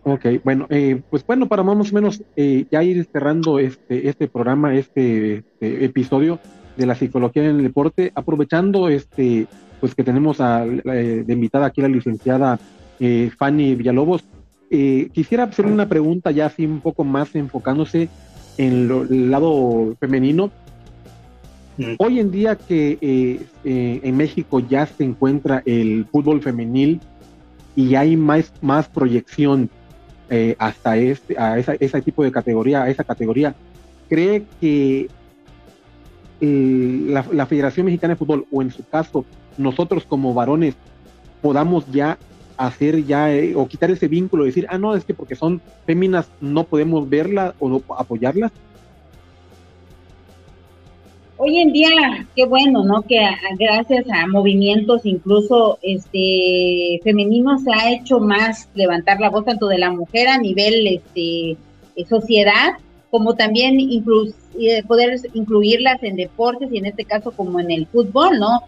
Ok, 0.03 0.25
bueno, 0.43 0.65
eh, 0.69 1.01
pues 1.09 1.25
bueno, 1.25 1.47
para 1.47 1.63
más 1.63 1.91
o 1.91 1.93
menos 1.93 2.23
eh, 2.35 2.65
ya 2.71 2.83
ir 2.83 3.05
cerrando 3.11 3.59
este, 3.59 4.07
este 4.07 4.27
programa, 4.27 4.73
este, 4.73 5.37
este, 5.37 5.85
episodio 5.85 6.39
de 6.77 6.85
la 6.85 6.95
psicología 6.95 7.43
en 7.43 7.57
el 7.57 7.63
deporte, 7.63 8.11
aprovechando 8.15 8.87
este, 8.87 9.47
pues 9.79 9.93
que 9.95 10.03
tenemos 10.03 10.39
a, 10.39 10.65
de 10.65 11.25
invitada 11.27 11.65
aquí 11.67 11.81
la 11.81 11.89
licenciada 11.89 12.59
eh, 12.99 13.29
Fanny 13.37 13.75
Villalobos, 13.75 14.23
quisiera 14.69 15.45
hacerle 15.45 15.71
una 15.73 15.89
pregunta 15.89 16.29
ya 16.31 16.45
así 16.45 16.65
un 16.65 16.79
poco 16.79 17.03
más 17.03 17.35
enfocándose 17.35 18.07
en 18.59 18.91
el 18.91 19.31
lado 19.31 19.95
femenino. 19.99 20.51
Mm. 21.77 21.95
Hoy 21.97 22.19
en 22.19 22.29
día 22.29 22.55
que 22.57 22.97
eh, 23.01 23.39
eh, 23.63 24.01
en 24.03 24.17
México 24.17 24.59
ya 24.59 24.85
se 24.85 25.05
encuentra 25.05 25.63
el 25.65 26.05
fútbol 26.11 26.41
femenil 26.41 26.99
y 27.75 27.95
hay 27.95 28.17
más, 28.17 28.51
más 28.61 28.89
proyección 28.89 29.69
eh, 30.29 30.55
hasta 30.59 30.97
este, 30.97 31.37
a 31.37 31.57
esa, 31.57 31.73
ese 31.73 32.01
tipo 32.01 32.23
de 32.23 32.31
categoría, 32.31 32.83
a 32.83 32.89
esa 32.89 33.03
categoría, 33.03 33.55
¿cree 34.07 34.43
que 34.59 35.09
la, 36.41 37.25
la 37.31 37.45
Federación 37.45 37.85
Mexicana 37.85 38.13
de 38.13 38.17
Fútbol, 38.17 38.45
o 38.51 38.61
en 38.61 38.71
su 38.71 38.87
caso, 38.87 39.25
nosotros 39.57 40.05
como 40.05 40.33
varones, 40.33 40.75
podamos 41.41 41.85
ya 41.91 42.17
hacer 42.57 43.05
ya 43.05 43.33
eh, 43.33 43.55
o 43.55 43.67
quitar 43.67 43.89
ese 43.89 44.07
vínculo, 44.07 44.43
decir, 44.43 44.67
ah, 44.69 44.77
no, 44.77 44.95
es 44.95 45.05
que 45.05 45.13
porque 45.13 45.35
son 45.35 45.61
féminas 45.85 46.29
no 46.41 46.65
podemos 46.65 47.09
verlas 47.09 47.53
o 47.59 47.69
no 47.69 47.81
apoyarlas? 47.97 48.51
Hoy 51.49 51.57
en 51.57 51.73
día, 51.73 52.27
qué 52.35 52.45
bueno, 52.45 52.83
¿no? 52.83 53.01
Que 53.01 53.27
gracias 53.57 54.05
a 54.13 54.27
movimientos 54.27 55.03
incluso 55.03 55.79
este 55.81 57.01
femeninos 57.03 57.63
se 57.63 57.71
ha 57.73 57.91
hecho 57.91 58.19
más 58.19 58.69
levantar 58.75 59.19
la 59.19 59.31
voz 59.31 59.45
tanto 59.45 59.67
de 59.67 59.79
la 59.79 59.89
mujer 59.89 60.27
a 60.27 60.37
nivel 60.37 60.85
este 60.85 61.57
sociedad, 62.07 62.73
como 63.09 63.33
también 63.33 63.79
poder 64.87 65.19
incluirlas 65.33 66.03
en 66.03 66.17
deportes 66.17 66.69
y 66.71 66.77
en 66.77 66.85
este 66.85 67.03
caso 67.03 67.31
como 67.31 67.59
en 67.59 67.71
el 67.71 67.87
fútbol, 67.87 68.37
¿no? 68.37 68.61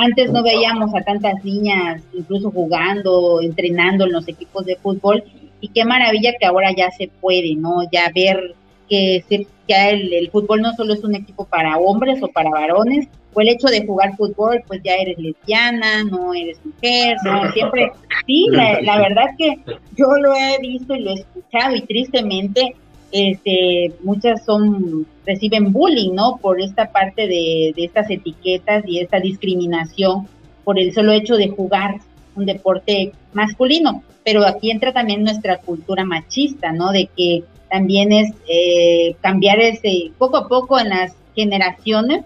Antes 0.00 0.30
no 0.30 0.44
veíamos 0.44 0.94
a 0.94 1.02
tantas 1.02 1.44
niñas 1.44 2.04
incluso 2.12 2.52
jugando, 2.52 3.40
entrenando 3.40 4.04
en 4.04 4.12
los 4.12 4.28
equipos 4.28 4.64
de 4.64 4.76
fútbol 4.76 5.24
y 5.60 5.66
qué 5.70 5.84
maravilla 5.84 6.34
que 6.38 6.46
ahora 6.46 6.70
ya 6.72 6.88
se 6.92 7.08
puede, 7.20 7.56
¿no? 7.56 7.82
Ya 7.90 8.12
ver 8.14 8.54
que 8.92 9.46
ya 9.66 9.88
el, 9.88 10.28
fútbol 10.30 10.60
no 10.60 10.74
solo 10.74 10.92
es 10.92 11.02
un 11.02 11.14
equipo 11.14 11.46
para 11.46 11.78
hombres 11.78 12.22
o 12.22 12.28
para 12.28 12.50
varones, 12.50 13.08
o 13.32 13.40
el 13.40 13.48
hecho 13.48 13.68
de 13.68 13.86
jugar 13.86 14.14
fútbol, 14.16 14.62
pues 14.66 14.82
ya 14.84 14.94
eres 14.96 15.16
lesbiana, 15.18 16.04
no 16.04 16.34
eres 16.34 16.60
mujer, 16.62 17.16
no, 17.24 17.50
siempre, 17.52 17.90
sí, 18.26 18.46
la, 18.50 18.82
la 18.82 18.98
verdad 18.98 19.30
que 19.38 19.58
yo 19.96 20.06
lo 20.20 20.34
he 20.34 20.58
visto 20.60 20.94
y 20.94 21.00
lo 21.00 21.10
he 21.12 21.14
escuchado 21.14 21.74
y 21.74 21.80
tristemente 21.82 22.76
este, 23.12 23.94
muchas 24.02 24.44
son, 24.44 25.06
reciben 25.24 25.72
bullying, 25.72 26.14
¿no? 26.14 26.36
Por 26.36 26.60
esta 26.60 26.92
parte 26.92 27.26
de, 27.26 27.72
de 27.74 27.84
estas 27.84 28.10
etiquetas 28.10 28.84
y 28.86 29.00
esta 29.00 29.20
discriminación 29.20 30.28
por 30.64 30.78
el 30.78 30.92
solo 30.92 31.12
hecho 31.12 31.36
de 31.36 31.48
jugar 31.48 31.96
un 32.34 32.44
deporte 32.44 33.12
masculino. 33.32 34.02
Pero 34.24 34.46
aquí 34.46 34.70
entra 34.70 34.92
también 34.92 35.24
nuestra 35.24 35.58
cultura 35.58 36.04
machista, 36.04 36.72
¿no? 36.72 36.90
De 36.92 37.08
que 37.16 37.44
también 37.72 38.12
es 38.12 38.34
eh, 38.46 39.16
cambiar 39.22 39.58
ese, 39.58 40.12
poco 40.18 40.36
a 40.36 40.46
poco 40.46 40.78
en 40.78 40.90
las 40.90 41.14
generaciones 41.34 42.24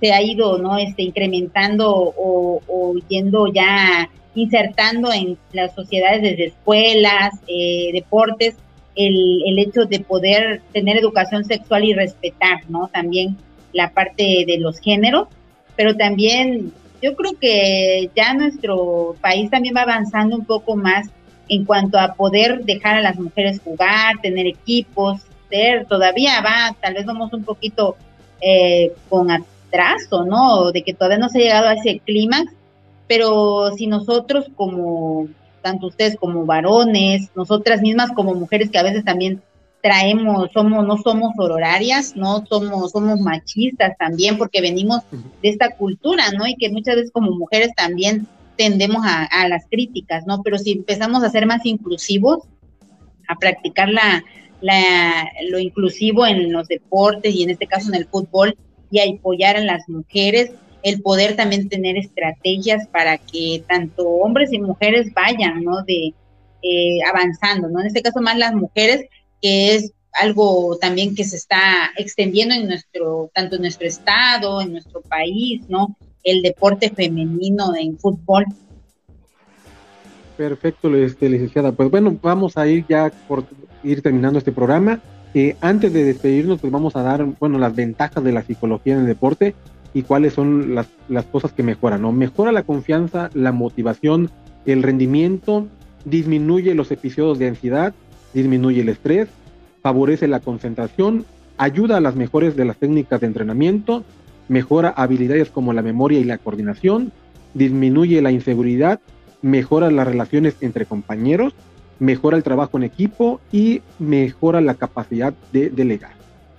se 0.00 0.12
ha 0.12 0.20
ido, 0.20 0.58
¿no? 0.58 0.78
Este, 0.78 1.02
incrementando 1.02 1.94
o, 1.94 2.60
o 2.66 2.94
yendo 3.08 3.46
ya 3.46 4.10
insertando 4.34 5.12
en 5.12 5.38
las 5.52 5.74
sociedades 5.74 6.22
desde 6.22 6.46
escuelas, 6.46 7.34
eh, 7.46 7.90
deportes, 7.92 8.56
el, 8.96 9.42
el 9.46 9.58
hecho 9.60 9.84
de 9.84 10.00
poder 10.00 10.62
tener 10.72 10.96
educación 10.96 11.44
sexual 11.44 11.84
y 11.84 11.94
respetar, 11.94 12.68
¿no? 12.68 12.88
También 12.88 13.36
la 13.72 13.90
parte 13.90 14.44
de 14.46 14.58
los 14.58 14.80
géneros, 14.80 15.28
pero 15.76 15.96
también 15.96 16.72
yo 17.00 17.14
creo 17.14 17.38
que 17.38 18.10
ya 18.16 18.34
nuestro 18.34 19.14
país 19.20 19.50
también 19.50 19.76
va 19.76 19.82
avanzando 19.82 20.36
un 20.36 20.44
poco 20.44 20.74
más 20.74 21.08
en 21.50 21.64
cuanto 21.64 21.98
a 21.98 22.14
poder 22.14 22.64
dejar 22.64 22.96
a 22.96 23.02
las 23.02 23.18
mujeres 23.18 23.60
jugar, 23.62 24.20
tener 24.22 24.46
equipos, 24.46 25.20
ser, 25.50 25.84
todavía 25.86 26.40
va, 26.40 26.76
tal 26.80 26.94
vez 26.94 27.04
vamos 27.04 27.32
un 27.32 27.42
poquito 27.42 27.96
eh, 28.40 28.92
con 29.08 29.32
atraso, 29.32 30.24
¿no? 30.24 30.70
De 30.70 30.82
que 30.82 30.94
todavía 30.94 31.18
no 31.18 31.28
se 31.28 31.38
ha 31.38 31.42
llegado 31.42 31.66
a 31.66 31.74
ese 31.74 31.98
clímax, 32.06 32.52
pero 33.08 33.72
si 33.76 33.88
nosotros 33.88 34.46
como 34.54 35.26
tanto 35.60 35.88
ustedes 35.88 36.16
como 36.16 36.46
varones, 36.46 37.30
nosotras 37.34 37.82
mismas 37.82 38.12
como 38.12 38.32
mujeres 38.34 38.70
que 38.70 38.78
a 38.78 38.84
veces 38.84 39.04
también 39.04 39.42
traemos, 39.82 40.50
somos, 40.52 40.86
no 40.86 40.98
somos 40.98 41.32
horarias, 41.36 42.14
no 42.14 42.46
somos, 42.46 42.92
somos 42.92 43.18
machistas 43.18 43.98
también, 43.98 44.38
porque 44.38 44.60
venimos 44.60 45.00
de 45.10 45.48
esta 45.48 45.74
cultura, 45.74 46.30
¿no? 46.30 46.46
Y 46.46 46.54
que 46.54 46.70
muchas 46.70 46.94
veces 46.94 47.10
como 47.10 47.32
mujeres 47.32 47.74
también 47.74 48.28
tendemos 48.60 49.02
a, 49.06 49.48
las 49.48 49.64
críticas, 49.70 50.26
¿no? 50.26 50.42
Pero 50.42 50.58
si 50.58 50.72
empezamos 50.72 51.24
a 51.24 51.30
ser 51.30 51.46
más 51.46 51.64
inclusivos, 51.64 52.40
a 53.26 53.34
practicar 53.36 53.88
la, 53.88 54.22
la, 54.60 55.32
lo 55.48 55.58
inclusivo 55.58 56.26
en 56.26 56.52
los 56.52 56.68
deportes 56.68 57.34
y 57.34 57.42
en 57.42 57.48
este 57.48 57.66
caso 57.66 57.88
en 57.88 57.94
el 57.94 58.06
fútbol 58.06 58.58
y 58.90 58.98
a 58.98 59.04
apoyar 59.10 59.56
a 59.56 59.64
las 59.64 59.88
mujeres, 59.88 60.50
el 60.82 61.00
poder 61.00 61.36
también 61.36 61.70
tener 61.70 61.96
estrategias 61.96 62.86
para 62.88 63.16
que 63.16 63.64
tanto 63.66 64.06
hombres 64.06 64.52
y 64.52 64.60
mujeres 64.60 65.10
vayan, 65.14 65.64
¿no? 65.64 65.82
De 65.82 66.12
eh, 66.62 66.98
avanzando, 67.08 67.70
¿no? 67.70 67.80
En 67.80 67.86
este 67.86 68.02
caso 68.02 68.20
más 68.20 68.36
las 68.36 68.52
mujeres, 68.52 69.06
que 69.40 69.74
es 69.74 69.94
algo 70.12 70.76
también 70.78 71.14
que 71.14 71.24
se 71.24 71.36
está 71.36 71.92
extendiendo 71.96 72.54
en 72.54 72.66
nuestro, 72.66 73.30
tanto 73.32 73.56
en 73.56 73.62
nuestro 73.62 73.86
estado, 73.86 74.60
en 74.60 74.72
nuestro 74.72 75.00
país, 75.00 75.62
¿no? 75.66 75.96
El 76.22 76.42
deporte 76.42 76.90
femenino 76.90 77.74
en 77.76 77.98
fútbol. 77.98 78.44
Perfecto, 80.36 80.94
este, 80.94 81.28
licenciada. 81.28 81.72
Pues 81.72 81.90
bueno, 81.90 82.16
vamos 82.22 82.56
a 82.56 82.66
ir 82.66 82.84
ya 82.88 83.12
por 83.28 83.44
ir 83.82 84.02
terminando 84.02 84.38
este 84.38 84.52
programa. 84.52 85.00
Eh, 85.34 85.56
antes 85.60 85.92
de 85.92 86.04
despedirnos, 86.04 86.60
pues 86.60 86.72
vamos 86.72 86.96
a 86.96 87.02
dar, 87.02 87.24
bueno, 87.38 87.58
las 87.58 87.74
ventajas 87.74 88.24
de 88.24 88.32
la 88.32 88.42
psicología 88.42 88.94
en 88.94 89.00
el 89.00 89.06
deporte 89.06 89.54
y 89.94 90.02
cuáles 90.02 90.34
son 90.34 90.74
las, 90.74 90.88
las 91.08 91.24
cosas 91.26 91.52
que 91.52 91.62
mejoran, 91.62 92.02
¿no? 92.02 92.12
Mejora 92.12 92.52
la 92.52 92.62
confianza, 92.62 93.30
la 93.34 93.52
motivación, 93.52 94.30
el 94.66 94.82
rendimiento, 94.82 95.66
disminuye 96.04 96.74
los 96.74 96.90
episodios 96.90 97.38
de 97.38 97.48
ansiedad, 97.48 97.94
disminuye 98.32 98.80
el 98.80 98.88
estrés, 98.88 99.28
favorece 99.82 100.28
la 100.28 100.40
concentración, 100.40 101.24
ayuda 101.58 101.98
a 101.98 102.00
las 102.00 102.16
mejores 102.16 102.56
de 102.56 102.64
las 102.64 102.76
técnicas 102.76 103.20
de 103.20 103.26
entrenamiento, 103.26 104.04
mejora 104.50 104.88
habilidades 104.88 105.48
como 105.48 105.72
la 105.72 105.80
memoria 105.80 106.18
y 106.18 106.24
la 106.24 106.36
coordinación, 106.36 107.12
disminuye 107.54 108.20
la 108.20 108.32
inseguridad, 108.32 108.98
mejora 109.42 109.92
las 109.92 110.08
relaciones 110.08 110.56
entre 110.60 110.86
compañeros, 110.86 111.54
mejora 112.00 112.36
el 112.36 112.42
trabajo 112.42 112.76
en 112.76 112.82
equipo 112.82 113.40
y 113.52 113.80
mejora 114.00 114.60
la 114.60 114.74
capacidad 114.74 115.32
de 115.52 115.70
delegar, 115.70 116.14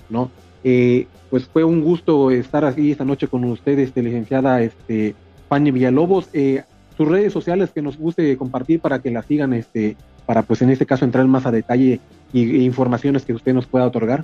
¿no? 0.09 0.31
Eh, 0.63 1.07
pues 1.29 1.45
fue 1.45 1.65
un 1.65 1.81
gusto 1.81 2.31
estar 2.31 2.63
aquí 2.63 2.91
esta 2.91 3.03
noche 3.03 3.27
con 3.27 3.43
ustedes, 3.43 3.89
este, 3.89 4.01
licenciada 4.03 4.61
este, 4.61 5.13
Fanny 5.49 5.71
Villalobos. 5.71 6.29
Eh, 6.31 6.63
sus 6.95 7.09
redes 7.09 7.33
sociales 7.33 7.71
que 7.71 7.81
nos 7.81 7.97
guste 7.97 8.37
compartir 8.37 8.79
para 8.79 8.99
que 8.99 9.11
la 9.11 9.21
sigan, 9.21 9.51
este, 9.51 9.97
para 10.25 10.43
pues 10.43 10.61
en 10.61 10.69
este 10.69 10.85
caso 10.85 11.03
entrar 11.03 11.25
más 11.27 11.45
a 11.45 11.51
detalle 11.51 11.99
y, 12.31 12.41
e 12.41 12.63
informaciones 12.63 13.25
que 13.25 13.33
usted 13.33 13.53
nos 13.53 13.65
pueda 13.65 13.85
otorgar. 13.85 14.23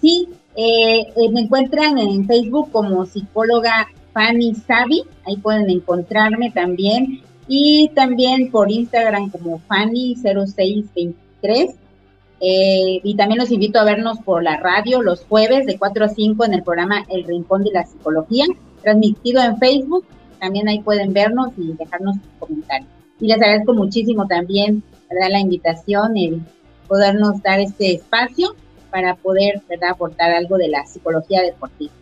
Sí, 0.00 0.28
eh, 0.56 1.06
eh, 1.16 1.28
me 1.30 1.42
encuentran 1.42 1.98
en 1.98 2.26
Facebook 2.26 2.72
como 2.72 3.06
psicóloga 3.06 3.86
Fanny 4.12 4.54
Savi, 4.54 5.04
ahí 5.26 5.36
pueden 5.36 5.70
encontrarme 5.70 6.50
también, 6.50 7.22
y 7.48 7.90
también 7.94 8.50
por 8.50 8.70
Instagram 8.70 9.30
como 9.30 9.60
Fanny0623 9.68 11.76
eh, 12.40 13.00
y 13.02 13.16
también 13.16 13.38
los 13.38 13.50
invito 13.50 13.78
a 13.78 13.84
vernos 13.84 14.18
por 14.18 14.42
la 14.42 14.58
radio 14.58 15.00
los 15.00 15.24
jueves 15.24 15.66
de 15.66 15.78
4 15.78 16.04
a 16.04 16.08
5 16.08 16.44
en 16.44 16.54
el 16.54 16.62
programa 16.62 17.04
El 17.08 17.24
Rincón 17.24 17.64
de 17.64 17.70
la 17.70 17.86
Psicología, 17.86 18.44
transmitido 18.82 19.42
en 19.42 19.58
Facebook. 19.58 20.04
También 20.38 20.68
ahí 20.68 20.80
pueden 20.80 21.12
vernos 21.12 21.52
y 21.56 21.72
dejarnos 21.72 22.16
comentarios. 22.38 22.90
Y 23.20 23.28
les 23.28 23.40
agradezco 23.40 23.72
muchísimo 23.72 24.26
también 24.26 24.82
¿verdad? 25.08 25.30
la 25.30 25.40
invitación, 25.40 26.16
el 26.16 26.42
podernos 26.86 27.42
dar 27.42 27.60
este 27.60 27.94
espacio 27.94 28.54
para 28.96 29.14
poder 29.14 29.60
¿verdad? 29.68 29.90
aportar 29.90 30.30
algo 30.30 30.56
de 30.56 30.68
la 30.68 30.86
psicología 30.86 31.42
deportiva. 31.42 31.92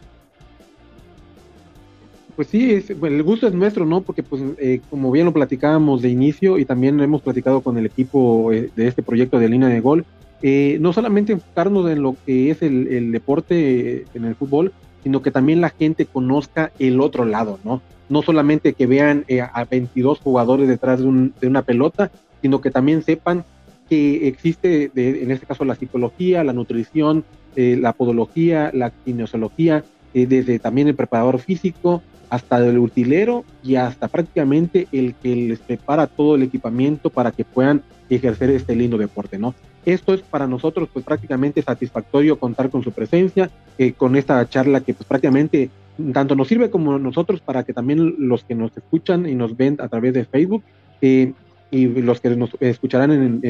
Pues 2.36 2.46
sí, 2.46 2.84
el 2.88 3.22
gusto 3.24 3.48
es 3.48 3.52
nuestro, 3.52 3.84
¿no? 3.84 4.02
Porque 4.02 4.22
pues 4.22 4.40
eh, 4.58 4.80
como 4.90 5.10
bien 5.10 5.26
lo 5.26 5.32
platicábamos 5.32 6.02
de 6.02 6.10
inicio 6.10 6.56
y 6.56 6.64
también 6.64 7.00
hemos 7.00 7.20
platicado 7.20 7.62
con 7.62 7.78
el 7.78 7.86
equipo 7.86 8.52
eh, 8.52 8.70
de 8.76 8.86
este 8.86 9.02
proyecto 9.02 9.40
de 9.40 9.48
línea 9.48 9.68
de 9.68 9.80
gol, 9.80 10.04
eh, 10.40 10.78
no 10.80 10.92
solamente 10.92 11.32
enfocarnos 11.32 11.90
en 11.90 12.00
lo 12.00 12.14
que 12.24 12.52
es 12.52 12.62
el, 12.62 13.10
deporte 13.10 14.04
en 14.14 14.24
el 14.24 14.36
fútbol, 14.36 14.72
sino 15.02 15.20
que 15.20 15.32
también 15.32 15.60
la 15.60 15.70
gente 15.70 16.06
conozca 16.06 16.70
el 16.78 17.00
otro 17.00 17.24
lado, 17.24 17.58
¿no? 17.64 17.82
No 18.08 18.22
solamente 18.22 18.74
que 18.74 18.86
vean 18.86 19.24
eh, 19.26 19.40
a 19.40 19.64
22 19.64 20.20
jugadores 20.20 20.68
detrás 20.68 21.00
de, 21.00 21.48
una 21.48 21.62
pelota, 21.62 22.12
sino 22.40 22.60
que 22.60 22.70
también 22.70 23.02
sepan 23.02 23.44
que 23.88 24.28
existe, 24.28 24.90
en 24.94 25.30
este 25.30 25.46
caso, 25.46 25.64
la 25.64 25.74
psicología, 25.74 26.44
la 26.44 26.52
nutrición, 26.52 27.24
eh, 27.56 27.76
la 27.80 27.92
podología, 27.92 28.70
la 28.72 28.90
kinesiología, 28.90 29.84
desde 30.12 30.60
también 30.60 30.86
el 30.86 30.94
preparador 30.94 31.40
físico 31.40 32.00
hasta 32.30 32.58
el 32.58 32.78
utilero 32.78 33.44
y 33.62 33.76
hasta 33.76 34.08
prácticamente 34.08 34.86
el 34.92 35.14
que 35.14 35.34
les 35.34 35.58
prepara 35.58 36.06
todo 36.06 36.36
el 36.36 36.42
equipamiento 36.44 37.10
para 37.10 37.32
que 37.32 37.44
puedan 37.44 37.82
ejercer 38.10 38.50
este 38.50 38.74
lindo 38.74 38.98
deporte, 38.98 39.38
¿no? 39.38 39.54
Esto 39.84 40.14
es 40.14 40.22
para 40.22 40.46
nosotros 40.46 40.88
pues 40.92 41.04
prácticamente 41.04 41.62
satisfactorio 41.62 42.38
contar 42.38 42.70
con 42.70 42.82
su 42.82 42.92
presencia, 42.92 43.50
eh, 43.78 43.92
con 43.92 44.16
esta 44.16 44.48
charla 44.48 44.80
que 44.80 44.94
pues 44.94 45.06
prácticamente 45.06 45.70
tanto 46.12 46.34
nos 46.34 46.48
sirve 46.48 46.70
como 46.70 46.98
nosotros 46.98 47.40
para 47.40 47.62
que 47.64 47.72
también 47.72 48.14
los 48.18 48.44
que 48.44 48.54
nos 48.54 48.76
escuchan 48.76 49.28
y 49.28 49.34
nos 49.34 49.56
ven 49.56 49.76
a 49.80 49.88
través 49.88 50.14
de 50.14 50.24
Facebook 50.24 50.64
eh, 51.02 51.32
y 51.74 51.88
los 51.88 52.20
que 52.20 52.30
nos 52.30 52.50
escucharán 52.60 53.10
en, 53.10 53.40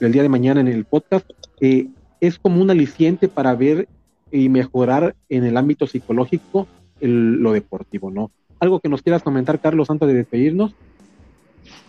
el, 0.00 0.12
día 0.12 0.22
de 0.22 0.28
mañana 0.30 0.62
en 0.62 0.68
el 0.68 0.86
podcast, 0.86 1.28
eh, 1.60 1.86
es 2.18 2.38
como 2.38 2.62
un 2.62 2.70
aliciente 2.70 3.28
para 3.28 3.54
ver 3.54 3.88
y 4.30 4.48
mejorar 4.48 5.14
en 5.28 5.44
el 5.44 5.58
ámbito 5.58 5.86
psicológico 5.86 6.66
lo 7.00 7.52
deportivo, 7.52 8.10
¿no? 8.10 8.30
Algo 8.58 8.80
que 8.80 8.88
nos 8.88 9.02
quieras 9.02 9.22
comentar, 9.22 9.60
Carlos, 9.60 9.90
antes 9.90 10.08
de 10.08 10.14
despedirnos. 10.14 10.74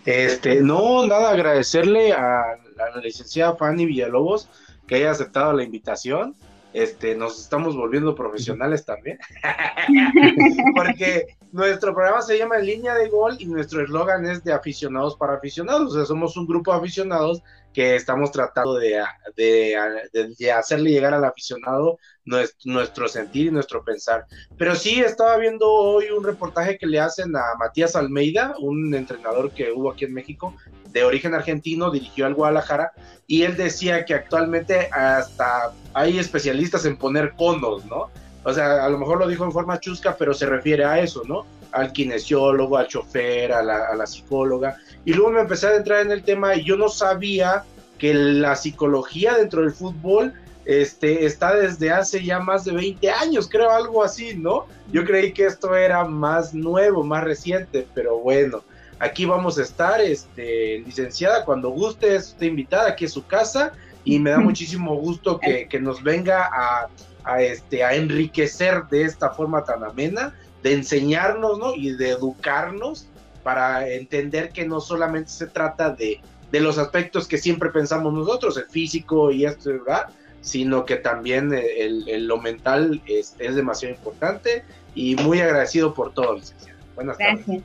Este, 0.06 0.62
no, 0.62 1.08
nada, 1.08 1.32
agradecerle 1.32 2.12
a 2.12 2.58
la 2.76 3.02
licenciada 3.02 3.56
Fanny 3.56 3.86
Villalobos 3.86 4.50
que 4.86 4.96
haya 4.96 5.12
aceptado 5.12 5.54
la 5.54 5.64
invitación. 5.64 6.36
Este, 6.74 7.16
nos 7.16 7.40
estamos 7.40 7.78
volviendo 7.78 8.16
profesionales 8.16 8.84
también. 8.84 9.18
Porque 10.76 11.38
nuestro 11.54 11.94
programa 11.94 12.22
se 12.24 12.38
llama 12.38 12.58
línea 12.58 12.96
de 12.96 13.10
gol 13.10 13.38
y 13.40 13.46
nuestro 13.46 13.84
eslogan 13.84 14.26
es 14.26 14.44
de 14.44 14.52
aficionados 14.52 15.16
para 15.16 15.36
aficionados. 15.36 15.92
O 15.92 15.96
sea, 15.96 16.06
somos 16.06 16.36
un 16.36 16.48
grupo 16.48 16.72
de 16.72 16.80
aficionados 16.80 17.44
que 17.72 17.96
estamos 17.96 18.32
tratando 18.32 18.74
de, 18.76 19.04
de, 19.36 20.52
hacerle 20.52 20.90
llegar 20.90 21.14
al 21.14 21.24
aficionado 21.24 22.00
nuestro, 22.26 22.72
nuestro, 22.72 23.08
sentir 23.08 23.48
y 23.48 23.52
nuestro 23.52 23.84
pensar. 23.84 24.26
Pero 24.58 24.76
sí, 24.76 25.00
estaba 25.00 25.38
viendo 25.38 25.72
hoy 25.72 26.10
un 26.10 26.24
reportaje 26.24 26.78
que 26.78 26.88
le 26.88 27.00
hacen 27.00 27.36
a 27.36 27.56
Matías 27.60 27.96
Almeida, 27.96 28.56
un 28.60 28.94
entrenador 28.96 29.52
que 29.52 29.72
hubo 29.72 29.92
aquí 29.92 30.06
en 30.06 30.14
México, 30.14 30.56
de 30.90 31.04
origen 31.04 31.36
argentino, 31.36 31.92
dirigió 31.92 32.26
al 32.26 32.34
Guadalajara, 32.34 32.94
y 33.28 33.44
él 33.44 33.56
decía 33.56 34.06
que 34.06 34.16
actualmente 34.16 34.90
hasta 34.92 35.72
hay 35.94 36.18
especialistas 36.18 36.86
en 36.86 36.98
poner 36.98 37.34
conos, 37.36 37.86
¿no? 37.86 38.10
O 38.44 38.54
sea, 38.54 38.86
a 38.86 38.90
lo 38.90 38.98
mejor 38.98 39.20
lo 39.20 39.28
dijo 39.28 39.46
en 39.46 39.52
forma 39.52 39.80
chusca, 39.80 40.16
pero 40.18 40.34
se 40.34 40.46
refiere 40.46 40.84
a 40.86 41.00
eso, 41.00 41.24
¿no? 41.26 41.46
Al 41.72 41.92
kinesiólogo, 41.92 42.78
al 42.78 42.88
chofer, 42.88 43.54
a 43.54 43.64
la, 43.64 43.88
a 43.88 43.96
la 43.96 44.06
psicóloga. 44.06 44.78
Y 45.06 45.14
luego 45.14 45.32
me 45.32 45.42
empecé 45.42 45.68
a 45.68 45.76
entrar 45.76 46.02
en 46.02 46.12
el 46.12 46.24
tema 46.24 46.56
y 46.56 46.64
yo 46.64 46.76
no 46.76 46.90
sabía 46.90 47.64
que 47.98 48.14
la 48.14 48.56
psicología 48.56 49.36
dentro 49.36 49.62
del 49.62 49.72
fútbol 49.72 50.34
este, 50.66 51.26
está 51.26 51.56
desde 51.56 51.92
hace 51.92 52.24
ya 52.24 52.40
más 52.40 52.66
de 52.66 52.72
20 52.72 53.10
años, 53.10 53.50
creo 53.50 53.70
algo 53.70 54.04
así, 54.04 54.36
¿no? 54.36 54.66
Yo 54.92 55.04
creí 55.04 55.34
que 55.34 55.46
esto 55.46 55.76
era 55.76 56.06
más 56.06 56.54
nuevo, 56.54 57.04
más 57.04 57.24
reciente, 57.24 57.86
pero 57.94 58.20
bueno, 58.20 58.64
aquí 59.00 59.26
vamos 59.26 59.58
a 59.58 59.64
estar, 59.64 60.00
este, 60.00 60.80
licenciada, 60.86 61.44
cuando 61.44 61.70
guste, 61.70 62.16
esté 62.16 62.46
invitada, 62.46 62.90
aquí 62.90 63.06
es 63.06 63.12
su 63.12 63.26
casa 63.26 63.74
y 64.06 64.20
me 64.20 64.32
da 64.32 64.38
muchísimo 64.40 64.96
gusto 64.96 65.40
que, 65.40 65.68
que 65.68 65.80
nos 65.80 66.02
venga 66.02 66.50
a 66.54 66.88
a, 67.24 67.42
este, 67.42 67.84
a 67.84 67.96
enriquecer 67.96 68.86
de 68.90 69.04
esta 69.04 69.30
forma 69.32 69.64
tan 69.64 69.84
amena, 69.84 70.36
de 70.62 70.74
enseñarnos 70.74 71.58
¿no? 71.58 71.76
y 71.76 71.92
de 71.96 72.12
educarnos 72.12 73.08
para 73.44 73.90
entender 73.90 74.50
que 74.50 74.66
no 74.66 74.80
solamente 74.80 75.30
se 75.30 75.48
trata 75.48 75.90
de, 75.90 76.22
de 76.52 76.60
los 76.62 76.78
aspectos 76.78 77.28
que 77.28 77.38
siempre 77.38 77.70
pensamos 77.70 78.14
nosotros, 78.14 78.58
el 78.58 78.66
físico 78.66 79.32
y 79.32 79.46
esto, 79.46 79.72
¿verdad? 79.72 80.08
sino 80.44 80.86
que 80.86 80.98
también 80.98 81.54
el, 81.54 82.28
lo 82.28 82.38
mental 82.38 83.02
es, 83.06 83.36
es, 83.40 83.56
demasiado 83.56 83.96
importante 83.96 84.64
y 84.94 85.16
muy 85.16 85.40
agradecido 85.40 85.94
por 85.94 86.14
todo, 86.14 86.36
licenciado. 86.36 86.80
Buenas 86.96 87.18
tardes. 87.18 87.64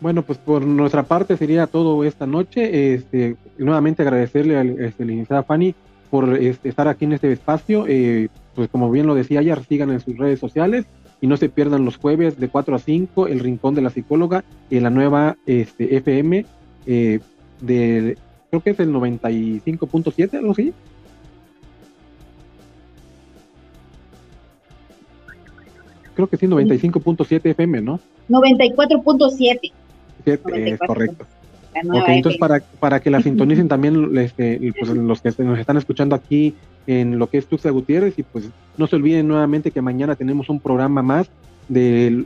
Bueno, 0.00 0.22
pues 0.22 0.38
por 0.38 0.62
nuestra 0.62 1.02
parte 1.02 1.36
sería 1.36 1.66
todo 1.66 2.04
esta 2.04 2.26
noche. 2.26 2.94
Este, 2.94 3.36
nuevamente 3.58 4.02
agradecerle 4.02 4.58
a 4.58 4.64
la 4.64 4.86
este, 4.86 5.04
licenciada 5.04 5.42
Fanny 5.42 5.74
por 6.10 6.36
estar 6.36 6.88
aquí 6.88 7.04
en 7.04 7.12
este 7.12 7.32
espacio. 7.32 7.86
Eh, 7.88 8.28
pues 8.54 8.68
como 8.68 8.90
bien 8.90 9.06
lo 9.06 9.14
decía 9.14 9.40
ayer, 9.40 9.62
sigan 9.64 9.90
en 9.90 10.00
sus 10.00 10.16
redes 10.18 10.40
sociales 10.40 10.86
y 11.20 11.26
no 11.26 11.36
se 11.36 11.48
pierdan 11.48 11.84
los 11.84 11.96
jueves 11.96 12.38
de 12.38 12.48
4 12.48 12.74
a 12.74 12.78
5, 12.78 13.26
El 13.28 13.40
Rincón 13.40 13.74
de 13.74 13.82
la 13.82 13.90
Psicóloga, 13.90 14.44
en 14.70 14.82
la 14.82 14.90
nueva 14.90 15.36
este, 15.46 15.96
FM, 15.96 16.46
eh, 16.86 17.20
de, 17.60 18.16
creo 18.48 18.62
que 18.62 18.70
es 18.70 18.80
el 18.80 18.92
95.7, 18.92 20.34
algo 20.34 20.52
así. 20.52 20.72
Creo 26.14 26.26
que 26.26 26.36
sí, 26.36 26.46
95.7 26.46 27.40
FM, 27.50 27.82
¿no? 27.82 28.00
94.7. 28.28 29.72
Es 30.26 30.78
correcto. 30.80 31.26
Ok, 31.72 32.08
entonces 32.08 32.38
para, 32.38 32.60
para 32.80 33.00
que 33.00 33.10
la 33.10 33.20
sintonicen 33.22 33.68
también 33.68 34.16
este, 34.18 34.72
pues, 34.78 34.90
los 34.90 35.20
que 35.20 35.32
nos 35.42 35.58
están 35.58 35.76
escuchando 35.76 36.14
aquí 36.14 36.54
en 36.86 37.18
lo 37.18 37.28
que 37.28 37.38
es 37.38 37.46
Tuxa 37.46 37.70
Gutiérrez 37.70 38.18
y 38.18 38.22
pues 38.22 38.48
no 38.76 38.86
se 38.86 38.96
olviden 38.96 39.28
nuevamente 39.28 39.70
que 39.70 39.80
mañana 39.80 40.16
tenemos 40.16 40.48
un 40.48 40.60
programa 40.60 41.02
más 41.02 41.30
de, 41.68 42.24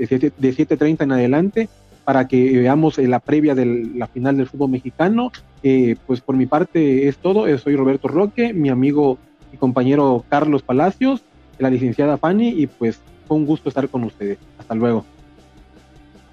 este, 0.00 0.32
de 0.36 0.54
7.30 0.54 1.02
en 1.02 1.12
adelante 1.12 1.68
para 2.04 2.26
que 2.26 2.58
veamos 2.58 2.98
la 2.98 3.20
previa 3.20 3.54
de 3.54 3.90
la 3.94 4.06
final 4.06 4.36
del 4.36 4.48
fútbol 4.48 4.70
mexicano. 4.70 5.30
Eh, 5.62 5.96
pues 6.06 6.20
por 6.20 6.36
mi 6.36 6.46
parte 6.46 7.06
es 7.08 7.18
todo. 7.18 7.46
Eh, 7.46 7.58
soy 7.58 7.76
Roberto 7.76 8.08
Roque, 8.08 8.52
mi 8.52 8.70
amigo 8.70 9.18
y 9.52 9.56
compañero 9.56 10.24
Carlos 10.28 10.62
Palacios, 10.62 11.22
la 11.58 11.70
licenciada 11.70 12.16
Fanny 12.16 12.48
y 12.48 12.66
pues 12.66 13.00
fue 13.28 13.36
un 13.36 13.46
gusto 13.46 13.68
estar 13.68 13.88
con 13.88 14.04
ustedes. 14.04 14.38
Hasta 14.58 14.74
luego. 14.74 15.04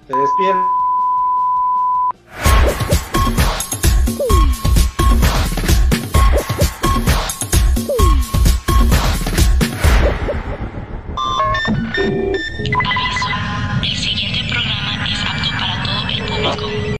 Se 0.08 0.16
despiden. 0.16 0.79